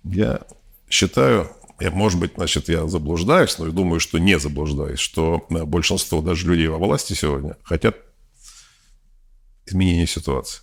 Я 0.04 0.42
считаю, 0.90 1.50
я, 1.80 1.92
может 1.92 2.20
быть, 2.20 2.34
значит, 2.36 2.70
я 2.70 2.88
заблуждаюсь, 2.88 3.58
но 3.58 3.66
я 3.68 3.72
думаю, 3.72 4.00
что 4.00 4.18
не 4.18 4.40
заблуждаюсь, 4.40 5.00
что 5.00 5.46
э, 5.50 5.64
большинство 5.66 6.22
даже 6.22 6.48
людей 6.48 6.68
во 6.68 6.78
власти 6.78 7.14
сегодня 7.14 7.58
хотят 7.64 7.98
изменения 9.66 10.08
ситуации. 10.08 10.62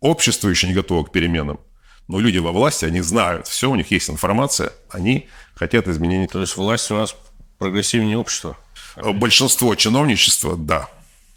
Общество 0.00 0.48
еще 0.48 0.66
не 0.66 0.74
готово 0.74 1.04
к 1.04 1.12
переменам, 1.12 1.60
но 2.08 2.18
люди 2.18 2.38
во 2.38 2.52
власти, 2.52 2.84
они 2.84 3.00
знают 3.00 3.46
все, 3.46 3.70
у 3.70 3.74
них 3.74 3.90
есть 3.90 4.10
информация, 4.10 4.72
они 4.90 5.28
хотят 5.54 5.88
изменения. 5.88 6.26
То 6.26 6.40
есть 6.40 6.56
власть 6.56 6.90
у 6.90 6.94
нас 6.94 7.16
прогрессивнее 7.58 8.18
общества. 8.18 8.56
Э, 8.96 9.12
Большинство 9.12 9.74
чиновничества, 9.74 10.56
да, 10.56 10.88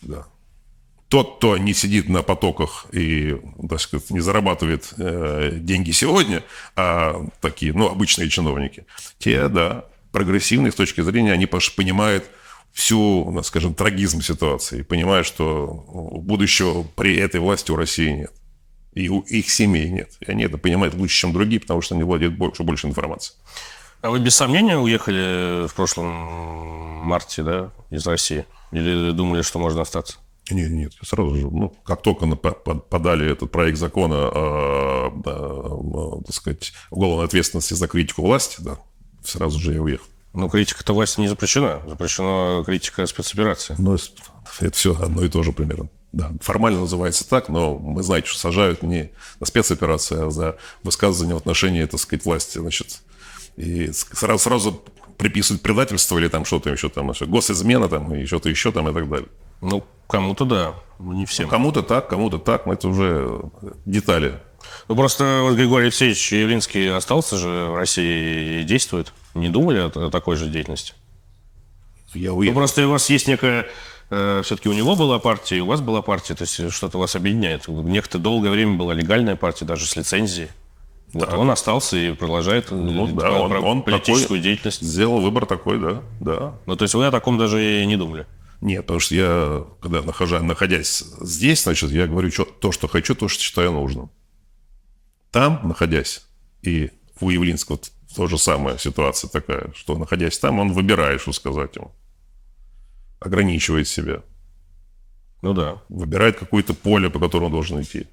да. 0.01 0.25
Тот, 1.09 1.37
кто 1.37 1.57
не 1.57 1.73
сидит 1.73 2.09
на 2.09 2.21
потоках 2.21 2.87
и, 2.91 3.37
так 3.69 3.79
сказать, 3.79 4.09
не 4.09 4.19
зарабатывает 4.19 4.93
э, 4.97 5.51
деньги 5.53 5.91
сегодня, 5.91 6.43
а 6.75 7.25
такие, 7.39 7.73
ну, 7.73 7.89
обычные 7.89 8.29
чиновники, 8.29 8.85
те, 9.17 9.47
да, 9.47 9.85
прогрессивные 10.11 10.71
с 10.71 10.75
точки 10.75 11.01
зрения, 11.01 11.31
они 11.31 11.45
понимают 11.45 12.25
всю, 12.73 13.41
скажем, 13.43 13.73
трагизм 13.73 14.21
ситуации, 14.21 14.81
понимают, 14.81 15.25
что 15.25 15.85
будущего 16.23 16.83
при 16.83 17.17
этой 17.17 17.39
власти 17.39 17.71
у 17.71 17.75
России 17.75 18.09
нет. 18.09 18.31
И 18.93 19.09
у 19.09 19.21
их 19.21 19.49
семей 19.49 19.89
нет. 19.89 20.11
И 20.19 20.29
они 20.29 20.43
это 20.43 20.57
понимают 20.57 20.93
лучше, 20.95 21.21
чем 21.21 21.33
другие, 21.33 21.61
потому 21.61 21.81
что 21.81 21.95
они 21.95 22.03
владеют 22.03 22.35
больше, 22.35 22.63
больше 22.63 22.87
информации. 22.87 23.33
А 24.01 24.09
вы 24.09 24.19
без 24.19 24.35
сомнения 24.35 24.77
уехали 24.77 25.67
в 25.67 25.73
прошлом 25.73 26.07
марте, 27.05 27.43
да, 27.43 27.71
из 27.89 28.05
России? 28.05 28.45
Или 28.71 29.11
думали, 29.11 29.41
что 29.41 29.59
можно 29.59 29.81
остаться? 29.81 30.17
Нет, 30.51 30.71
нет, 30.71 30.93
сразу 31.03 31.35
же, 31.35 31.49
ну, 31.49 31.75
как 31.83 32.01
только 32.01 32.25
подали 32.27 33.31
этот 33.31 33.51
проект 33.51 33.77
закона 33.77 34.29
да, 35.23 35.37
о, 35.37 36.21
так 36.25 36.35
сказать, 36.35 36.73
уголовной 36.89 37.25
ответственности 37.25 37.73
за 37.73 37.87
критику 37.87 38.21
власти, 38.21 38.57
да, 38.59 38.77
сразу 39.23 39.59
же 39.59 39.73
я 39.73 39.81
уехал. 39.81 40.05
Ну, 40.33 40.49
критика-то 40.49 40.93
власти 40.93 41.19
не 41.19 41.27
запрещена. 41.27 41.81
Запрещена 41.87 42.63
критика 42.63 43.05
спецоперации. 43.07 43.75
С- 43.97 44.13
это 44.59 44.77
все 44.77 44.95
одно 44.95 45.23
и 45.23 45.29
то 45.29 45.41
же 45.43 45.51
примерно. 45.51 45.89
Да, 46.13 46.31
формально 46.41 46.81
называется 46.81 47.27
так, 47.27 47.49
но 47.49 47.77
мы 47.77 48.01
знаете, 48.03 48.27
что 48.27 48.39
сажают 48.39 48.81
не 48.83 49.11
на 49.39 49.45
спецоперации, 49.45 50.27
а 50.27 50.29
за 50.29 50.57
высказывание 50.83 51.35
в 51.35 51.39
отношении, 51.39 51.83
так 51.85 51.99
сказать, 51.99 52.25
власти, 52.25 52.59
значит, 52.59 53.01
и 53.57 53.91
сразу, 53.91 54.39
сразу 54.39 54.83
приписывают 55.17 55.63
предательство 55.63 56.17
или 56.17 56.27
там 56.27 56.45
что-то 56.45 56.69
еще 56.69 56.89
там, 56.89 57.11
госизмена 57.21 57.89
там 57.89 58.13
и 58.13 58.25
что-то 58.25 58.49
еще 58.49 58.71
там 58.71 58.87
и 58.89 58.93
так 58.93 59.09
далее. 59.09 59.29
Ну, 59.61 59.83
Кому-то 60.07 60.45
да, 60.45 60.73
но 60.99 61.13
не 61.13 61.25
всем. 61.25 61.49
Кому-то 61.49 61.83
так, 61.83 62.07
кому-то 62.09 62.37
так, 62.39 62.65
но 62.65 62.73
это 62.73 62.87
уже 62.87 63.41
детали. 63.85 64.39
Ну, 64.87 64.95
просто 64.95 65.41
вот 65.43 65.55
Григорий 65.55 65.85
Алексеевич 65.85 66.31
Явлинский 66.31 66.87
остался 66.87 67.37
же 67.37 67.47
в 67.71 67.75
России 67.75 68.61
и 68.61 68.63
действует. 68.63 69.13
Не 69.33 69.49
думали 69.49 69.79
о, 69.79 70.09
такой 70.09 70.35
же 70.35 70.47
деятельности? 70.47 70.93
Я 72.13 72.29
Ну, 72.31 72.37
уехал. 72.37 72.55
просто 72.55 72.87
у 72.87 72.91
вас 72.91 73.09
есть 73.09 73.27
некая... 73.27 73.67
э, 74.09 74.41
все-таки 74.43 74.69
у 74.69 74.73
него 74.73 74.95
была 74.95 75.19
партия, 75.19 75.57
и 75.57 75.61
у 75.61 75.65
вас 75.67 75.81
была 75.81 76.01
партия, 76.01 76.35
то 76.35 76.43
есть 76.43 76.71
что-то 76.73 76.97
вас 76.97 77.15
объединяет. 77.15 77.67
Некто 77.67 78.17
долгое 78.17 78.49
время 78.49 78.75
была 78.75 78.93
легальная 78.93 79.35
партия, 79.35 79.65
даже 79.65 79.85
с 79.85 79.95
лицензией. 79.95 80.49
Вот 81.13 81.33
он 81.33 81.49
остался 81.51 81.95
и 81.97 82.13
продолжает 82.13 82.71
э, 82.71 82.75
Ну 82.75 83.07
да, 83.07 83.31
он, 83.31 83.51
он 83.53 83.81
политическую 83.83 84.23
такой 84.23 84.39
деятельность. 84.39 84.81
Сделал 84.81 85.19
выбор 85.21 85.45
такой, 85.45 85.79
да, 85.79 86.01
да. 86.19 86.53
Ну, 86.65 86.75
то 86.75 86.83
есть 86.83 86.95
вы 86.95 87.05
о 87.05 87.11
таком 87.11 87.37
даже 87.37 87.81
и 87.81 87.85
не 87.85 87.95
думали? 87.97 88.25
Нет, 88.61 88.81
потому 88.85 88.99
что 88.99 89.15
я, 89.15 89.65
когда 89.81 90.01
нахожа, 90.01 90.41
находясь 90.41 91.03
здесь, 91.21 91.63
значит, 91.63 91.91
я 91.91 92.07
говорю 92.07 92.29
чё- 92.31 92.45
то, 92.45 92.71
что 92.71 92.87
хочу, 92.87 93.13
то, 93.15 93.27
что 93.27 93.41
считаю 93.43 93.71
нужным. 93.71 94.09
Там, 95.31 95.61
находясь, 95.63 96.25
и 96.63 96.89
у 97.19 97.29
Явлинского 97.29 97.77
т- 97.77 97.89
то 98.15 98.27
же 98.27 98.37
самая 98.39 98.77
ситуация 98.79 99.29
такая, 99.29 99.71
что, 99.75 99.95
находясь 99.97 100.39
там, 100.39 100.59
он 100.59 100.71
выбирает, 100.73 101.21
что 101.21 101.33
сказать 101.33 101.75
ему. 101.75 101.91
Ограничивает 103.19 103.87
себя. 103.87 104.23
Ну 105.41 105.53
да. 105.53 105.81
Выбирает 105.89 106.39
какое-то 106.39 106.73
поле, 106.73 107.09
по 107.09 107.19
которому 107.19 107.47
он 107.47 107.51
должен 107.51 107.81
идти. 107.81 108.07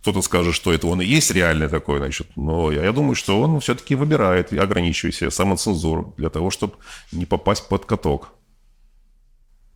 Кто-то 0.00 0.22
скажет, 0.22 0.54
что 0.54 0.72
это 0.72 0.86
он 0.86 1.00
и 1.00 1.04
есть 1.04 1.30
реальный 1.30 1.68
такой, 1.68 1.98
значит. 1.98 2.28
Но 2.36 2.72
я, 2.72 2.82
я 2.84 2.92
думаю, 2.92 3.14
что 3.14 3.40
он 3.40 3.60
все-таки 3.60 3.94
выбирает 3.94 4.52
и 4.52 4.58
ограничивает 4.58 5.14
себя 5.14 5.30
самоцензуру 5.30 6.14
для 6.16 6.28
того, 6.30 6.50
чтобы 6.50 6.74
не 7.12 7.26
попасть 7.26 7.68
под 7.68 7.84
каток. 7.84 8.30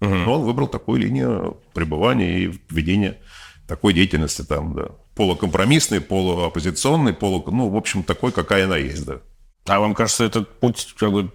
Но 0.01 0.35
он 0.35 0.43
выбрал 0.43 0.69
такую 0.69 1.01
линию 1.01 1.57
пребывания 1.73 2.39
и 2.39 2.61
ведения 2.71 3.19
такой 3.67 3.93
деятельности 3.95 4.43
там, 4.43 4.75
да. 4.75 4.89
Полукомпромиссный, 5.15 6.01
полуоппозиционный, 6.01 7.15
полу... 7.15 7.43
Ну, 7.51 7.71
в 7.71 7.77
общем, 7.77 8.03
такой, 8.03 8.31
какая 8.33 8.67
она 8.67 8.77
есть, 8.77 9.05
да. 9.07 9.21
А 9.67 9.81
вам 9.81 9.95
кажется, 9.95 10.25
этот 10.25 10.61
путь 10.61 10.95
как 10.99 11.11
бы 11.13 11.33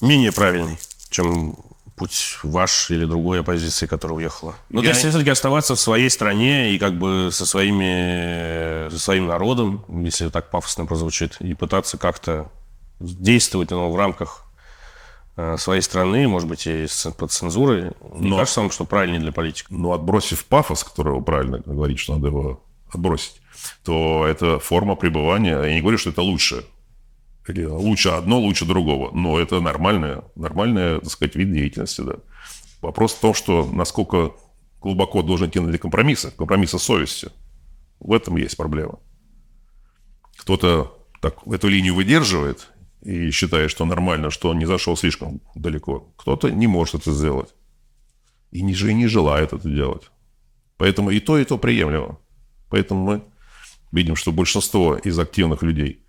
менее 0.00 0.32
правильный, 0.32 0.78
чем 1.10 1.56
путь 1.96 2.38
ваш 2.42 2.90
или 2.90 3.04
другой 3.04 3.40
оппозиции, 3.40 3.86
которая 3.86 4.16
уехала? 4.16 4.54
Ну, 4.70 4.80
то 4.80 4.84
Я 4.84 4.90
есть 4.92 5.04
не- 5.04 5.10
все-таки 5.10 5.30
оставаться 5.30 5.74
в 5.74 5.80
своей 5.80 6.08
стране 6.08 6.72
и 6.72 6.78
как 6.78 6.98
бы 6.98 7.28
со, 7.30 7.44
своими, 7.44 8.88
со 8.90 8.98
своим 8.98 9.26
народом, 9.26 9.84
если 9.88 10.28
так 10.30 10.50
пафосно 10.50 10.86
прозвучит, 10.86 11.36
и 11.40 11.54
пытаться 11.54 11.98
как-то 11.98 12.50
действовать 13.00 13.70
ну, 13.70 13.90
в 13.90 13.96
рамках 13.96 14.46
своей 15.56 15.80
страны, 15.80 16.28
может 16.28 16.48
быть, 16.48 16.66
и 16.66 16.86
под 17.16 17.32
цензурой. 17.32 17.92
Не 18.14 18.30
Но- 18.30 18.36
кажется 18.38 18.60
вам, 18.60 18.70
что 18.70 18.84
правильнее 18.84 19.20
для 19.20 19.32
политика? 19.32 19.72
Но 19.72 19.92
отбросив 19.92 20.44
пафос, 20.44 20.84
которого 20.84 21.20
правильно 21.20 21.58
говорить, 21.64 21.98
что 21.98 22.14
надо 22.14 22.28
его 22.28 22.62
отбросить, 22.92 23.40
то 23.84 24.26
это 24.26 24.58
форма 24.58 24.94
пребывания. 24.94 25.58
Я 25.62 25.74
не 25.74 25.80
говорю, 25.80 25.98
что 25.98 26.10
это 26.10 26.22
лучше. 26.22 26.64
Или 27.48 27.64
лучше 27.64 28.10
одно, 28.10 28.38
лучше 28.38 28.66
другого. 28.66 29.10
Но 29.12 29.38
это 29.38 29.60
нормальная, 29.60 30.22
нормальная, 30.36 31.00
так 31.00 31.10
сказать, 31.10 31.34
вид 31.34 31.52
деятельности, 31.52 32.02
да. 32.02 32.14
Вопрос 32.82 33.14
в 33.14 33.20
том, 33.20 33.34
что 33.34 33.64
насколько 33.72 34.32
глубоко 34.80 35.22
должен 35.22 35.48
идти 35.48 35.60
на 35.60 35.76
компромиссы, 35.78 36.30
компромиссы 36.32 36.78
с 36.78 36.82
совестью. 36.82 37.32
В 38.00 38.12
этом 38.12 38.36
есть 38.36 38.56
проблема. 38.56 38.98
Кто-то 40.36 40.98
так 41.20 41.36
эту 41.46 41.68
линию 41.68 41.94
выдерживает 41.94 42.68
и 43.02 43.30
считает, 43.30 43.70
что 43.70 43.84
нормально, 43.84 44.30
что 44.30 44.48
он 44.50 44.58
не 44.58 44.66
зашел 44.66 44.96
слишком 44.96 45.40
далеко. 45.54 46.12
Кто-то 46.16 46.50
не 46.50 46.66
может 46.66 46.94
это 46.94 47.12
сделать. 47.12 47.54
И 48.50 48.62
не, 48.62 48.72
и 48.72 48.94
не 48.94 49.08
желает 49.08 49.52
это 49.52 49.68
делать. 49.68 50.10
Поэтому 50.76 51.10
и 51.10 51.20
то, 51.20 51.38
и 51.38 51.44
то 51.44 51.58
приемлемо. 51.58 52.18
Поэтому 52.68 53.04
мы 53.04 53.22
видим, 53.90 54.16
что 54.16 54.32
большинство 54.32 54.96
из 54.96 55.18
активных 55.18 55.62
людей, 55.62 56.04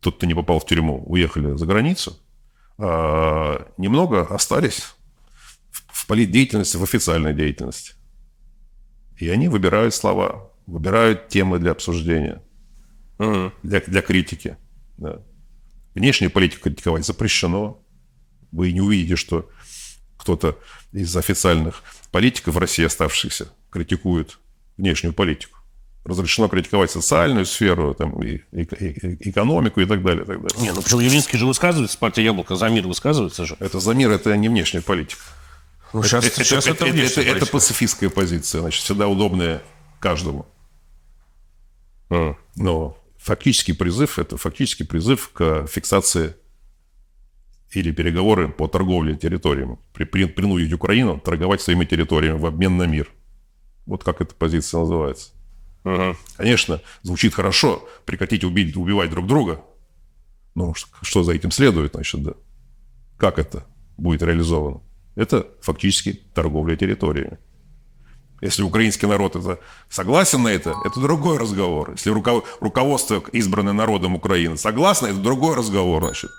тот, 0.00 0.16
кто 0.16 0.26
не 0.26 0.34
попал 0.34 0.58
в 0.58 0.66
тюрьму, 0.66 1.02
уехали 1.06 1.56
за 1.56 1.66
границу, 1.66 2.18
а 2.78 3.66
немного 3.76 4.22
остались 4.22 4.94
в, 5.88 6.06
политдеятельности, 6.06 6.76
в 6.76 6.82
официальной 6.82 7.34
деятельности. 7.34 7.94
И 9.18 9.28
они 9.28 9.48
выбирают 9.48 9.94
слова, 9.94 10.50
выбирают 10.66 11.28
темы 11.28 11.58
для 11.58 11.72
обсуждения, 11.72 12.42
Мгм. 13.18 13.52
для, 13.62 13.80
для 13.80 14.02
критики. 14.02 14.56
Да. 14.96 15.20
Внешнюю 15.94 16.30
политику 16.30 16.64
критиковать 16.64 17.04
запрещено. 17.04 17.80
Вы 18.52 18.72
не 18.72 18.80
увидите, 18.80 19.16
что 19.16 19.48
кто-то 20.16 20.58
из 20.92 21.16
официальных 21.16 21.82
политиков 22.10 22.54
в 22.54 22.58
России 22.58 22.84
оставшихся 22.84 23.52
критикует 23.70 24.38
внешнюю 24.76 25.12
политику. 25.14 25.58
Разрешено 26.04 26.48
критиковать 26.48 26.90
социальную 26.90 27.44
сферу, 27.46 27.94
там, 27.94 28.22
и, 28.22 28.40
и- 28.52 28.62
и- 28.62 29.28
экономику 29.30 29.80
и 29.80 29.86
так 29.86 30.02
далее, 30.02 30.24
и 30.24 30.26
так 30.26 30.40
далее. 30.42 30.62
Не, 30.62 30.72
ну 30.72 30.80
почему 30.82 31.00
Явлинский 31.00 31.36
же 31.36 31.46
высказывается, 31.46 31.98
партия 31.98 32.24
Яблоко 32.24 32.56
за 32.56 32.68
мир 32.68 32.86
высказывается 32.86 33.44
же. 33.44 33.56
Это 33.60 33.80
за 33.80 33.92
мир, 33.92 34.10
это 34.10 34.34
не 34.36 34.48
внешняя 34.48 34.80
политика. 34.80 35.20
Ну, 35.92 36.02
сейчас, 36.02 36.24
это, 36.24 36.42
сейчас 36.44 36.66
это- 36.66 36.86
это, 36.86 36.96
это- 36.96 37.20
это- 37.20 37.30
это 37.36 37.46
пацифистская 37.46 38.10
позиция, 38.10 38.60
значит, 38.62 38.82
всегда 38.82 39.08
удобная 39.08 39.62
каждому. 39.98 40.46
М. 42.08 42.36
Но 42.56 42.96
фактический 43.20 43.72
призыв– 43.74 44.18
это 44.18 44.36
фактический 44.36 44.84
призыв 44.84 45.30
к 45.32 45.66
фиксации 45.66 46.34
или 47.72 47.92
переговоры 47.92 48.48
по 48.48 48.66
торговле 48.66 49.16
территориями. 49.16 49.78
При, 49.92 50.04
при- 50.04 50.24
принудить 50.24 50.72
Украину 50.72 51.18
торговать 51.20 51.60
своими 51.60 51.84
территориями 51.84 52.38
в 52.38 52.46
обмен 52.46 52.76
на 52.76 52.84
мир. 52.86 53.08
Вот 53.86 54.02
как 54.04 54.20
эта 54.20 54.34
позиция 54.34 54.80
называется. 54.80 55.30
Мгм. 55.84 56.16
Конечно, 56.36 56.80
звучит 57.02 57.34
хорошо, 57.34 57.88
прекратить 58.04 58.44
убить, 58.44 58.76
убивать 58.76 59.10
друг 59.10 59.26
друга. 59.26 59.62
Но 60.54 60.74
ш- 60.74 60.88
что 61.02 61.22
за 61.22 61.32
этим 61.32 61.50
следует, 61.50 61.92
значит, 61.94 62.22
да? 62.22 62.32
Как 63.16 63.38
это 63.38 63.64
будет 63.96 64.22
реализовано? 64.22 64.80
Это 65.14 65.46
фактически 65.60 66.12
торговля 66.34 66.76
территориями. 66.76 67.38
Если 68.40 68.62
украинский 68.62 69.06
народ 69.06 69.36
это 69.36 69.58
согласен 69.90 70.42
на 70.42 70.48
это, 70.48 70.74
это 70.84 70.98
другой 71.00 71.38
разговор. 71.38 71.92
Если 71.92 72.10
руко- 72.10 72.42
руководство, 72.60 73.22
избранное 73.32 73.74
народом 73.74 74.14
Украины, 74.14 74.56
согласно, 74.56 75.06
это 75.06 75.18
другой 75.18 75.56
разговор, 75.56 76.04
значит. 76.04 76.30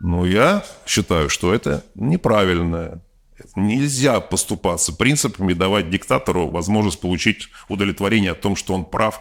Но 0.00 0.24
я 0.24 0.64
считаю, 0.86 1.28
что 1.28 1.52
это 1.52 1.84
неправильно. 1.94 3.02
Нельзя 3.54 4.20
поступаться 4.20 4.94
принципами, 4.94 5.52
давать 5.52 5.90
диктатору 5.90 6.48
возможность 6.48 7.00
получить 7.00 7.48
удовлетворение 7.68 8.32
о 8.32 8.34
том, 8.34 8.56
что 8.56 8.74
он 8.74 8.84
прав, 8.84 9.20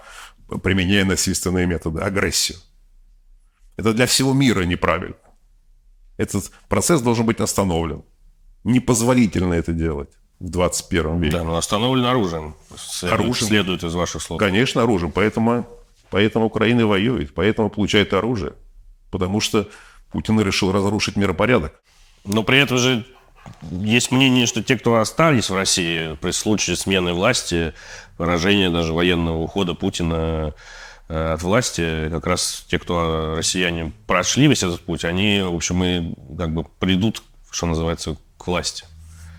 применяя 0.64 1.04
насильственные 1.04 1.68
методы, 1.68 2.02
агрессию. 2.02 2.58
Это 3.76 3.94
для 3.94 4.06
всего 4.06 4.34
мира 4.34 4.64
неправильно. 4.64 5.16
Этот 6.18 6.52
процесс 6.70 7.02
должен 7.02 7.26
быть 7.26 7.40
остановлен. 7.40 8.04
Непозволительно 8.64 9.54
это 9.54 9.72
делать 9.72 10.19
в 10.40 10.50
21 10.50 11.20
веке. 11.20 11.38
Да, 11.38 11.44
но 11.44 11.58
остановлен 11.58 12.06
оружием. 12.06 12.56
Следует, 12.78 13.20
Оружием. 13.20 13.48
следует 13.48 13.84
из 13.84 13.94
ваших 13.94 14.22
слов. 14.22 14.40
Конечно, 14.40 14.84
оружием. 14.84 15.12
Поэтому, 15.12 15.68
поэтому 16.10 16.46
Украина 16.46 16.88
воюет, 16.88 17.34
поэтому 17.34 17.70
получает 17.70 18.14
оружие. 18.14 18.54
Потому 19.12 19.42
что 19.42 19.68
Путин 20.12 20.40
решил 20.40 20.72
разрушить 20.72 21.16
миропорядок. 21.16 21.82
Но 22.26 22.44
при 22.44 22.60
этом 22.60 22.78
же 22.78 23.06
есть 23.72 24.12
мнение, 24.12 24.46
что 24.46 24.64
те, 24.64 24.78
кто 24.78 24.98
остались 24.98 25.50
в 25.50 25.56
России 25.56 26.16
при 26.22 26.32
случае 26.32 26.76
смены 26.76 27.14
власти, 27.14 27.74
поражения 28.18 28.70
даже 28.70 28.94
военного 28.94 29.38
ухода 29.38 29.74
Путина 29.74 30.54
э, 31.08 31.34
от 31.34 31.42
власти, 31.42 32.10
как 32.10 32.28
раз 32.28 32.66
те, 32.70 32.80
кто 32.80 33.02
э, 33.02 33.38
россияне 33.38 33.92
прошли 34.08 34.48
весь 34.48 34.64
этот 34.64 34.82
путь, 34.82 35.06
они, 35.06 35.42
в 35.42 35.56
общем, 35.56 35.84
и 35.84 36.14
как 36.38 36.54
бы 36.54 36.64
придут, 36.80 37.24
что 37.50 37.66
называется, 37.66 38.18
к 38.38 38.48
власти. 38.48 38.86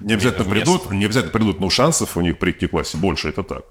Не 0.01 0.15
обязательно 0.15 0.45
Вместо. 0.45 0.65
придут, 0.65 0.91
не 0.93 1.05
обязательно 1.05 1.33
придут, 1.33 1.61
но 1.61 1.71
шансов 1.71 2.17
у 2.17 2.21
них 2.21 2.39
прийти 2.39 2.67
к 2.67 2.73
власти 2.73 2.97
больше, 2.97 3.29
это 3.29 3.43
так. 3.43 3.65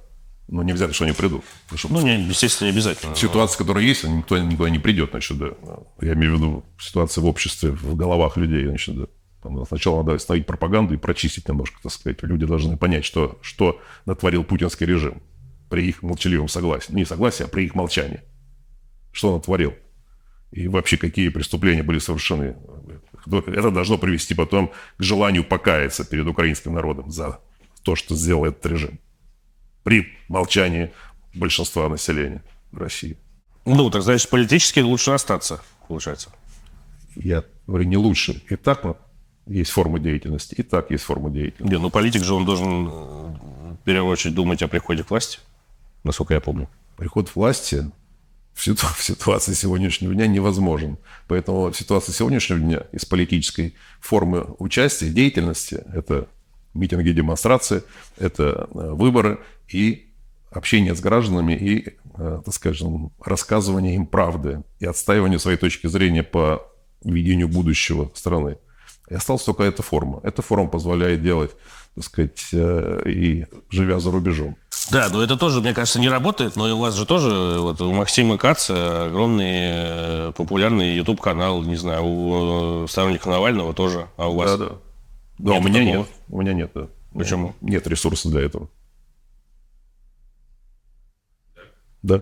Но 0.47 0.63
не 0.63 0.71
обязательно, 0.71 0.95
что 0.95 1.05
они 1.05 1.13
придут. 1.13 1.43
Потому 1.65 1.77
что 1.77 1.93
Ну, 1.93 2.01
не, 2.01 2.23
естественно, 2.23 2.69
не 2.69 2.73
обязательно. 2.73 3.15
ситуация, 3.15 3.57
которая 3.57 3.83
есть, 3.83 4.03
никто 4.03 4.37
никуда 4.37 4.69
не 4.69 4.79
придет, 4.79 5.11
значит, 5.11 5.37
да. 5.37 5.51
Я 6.01 6.13
имею 6.13 6.35
в 6.35 6.37
виду 6.37 6.65
ситуация 6.79 7.21
в 7.21 7.25
обществе, 7.25 7.71
в 7.71 7.95
головах 7.95 8.37
людей, 8.37 8.65
значит, 8.65 8.95
да. 8.97 9.05
Там 9.41 9.65
Сначала 9.65 10.03
надо 10.03 10.15
остановить 10.15 10.45
пропаганду 10.47 10.93
и 10.93 10.97
прочистить 10.97 11.47
немножко, 11.47 11.79
так 11.81 11.91
сказать. 11.91 12.21
Люди 12.23 12.45
должны 12.45 12.75
понять, 12.77 13.05
что, 13.05 13.37
что 13.41 13.79
натворил 14.05 14.43
путинский 14.43 14.85
режим 14.85 15.21
при 15.69 15.87
их 15.87 16.01
молчаливом 16.01 16.49
согласии. 16.49 16.91
Не 16.91 17.05
согласии, 17.05 17.43
а 17.43 17.47
при 17.47 17.65
их 17.65 17.75
молчании. 17.75 18.21
Что 19.11 19.29
он 19.29 19.35
натворил. 19.35 19.75
И 20.51 20.67
вообще, 20.67 20.97
какие 20.97 21.29
преступления 21.29 21.83
были 21.83 21.99
совершены. 21.99 22.57
Это 23.27 23.71
должно 23.71 23.97
привести 23.97 24.33
потом 24.33 24.71
к 24.97 25.03
желанию 25.03 25.43
покаяться 25.43 26.03
перед 26.03 26.27
украинским 26.27 26.73
народом 26.73 27.11
за 27.11 27.39
то, 27.83 27.95
что 27.95 28.15
сделал 28.15 28.45
этот 28.45 28.65
режим. 28.65 28.99
При 29.83 30.07
молчании 30.27 30.91
большинства 31.33 31.89
населения 31.89 32.43
России. 32.71 33.17
Ну, 33.65 33.89
так 33.89 34.01
значит, 34.01 34.29
политически 34.29 34.79
лучше 34.79 35.11
остаться, 35.11 35.61
получается. 35.87 36.29
Я 37.15 37.43
говорю, 37.67 37.85
не 37.85 37.97
лучше. 37.97 38.41
И 38.49 38.55
так 38.55 38.83
мы 38.83 38.95
есть 39.47 39.71
форма 39.71 39.99
деятельности, 39.99 40.55
и 40.55 40.63
так 40.63 40.91
есть 40.91 41.03
форма 41.03 41.29
деятельности. 41.29 41.73
Не, 41.73 41.79
ну 41.79 41.89
политик 41.89 42.23
же 42.23 42.33
он 42.33 42.45
должен 42.45 42.87
э, 42.87 42.89
в 42.89 43.77
первую 43.83 44.11
очередь 44.11 44.35
думать 44.35 44.61
о 44.61 44.67
приходе 44.67 45.03
к 45.03 45.09
власти, 45.09 45.39
насколько 46.03 46.33
я 46.33 46.39
помню. 46.41 46.69
Приход 46.97 47.29
к 47.29 47.35
власти 47.35 47.91
в, 48.59 48.63
ситу- 48.63 48.87
в 48.97 49.03
ситуации 49.03 49.53
сегодняшнего 49.53 50.13
дня 50.13 50.27
невозможен. 50.27 50.97
Поэтому 51.27 51.71
в 51.71 51.77
ситуации 51.77 52.11
сегодняшнего 52.11 52.59
дня 52.59 52.83
из 52.91 53.05
политической 53.05 53.75
формы 54.01 54.45
участия, 54.59 55.09
деятельности, 55.09 55.83
это 55.93 56.27
митинги, 56.73 57.11
демонстрации, 57.11 57.83
это 58.17 58.67
э, 58.73 58.91
выборы 58.91 59.39
и 59.69 60.09
общение 60.51 60.93
с 60.93 60.99
гражданами 60.99 61.53
и, 61.53 61.87
э, 62.17 62.41
так 62.45 62.53
скажем, 62.53 63.11
рассказывание 63.23 63.95
им 63.95 64.05
правды 64.05 64.63
и 64.79 64.85
отстаивание 64.85 65.39
своей 65.39 65.57
точки 65.57 65.87
зрения 65.87 66.23
по 66.23 66.67
видению 67.03 67.47
будущего 67.47 68.11
страны. 68.13 68.57
И 69.09 69.13
осталась 69.15 69.43
только 69.43 69.63
эта 69.63 69.81
форма. 69.81 70.19
Эта 70.23 70.41
форма 70.41 70.67
позволяет 70.67 71.23
делать, 71.23 71.51
так 71.95 72.03
сказать, 72.03 72.49
э, 72.51 73.03
и 73.05 73.45
живя 73.69 73.99
за 73.99 74.11
рубежом. 74.11 74.57
Да, 74.91 75.09
но 75.11 75.21
это 75.21 75.37
тоже, 75.37 75.61
мне 75.61 75.73
кажется, 75.73 75.99
не 75.99 76.09
работает, 76.09 76.55
но 76.55 76.67
и 76.67 76.71
у 76.71 76.79
вас 76.79 76.95
же 76.95 77.05
тоже, 77.05 77.59
вот 77.59 77.79
у 77.81 77.91
Максима 77.93 78.37
Каца 78.37 79.05
огромный 79.05 79.47
э, 79.51 80.31
популярный 80.35 80.95
YouTube-канал, 80.95 81.61
не 81.61 81.75
знаю, 81.75 82.03
у 82.05 82.83
э, 82.85 82.87
сторонников 82.87 83.27
Навального 83.27 83.73
тоже, 83.73 84.07
а 84.17 84.29
у 84.29 84.35
вас? 84.35 84.57
Да, 84.57 84.65
да. 84.65 84.75
Да, 85.37 85.51
у 85.51 85.53
Нет 85.55 85.63
меня 85.65 85.79
такого? 85.79 85.97
нет. 85.97 86.07
У 86.29 86.41
меня 86.41 86.53
нет. 86.53 86.71
да. 86.73 86.87
Почему? 87.13 87.55
Нет 87.61 87.87
ресурсов 87.87 88.31
для 88.31 88.41
этого. 88.41 88.69
Да. 92.01 92.21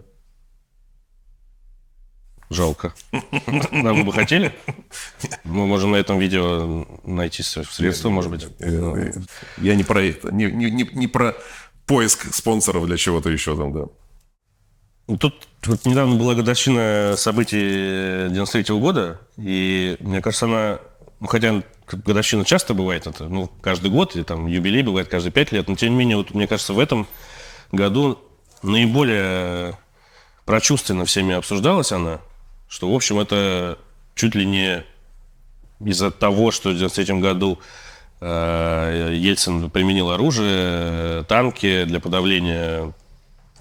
Жалко. 2.50 2.94
Вы 3.12 4.04
бы 4.04 4.14
хотели? 4.14 4.54
Мы 5.44 5.66
можем 5.68 5.92
на 5.92 5.98
этом 5.98 6.18
видео 6.18 6.86
найти 7.04 7.44
средства, 7.44 8.10
может 8.10 8.32
быть. 8.32 8.48
Э, 8.60 9.12
Я 9.58 9.76
не 9.76 9.84
про 9.84 10.02
это. 10.02 10.32
Не, 10.34 10.46
не, 10.46 10.72
не, 10.72 10.90
не 10.94 11.08
про 11.08 11.36
поиск 11.88 12.34
спонсоров 12.34 12.86
для 12.86 12.98
чего-то 12.98 13.30
еще 13.30 13.56
там, 13.56 13.74
да. 13.74 13.86
Ну, 15.08 15.18
Тут 15.18 15.48
вот 15.66 15.86
недавно 15.86 16.16
была 16.16 16.36
годовщина 16.36 17.16
событий 17.18 18.30
93 18.30 18.76
года, 18.78 19.22
и 19.38 19.96
мне 20.02 20.22
кажется, 20.22 20.46
она, 20.46 20.80
ну, 21.22 21.28
хотя 21.28 21.64
годовщина 21.88 22.44
часто 22.44 22.74
бывает, 22.74 23.08
это, 23.08 23.24
ну, 23.30 23.50
каждый 23.62 23.90
год, 23.90 24.16
или 24.16 24.24
там 24.24 24.48
юбилей 24.48 24.84
бывает 24.84 25.08
каждые 25.08 25.32
пять 25.32 25.54
лет, 25.54 25.70
но 25.70 25.76
тем 25.76 25.92
не 25.94 26.00
менее, 26.00 26.18
вот 26.18 26.34
мне 26.34 26.46
кажется, 26.46 26.74
в 26.74 26.80
этом 26.80 27.08
году 27.72 28.20
наиболее 28.64 29.78
прочувственно 30.46 31.06
всеми 31.06 31.36
обсуждалась 31.36 31.94
она, 31.94 32.20
что, 32.68 32.92
в 32.92 32.96
общем, 32.96 33.18
это 33.20 33.80
чуть 34.14 34.36
ли 34.36 34.46
не 34.46 34.84
из-за 35.80 36.12
того, 36.12 36.52
что 36.52 36.72
в 36.72 36.74
93 36.74 37.20
году 37.22 37.60
Ельцин 38.26 39.70
применил 39.70 40.10
оружие, 40.10 40.50
э, 40.52 41.24
танки 41.28 41.84
для 41.86 42.00
подавления 42.00 42.94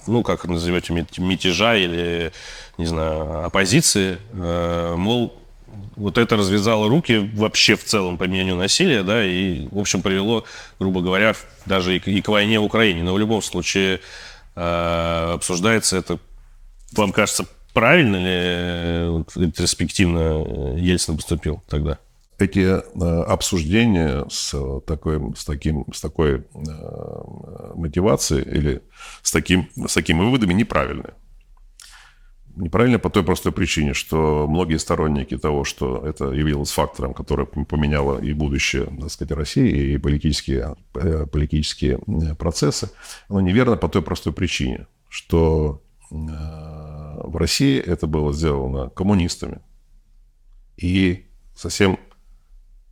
ну, 0.06 0.22
как 0.22 0.44
назовете, 0.44 0.92
мят- 0.92 1.18
мятежа 1.18 1.76
или, 1.76 2.32
не 2.78 2.86
знаю, 2.86 3.44
оппозиции, 3.44 4.18
э, 4.32 4.94
мол, 4.96 5.34
вот 5.96 6.18
это 6.18 6.36
развязало 6.36 6.88
руки 6.88 7.30
вообще 7.34 7.76
в 7.76 7.84
целом 7.84 8.18
применению 8.18 8.56
насилия, 8.56 9.02
да, 9.02 9.24
и, 9.24 9.68
в 9.70 9.78
общем, 9.78 10.02
привело, 10.02 10.44
грубо 10.78 11.00
говоря, 11.00 11.34
даже 11.64 11.96
и 11.96 11.98
к, 11.98 12.08
и 12.08 12.20
к 12.22 12.28
войне 12.28 12.60
в 12.60 12.64
Украине. 12.64 13.02
Но 13.02 13.14
в 13.14 13.18
любом 13.18 13.42
случае 13.42 14.00
э, 14.54 15.32
обсуждается 15.34 15.96
это, 15.96 16.18
вам 16.92 17.12
кажется, 17.12 17.46
правильно 17.72 18.16
ли 18.16 18.24
э, 18.26 19.08
вот, 19.08 19.36
ретроспективно 19.36 20.18
э, 20.18 20.78
Ельцин 20.78 21.16
поступил 21.16 21.62
тогда? 21.68 21.98
Эти 22.38 22.60
э, 22.60 23.22
обсуждения 23.22 24.26
с, 24.28 24.52
э, 24.52 24.80
такой, 24.86 25.34
с, 25.34 25.44
таким, 25.44 25.86
с 25.92 26.02
такой 26.02 26.44
э, 26.54 27.22
мотивацией 27.74 28.42
или 28.42 28.82
с, 29.22 29.32
таким, 29.32 29.70
с 29.74 29.94
такими 29.94 30.20
выводами 30.20 30.52
неправильны. 30.52 31.14
Неправильно 32.56 32.98
по 32.98 33.10
той 33.10 33.22
простой 33.22 33.52
причине, 33.52 33.94
что 33.94 34.46
многие 34.48 34.78
сторонники 34.78 35.36
того, 35.38 35.64
что 35.64 36.06
это 36.06 36.30
явилось 36.30 36.70
фактором, 36.70 37.14
который 37.14 37.46
поменяло 37.46 38.18
и 38.18 38.32
будущее, 38.34 38.86
так 39.00 39.10
сказать, 39.10 39.32
России, 39.32 39.94
и 39.94 39.98
политические, 39.98 40.76
э, 40.94 41.26
политические 41.26 42.00
э, 42.06 42.34
процессы, 42.34 42.90
оно 43.28 43.40
неверно 43.40 43.76
по 43.76 43.88
той 43.88 44.02
простой 44.02 44.32
причине, 44.34 44.86
что 45.08 45.82
в 46.10 47.36
России 47.36 47.78
это 47.80 48.06
было 48.06 48.32
сделано 48.32 48.90
коммунистами 48.90 49.60
и 50.76 51.26
совсем, 51.54 51.98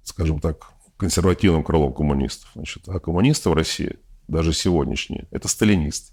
скажем 0.05 0.41
так, 0.41 0.67
консервативным 0.97 1.65
крылом 1.65 1.93
коммунистов. 1.93 2.51
Значит, 2.55 2.89
а 2.89 3.01
коммунисты 3.01 3.51
в 3.51 3.55
России, 3.55 3.97
даже 4.29 4.53
сегодняшние, 4.53 5.27
это 5.31 5.49
сталинисты. 5.49 6.13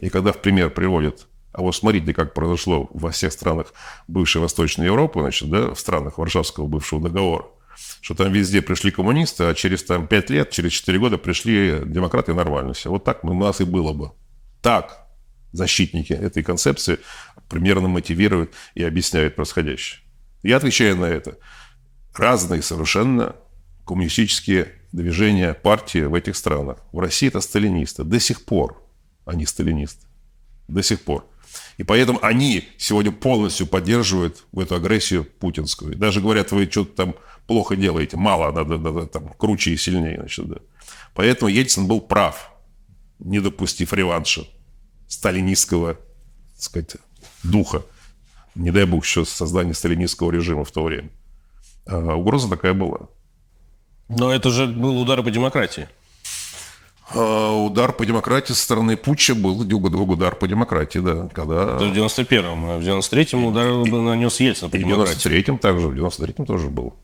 И 0.00 0.08
когда 0.08 0.32
в 0.32 0.40
пример 0.40 0.70
приводят, 0.70 1.26
а 1.52 1.62
вот 1.62 1.74
смотрите, 1.74 2.12
как 2.14 2.34
произошло 2.34 2.88
во 2.92 3.10
всех 3.10 3.32
странах 3.32 3.72
бывшей 4.06 4.40
Восточной 4.40 4.86
Европы, 4.86 5.20
значит, 5.20 5.50
да, 5.50 5.74
в 5.74 5.80
странах 5.80 6.18
Варшавского 6.18 6.66
бывшего 6.66 7.00
договора, 7.02 7.46
что 8.00 8.14
там 8.14 8.32
везде 8.32 8.62
пришли 8.62 8.90
коммунисты, 8.90 9.44
а 9.44 9.54
через 9.54 9.82
там 9.82 10.06
5 10.06 10.30
лет, 10.30 10.50
через 10.50 10.72
4 10.72 10.98
года 10.98 11.18
пришли 11.18 11.80
демократы 11.84 12.32
и 12.32 12.34
нормально 12.34 12.72
все. 12.74 12.90
Вот 12.90 13.04
так 13.04 13.24
у 13.24 13.32
нас 13.32 13.60
и 13.60 13.64
было 13.64 13.92
бы. 13.92 14.12
Так 14.62 15.06
защитники 15.52 16.12
этой 16.12 16.42
концепции 16.42 16.98
примерно 17.48 17.88
мотивируют 17.88 18.52
и 18.74 18.84
объясняют 18.84 19.36
происходящее. 19.36 20.00
Я 20.42 20.58
отвечаю 20.58 20.96
на 20.96 21.06
это. 21.06 21.38
Разные 22.18 22.62
совершенно 22.62 23.36
коммунистические 23.86 24.72
движения, 24.90 25.54
партии 25.54 26.00
в 26.00 26.14
этих 26.14 26.36
странах. 26.36 26.78
В 26.90 26.98
России 26.98 27.28
это 27.28 27.40
сталинисты. 27.40 28.02
До 28.02 28.18
сих 28.18 28.44
пор 28.44 28.82
они 29.24 29.46
сталинисты. 29.46 30.04
До 30.66 30.82
сих 30.82 31.00
пор. 31.02 31.24
И 31.76 31.84
поэтому 31.84 32.18
они 32.20 32.68
сегодня 32.76 33.12
полностью 33.12 33.68
поддерживают 33.68 34.44
эту 34.52 34.74
агрессию 34.74 35.24
путинскую. 35.24 35.96
Даже 35.96 36.20
говорят, 36.20 36.50
вы 36.50 36.68
что-то 36.68 36.92
там 36.92 37.14
плохо 37.46 37.76
делаете, 37.76 38.16
мало, 38.16 38.50
надо, 38.50 38.78
надо 38.78 39.06
там 39.06 39.28
круче 39.38 39.70
и 39.70 39.76
сильнее. 39.76 40.16
Значит, 40.18 40.48
да. 40.48 40.56
Поэтому 41.14 41.48
Ельцин 41.48 41.86
был 41.86 42.00
прав, 42.00 42.50
не 43.20 43.38
допустив 43.38 43.92
реванша 43.92 44.42
сталинистского, 45.06 45.94
так 45.94 46.62
сказать, 46.62 46.96
духа. 47.44 47.84
Не 48.56 48.72
дай 48.72 48.86
бог, 48.86 49.04
еще 49.04 49.24
создание 49.24 49.74
сталинистского 49.74 50.32
режима 50.32 50.64
в 50.64 50.72
то 50.72 50.82
время. 50.82 51.10
А 51.88 52.14
угроза 52.14 52.48
такая 52.48 52.74
была. 52.74 53.08
Но 54.08 54.32
это 54.32 54.50
же 54.50 54.66
был 54.66 55.00
удар 55.00 55.22
по 55.22 55.30
демократии. 55.30 55.88
А 57.10 57.54
удар 57.54 57.92
по 57.92 58.04
демократии 58.04 58.52
со 58.52 58.62
стороны 58.62 58.96
Путча 58.96 59.34
был 59.34 59.58
удар 59.60 60.34
по 60.36 60.46
демократии, 60.46 60.98
да. 60.98 61.28
Когда... 61.32 61.76
Это 61.76 61.86
в 61.86 61.92
91-м, 61.92 62.64
а 62.70 62.78
в 62.78 62.82
93-м 62.82 63.44
удар 63.46 63.66
нанес 63.72 64.40
Ельцин 64.40 64.68
по 64.70 64.76
И 64.76 64.84
в 64.84 64.86
демократии. 64.86 65.30
93-м 65.30 65.58
также, 65.58 65.88
в 65.88 65.94
93-м 65.94 66.44
тоже 66.44 66.68
был. 66.68 66.94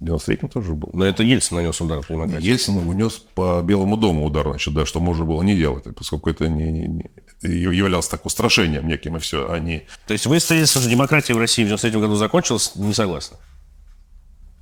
В 0.00 0.04
93-м 0.04 0.48
тоже 0.48 0.72
был. 0.72 0.88
Но 0.94 1.04
это 1.04 1.22
Ельцин 1.22 1.58
нанес 1.58 1.78
удар 1.82 2.00
по 2.00 2.14
демократии. 2.14 2.46
Ельцин 2.46 2.76
унес 2.78 3.22
по 3.34 3.60
Белому 3.62 3.98
дому 3.98 4.24
удар, 4.24 4.48
значит, 4.48 4.72
да, 4.72 4.86
что 4.86 5.00
можно 5.00 5.26
было 5.26 5.42
не 5.42 5.54
делать, 5.54 5.84
поскольку 5.94 6.30
это 6.30 6.48
не, 6.48 6.72
не- 6.72 6.88
не- 6.88 7.10
являлось 7.50 8.08
так 8.08 8.24
устрашением 8.24 8.88
неким, 8.88 9.16
и 9.16 9.20
все, 9.20 9.50
а 9.52 9.58
не 9.58 9.82
То 10.06 10.14
есть 10.14 10.24
вы 10.24 10.40
стоите, 10.40 10.64
что 10.64 10.88
демократия 10.88 11.34
в 11.34 11.38
России 11.38 11.62
в 11.62 11.66
93 11.66 12.00
году 12.00 12.14
закончилась, 12.14 12.72
не 12.74 12.94
согласны? 12.94 13.36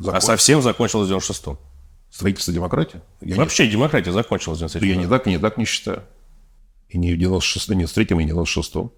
Закон. 0.03 0.19
А 0.19 0.21
совсем 0.21 0.63
закончилась 0.63 1.09
в 1.09 1.13
96-м. 1.13 1.59
строительство 2.11 2.53
демократии. 2.53 3.01
Я, 3.21 3.37
Вообще 3.37 3.67
демократия 3.67 4.13
закончилась 4.13 4.59
в 4.59 4.61
93 4.61 4.89
не, 4.89 4.95
я 4.95 4.95
году. 4.95 5.07
не 5.07 5.19
так, 5.19 5.27
не 5.27 5.39
так 5.39 5.57
не 5.59 5.65
считаю. 5.65 6.03
И 6.89 6.99
не 6.99 7.15
в 7.15 7.19
96 7.19 7.69
не 7.71 7.87
в 7.87 7.89
93-м, 7.91 8.21
и 8.21 8.25
не 8.25 8.33
в 8.33 8.39
96-м. 8.39 8.93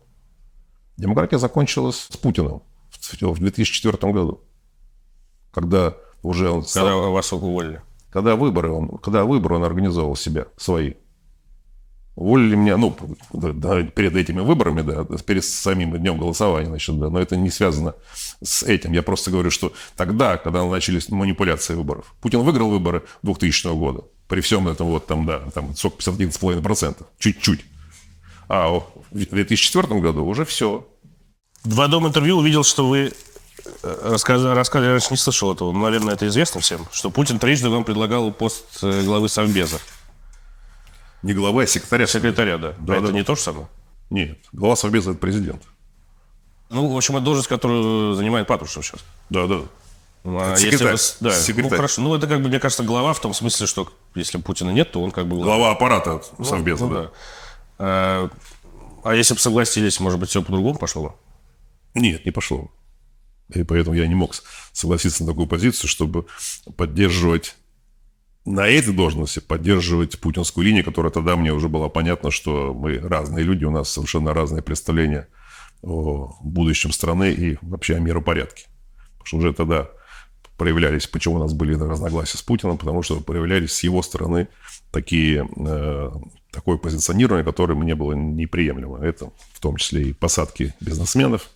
Демократия 0.97 1.39
закончилась 1.39 2.07
с 2.11 2.17
Путиным 2.17 2.63
в, 2.91 3.23
в 3.23 3.39
2004 3.39 4.13
году, 4.13 4.41
когда 5.53 5.97
уже 6.23 6.51
он 6.51 6.65
Когда 6.65 6.97
вас 6.97 7.33
уволили. 7.33 7.83
Когда 8.11 8.37
выборы 8.37 8.71
он, 8.71 8.99
когда 8.99 9.25
выборы 9.25 9.57
он 9.57 9.65
организовал 9.65 10.15
себя, 10.17 10.47
свои. 10.57 10.95
Уволили 12.17 12.55
меня, 12.55 12.77
ну, 12.77 12.97
да, 13.33 13.83
перед 13.83 14.15
этими 14.15 14.41
выборами, 14.41 14.83
да, 14.83 15.05
перед 15.19 15.45
самим 15.45 15.97
днем 15.99 16.17
голосования, 16.17 16.69
значит, 16.69 16.97
да, 16.99 17.11
но 17.11 17.19
это 17.19 17.37
не 17.37 17.51
связано 17.51 17.95
с 18.41 18.63
этим. 18.63 18.93
Я 18.93 19.03
просто 19.03 19.33
говорю, 19.33 19.51
что 19.51 19.73
тогда, 19.97 20.37
когда 20.37 20.65
начались 20.65 21.09
манипуляции 21.09 21.75
выборов, 21.75 22.15
Путин 22.21 22.41
выиграл 22.41 22.71
выборы 22.71 23.03
2000 23.23 23.75
года, 23.75 24.05
при 24.29 24.41
всем 24.43 24.69
этом 24.69 24.87
вот 24.87 25.07
там, 25.07 25.27
да, 25.27 25.41
там, 25.53 25.75
сколько, 25.75 25.99
51,5%, 25.99 27.05
чуть-чуть. 27.19 27.65
А 28.49 28.69
в 28.69 28.85
2004 29.11 30.01
году 30.01 30.25
уже 30.25 30.45
все. 30.45 30.87
В 31.65 31.81
одном 31.81 32.07
интервью 32.07 32.37
увидел, 32.37 32.63
что 32.63 32.87
вы 32.87 33.13
э, 33.83 34.01
рассказали, 34.05 34.55
рассказали, 34.55 34.87
я 34.87 34.93
раньше 34.93 35.09
не 35.11 35.17
слышал 35.17 35.53
этого, 35.53 35.73
но, 35.73 35.81
наверное, 35.81 36.15
это 36.15 36.29
известно 36.29 36.61
всем, 36.61 36.87
что 36.93 37.11
Путин 37.11 37.41
трижды 37.41 37.71
вам 37.71 37.83
предлагал 37.85 38.31
пост 38.31 38.65
э, 38.83 39.03
главы 39.03 39.29
Совбеза. 39.29 39.81
Не 41.25 41.33
глава, 41.33 41.63
а 41.63 41.67
секретаря. 41.67 42.07
Секретаря, 42.07 42.59
да. 42.59 42.75
Да, 42.79 42.95
а 42.95 42.97
это 42.99 43.07
да. 43.07 43.13
не 43.15 43.25
то 43.25 43.35
же 43.35 43.41
самое? 43.41 43.67
Нет, 44.11 44.39
глава 44.53 44.77
Совбеза– 44.77 45.11
это 45.13 45.19
президент. 45.21 45.63
Ну, 46.69 46.89
в 46.93 46.97
общем, 46.97 47.17
это 47.17 47.25
должность, 47.25 47.49
которую 47.49 48.15
занимает 48.15 48.47
Патрушев 48.47 48.85
сейчас. 48.85 49.03
Да, 49.31 49.47
да. 49.47 49.61
Ну, 50.23 50.39
а 50.39 50.55
Секретарь. 50.57 50.93
если 50.93 51.25
да, 51.25 51.31
Секретарь. 51.33 51.71
Ну, 51.71 51.77
хорошо. 51.77 52.03
Ну, 52.03 52.15
это 52.15 52.27
как 52.27 52.43
бы, 52.43 52.49
мне 52.49 52.61
кажется, 52.61 52.83
глава 52.83 53.15
в 53.15 53.21
том 53.21 53.33
смысле, 53.33 53.67
что 53.67 53.91
если 54.15 54.37
Путина 54.37 54.69
нет, 54.69 54.93
то 54.93 55.03
он 55.03 55.13
как 55.13 55.27
бы 55.27 55.37
глава. 55.37 55.71
Аппарата 55.71 56.23
Совбеза, 56.43 56.85
Ну, 56.85 56.95
да. 56.95 57.03
да. 57.03 57.11
А, 57.79 58.31
а 59.03 59.15
если 59.15 59.33
бы 59.33 59.41
согласились, 59.41 59.99
может 60.01 60.21
быть, 60.21 60.29
все 60.29 60.43
по-другому 60.43 60.79
пошло 60.79 61.03
бы? 61.03 61.13
Нет, 61.95 62.27
не 62.27 62.33
пошло. 62.33 62.71
И 63.49 63.63
поэтому 63.63 63.97
я 63.97 64.07
не 64.07 64.15
мог 64.15 64.35
согласиться 64.73 65.25
на 65.25 65.31
такую 65.31 65.47
позицию, 65.47 65.89
чтобы 65.89 66.27
поддерживать 66.77 67.57
на 68.45 68.67
этой 68.69 68.93
должности, 68.93 69.41
поддерживать 69.41 70.19
путинскую 70.21 70.67
линию, 70.67 70.85
которая 70.85 71.11
тогда 71.11 71.37
мне 71.37 71.53
уже 71.53 71.69
было 71.69 71.89
понятно, 71.89 72.31
что 72.31 72.75
мы 72.75 72.99
разные 72.99 73.45
люди, 73.45 73.65
у 73.65 73.71
нас 73.71 73.91
совершенно 73.91 74.35
разные 74.35 74.63
представления 74.63 75.29
о 75.83 76.37
будущем 76.43 76.93
страны 76.93 77.33
и 77.33 77.59
вообще 77.63 77.97
о 77.97 78.01
миропорядке. 78.01 78.67
Потому 79.13 79.27
что 79.27 79.37
уже 79.39 79.53
тогда 79.55 79.89
проявлялись, 80.59 81.07
почему 81.07 81.37
у 81.37 81.39
нас 81.39 81.53
были 81.53 81.75
разногласия 81.75 82.39
с 82.39 82.43
Путиным, 82.43 82.79
потому 82.79 83.03
что 83.03 83.21
проявлялись 83.21 83.73
с 83.73 83.83
его 83.83 84.03
стороны 84.03 84.49
такие, 84.93 85.49
э, 85.57 86.11
такое 86.51 86.77
позиционирование, 86.77 87.45
которое 87.45 87.75
мне 87.75 87.95
было 87.95 88.13
неприемлемо. 88.13 89.05
Это 89.05 89.31
в 89.53 89.61
том 89.61 89.77
числе 89.77 90.11
и 90.11 90.13
посадки 90.13 90.75
бизнесменов, 90.81 91.51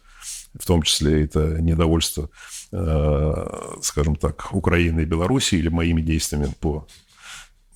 в 0.58 0.66
том 0.66 0.82
числе 0.82 1.24
это 1.24 1.60
недовольство, 1.60 2.30
скажем 2.70 4.16
так, 4.16 4.48
Украины 4.52 5.00
и 5.00 5.06
Беларуси 5.06 5.54
или 5.54 5.68
моими 5.68 6.02
действиями 6.02 6.52
по 6.60 6.86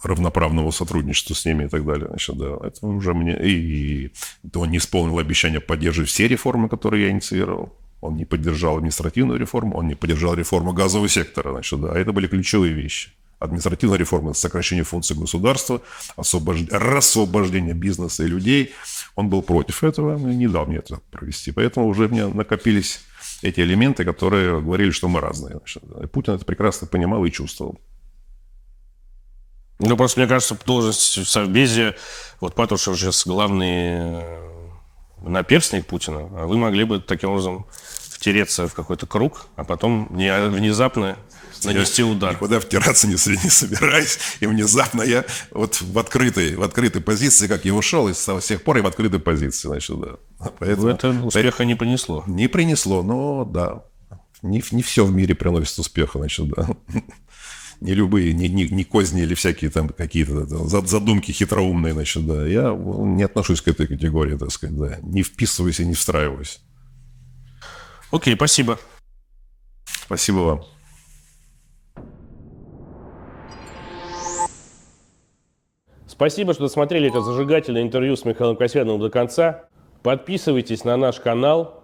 равноправному 0.02 0.72
сотрудничеству 0.72 1.34
с 1.34 1.44
ними 1.44 1.64
и 1.64 1.68
так 1.68 1.84
далее. 1.86 2.08
Значит, 2.08 2.36
да, 2.36 2.58
это 2.64 2.86
уже 2.86 3.14
мне... 3.14 3.38
И, 3.40 4.06
и 4.06 4.12
он 4.54 4.70
не 4.70 4.78
исполнил 4.78 5.18
обещание 5.18 5.60
поддерживать 5.60 6.10
все 6.10 6.26
реформы, 6.28 6.68
которые 6.68 7.04
я 7.04 7.10
инициировал. 7.10 7.72
Он 8.00 8.16
не 8.16 8.24
поддержал 8.24 8.78
административную 8.78 9.38
реформу, 9.38 9.76
он 9.76 9.86
не 9.86 9.94
поддержал 9.94 10.34
реформу 10.34 10.72
газового 10.72 11.08
сектора. 11.08 11.52
Значит, 11.52 11.80
да, 11.80 11.96
это 11.96 12.12
были 12.12 12.26
ключевые 12.26 12.72
вещи. 12.72 13.10
Административная 13.38 13.96
реформа– 13.96 14.32
сокращение 14.34 14.84
функций 14.84 15.16
государства, 15.16 15.80
освобож... 16.16 16.58
рассвобождение 16.70 17.74
бизнеса 17.74 18.24
и 18.24 18.26
людей. 18.26 18.72
Он 19.14 19.28
был 19.28 19.42
против 19.42 19.84
этого 19.84 20.18
и 20.18 20.34
не 20.34 20.48
дал 20.48 20.66
мне 20.66 20.78
это 20.78 21.00
провести. 21.12 21.52
Поэтому 21.52 21.86
уже 21.86 22.06
у 22.06 22.08
меня 22.08 22.28
накопились 22.28 23.00
эти 23.44 23.60
элементы, 23.60 24.04
которые 24.04 24.60
говорили, 24.60 24.90
что 24.90 25.08
мы 25.08 25.20
разные. 25.20 25.60
И 26.02 26.06
Путин 26.06 26.34
это 26.34 26.44
прекрасно 26.44 26.86
понимал 26.86 27.24
и 27.24 27.30
чувствовал. 27.30 27.80
Ну, 29.78 29.96
просто, 29.96 30.20
мне 30.20 30.28
кажется, 30.28 30.56
должность 30.64 31.18
в 31.18 31.24
Совбезе, 31.24 31.96
вот 32.40 32.54
Патрушев 32.54 32.96
сейчас 32.96 33.26
главный 33.26 33.68
э, 33.68 34.68
наперстник 35.22 35.86
Путина, 35.86 36.20
а 36.20 36.46
вы 36.46 36.56
могли 36.56 36.84
бы 36.84 37.00
таким 37.00 37.30
образом 37.30 37.66
втереться 38.22 38.68
в 38.68 38.74
какой-то 38.74 39.04
круг, 39.06 39.48
а 39.56 39.64
потом 39.64 40.06
не- 40.12 40.48
внезапно 40.48 41.18
нанести 41.64 42.04
удар. 42.04 42.34
Никуда 42.34 42.60
втираться 42.60 43.08
не, 43.08 43.14
не 43.14 43.50
собираюсь. 43.50 44.16
И 44.38 44.46
внезапно 44.46 45.02
я 45.02 45.24
вот 45.50 45.80
в 45.82 45.98
открытой, 45.98 46.54
в 46.54 46.62
открытой 46.62 47.02
позиции, 47.02 47.48
как 47.48 47.64
я 47.64 47.74
ушел, 47.74 48.08
и 48.08 48.14
с 48.14 48.46
тех 48.46 48.62
пор 48.62 48.78
и 48.78 48.80
в 48.80 48.86
открытой 48.86 49.18
позиции. 49.18 49.66
Значит, 49.66 50.00
да. 50.00 50.50
Поэтому 50.60 50.88
Это 50.88 51.10
успеха 51.10 51.64
не 51.64 51.74
принесло. 51.74 52.22
не 52.28 52.46
принесло, 52.46 53.02
но 53.02 53.44
да. 53.44 53.82
Не, 54.40 54.62
не 54.70 54.82
все 54.82 55.04
в 55.04 55.12
мире 55.12 55.34
приносит 55.34 55.76
успеха, 55.80 56.18
значит, 56.20 56.48
да. 56.48 56.68
Не 57.80 57.94
любые, 57.94 58.32
не, 58.32 58.48
не, 58.48 58.68
не 58.68 58.84
козни 58.84 59.22
или 59.22 59.34
всякие 59.34 59.68
там 59.68 59.88
какие-то 59.88 60.46
задумки 60.86 61.32
хитроумные, 61.32 61.92
значит, 61.92 62.24
да. 62.24 62.46
Я 62.46 62.72
не 62.72 63.24
отношусь 63.24 63.60
к 63.60 63.66
этой 63.66 63.88
категории, 63.88 64.36
так 64.36 64.52
сказать, 64.52 64.78
да. 64.78 64.98
Не 65.02 65.24
вписываюсь 65.24 65.80
и 65.80 65.84
не 65.86 65.94
встраиваюсь. 65.94 66.60
Окей, 68.12 68.36
спасибо. 68.36 68.78
Спасибо 69.84 70.36
вам. 70.36 70.64
Спасибо, 76.06 76.52
что 76.52 76.64
досмотрели 76.64 77.08
это 77.08 77.22
зажигательное 77.22 77.82
интервью 77.82 78.16
с 78.16 78.24
Михаилом 78.24 78.56
Касьяновым 78.56 79.00
до 79.00 79.08
конца. 79.08 79.64
Подписывайтесь 80.02 80.84
на 80.84 80.96
наш 80.98 81.20
канал, 81.20 81.82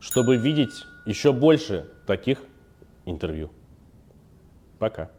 чтобы 0.00 0.36
видеть 0.36 0.84
еще 1.06 1.32
больше 1.32 1.88
таких 2.06 2.42
интервью. 3.06 3.50
Пока. 4.80 5.10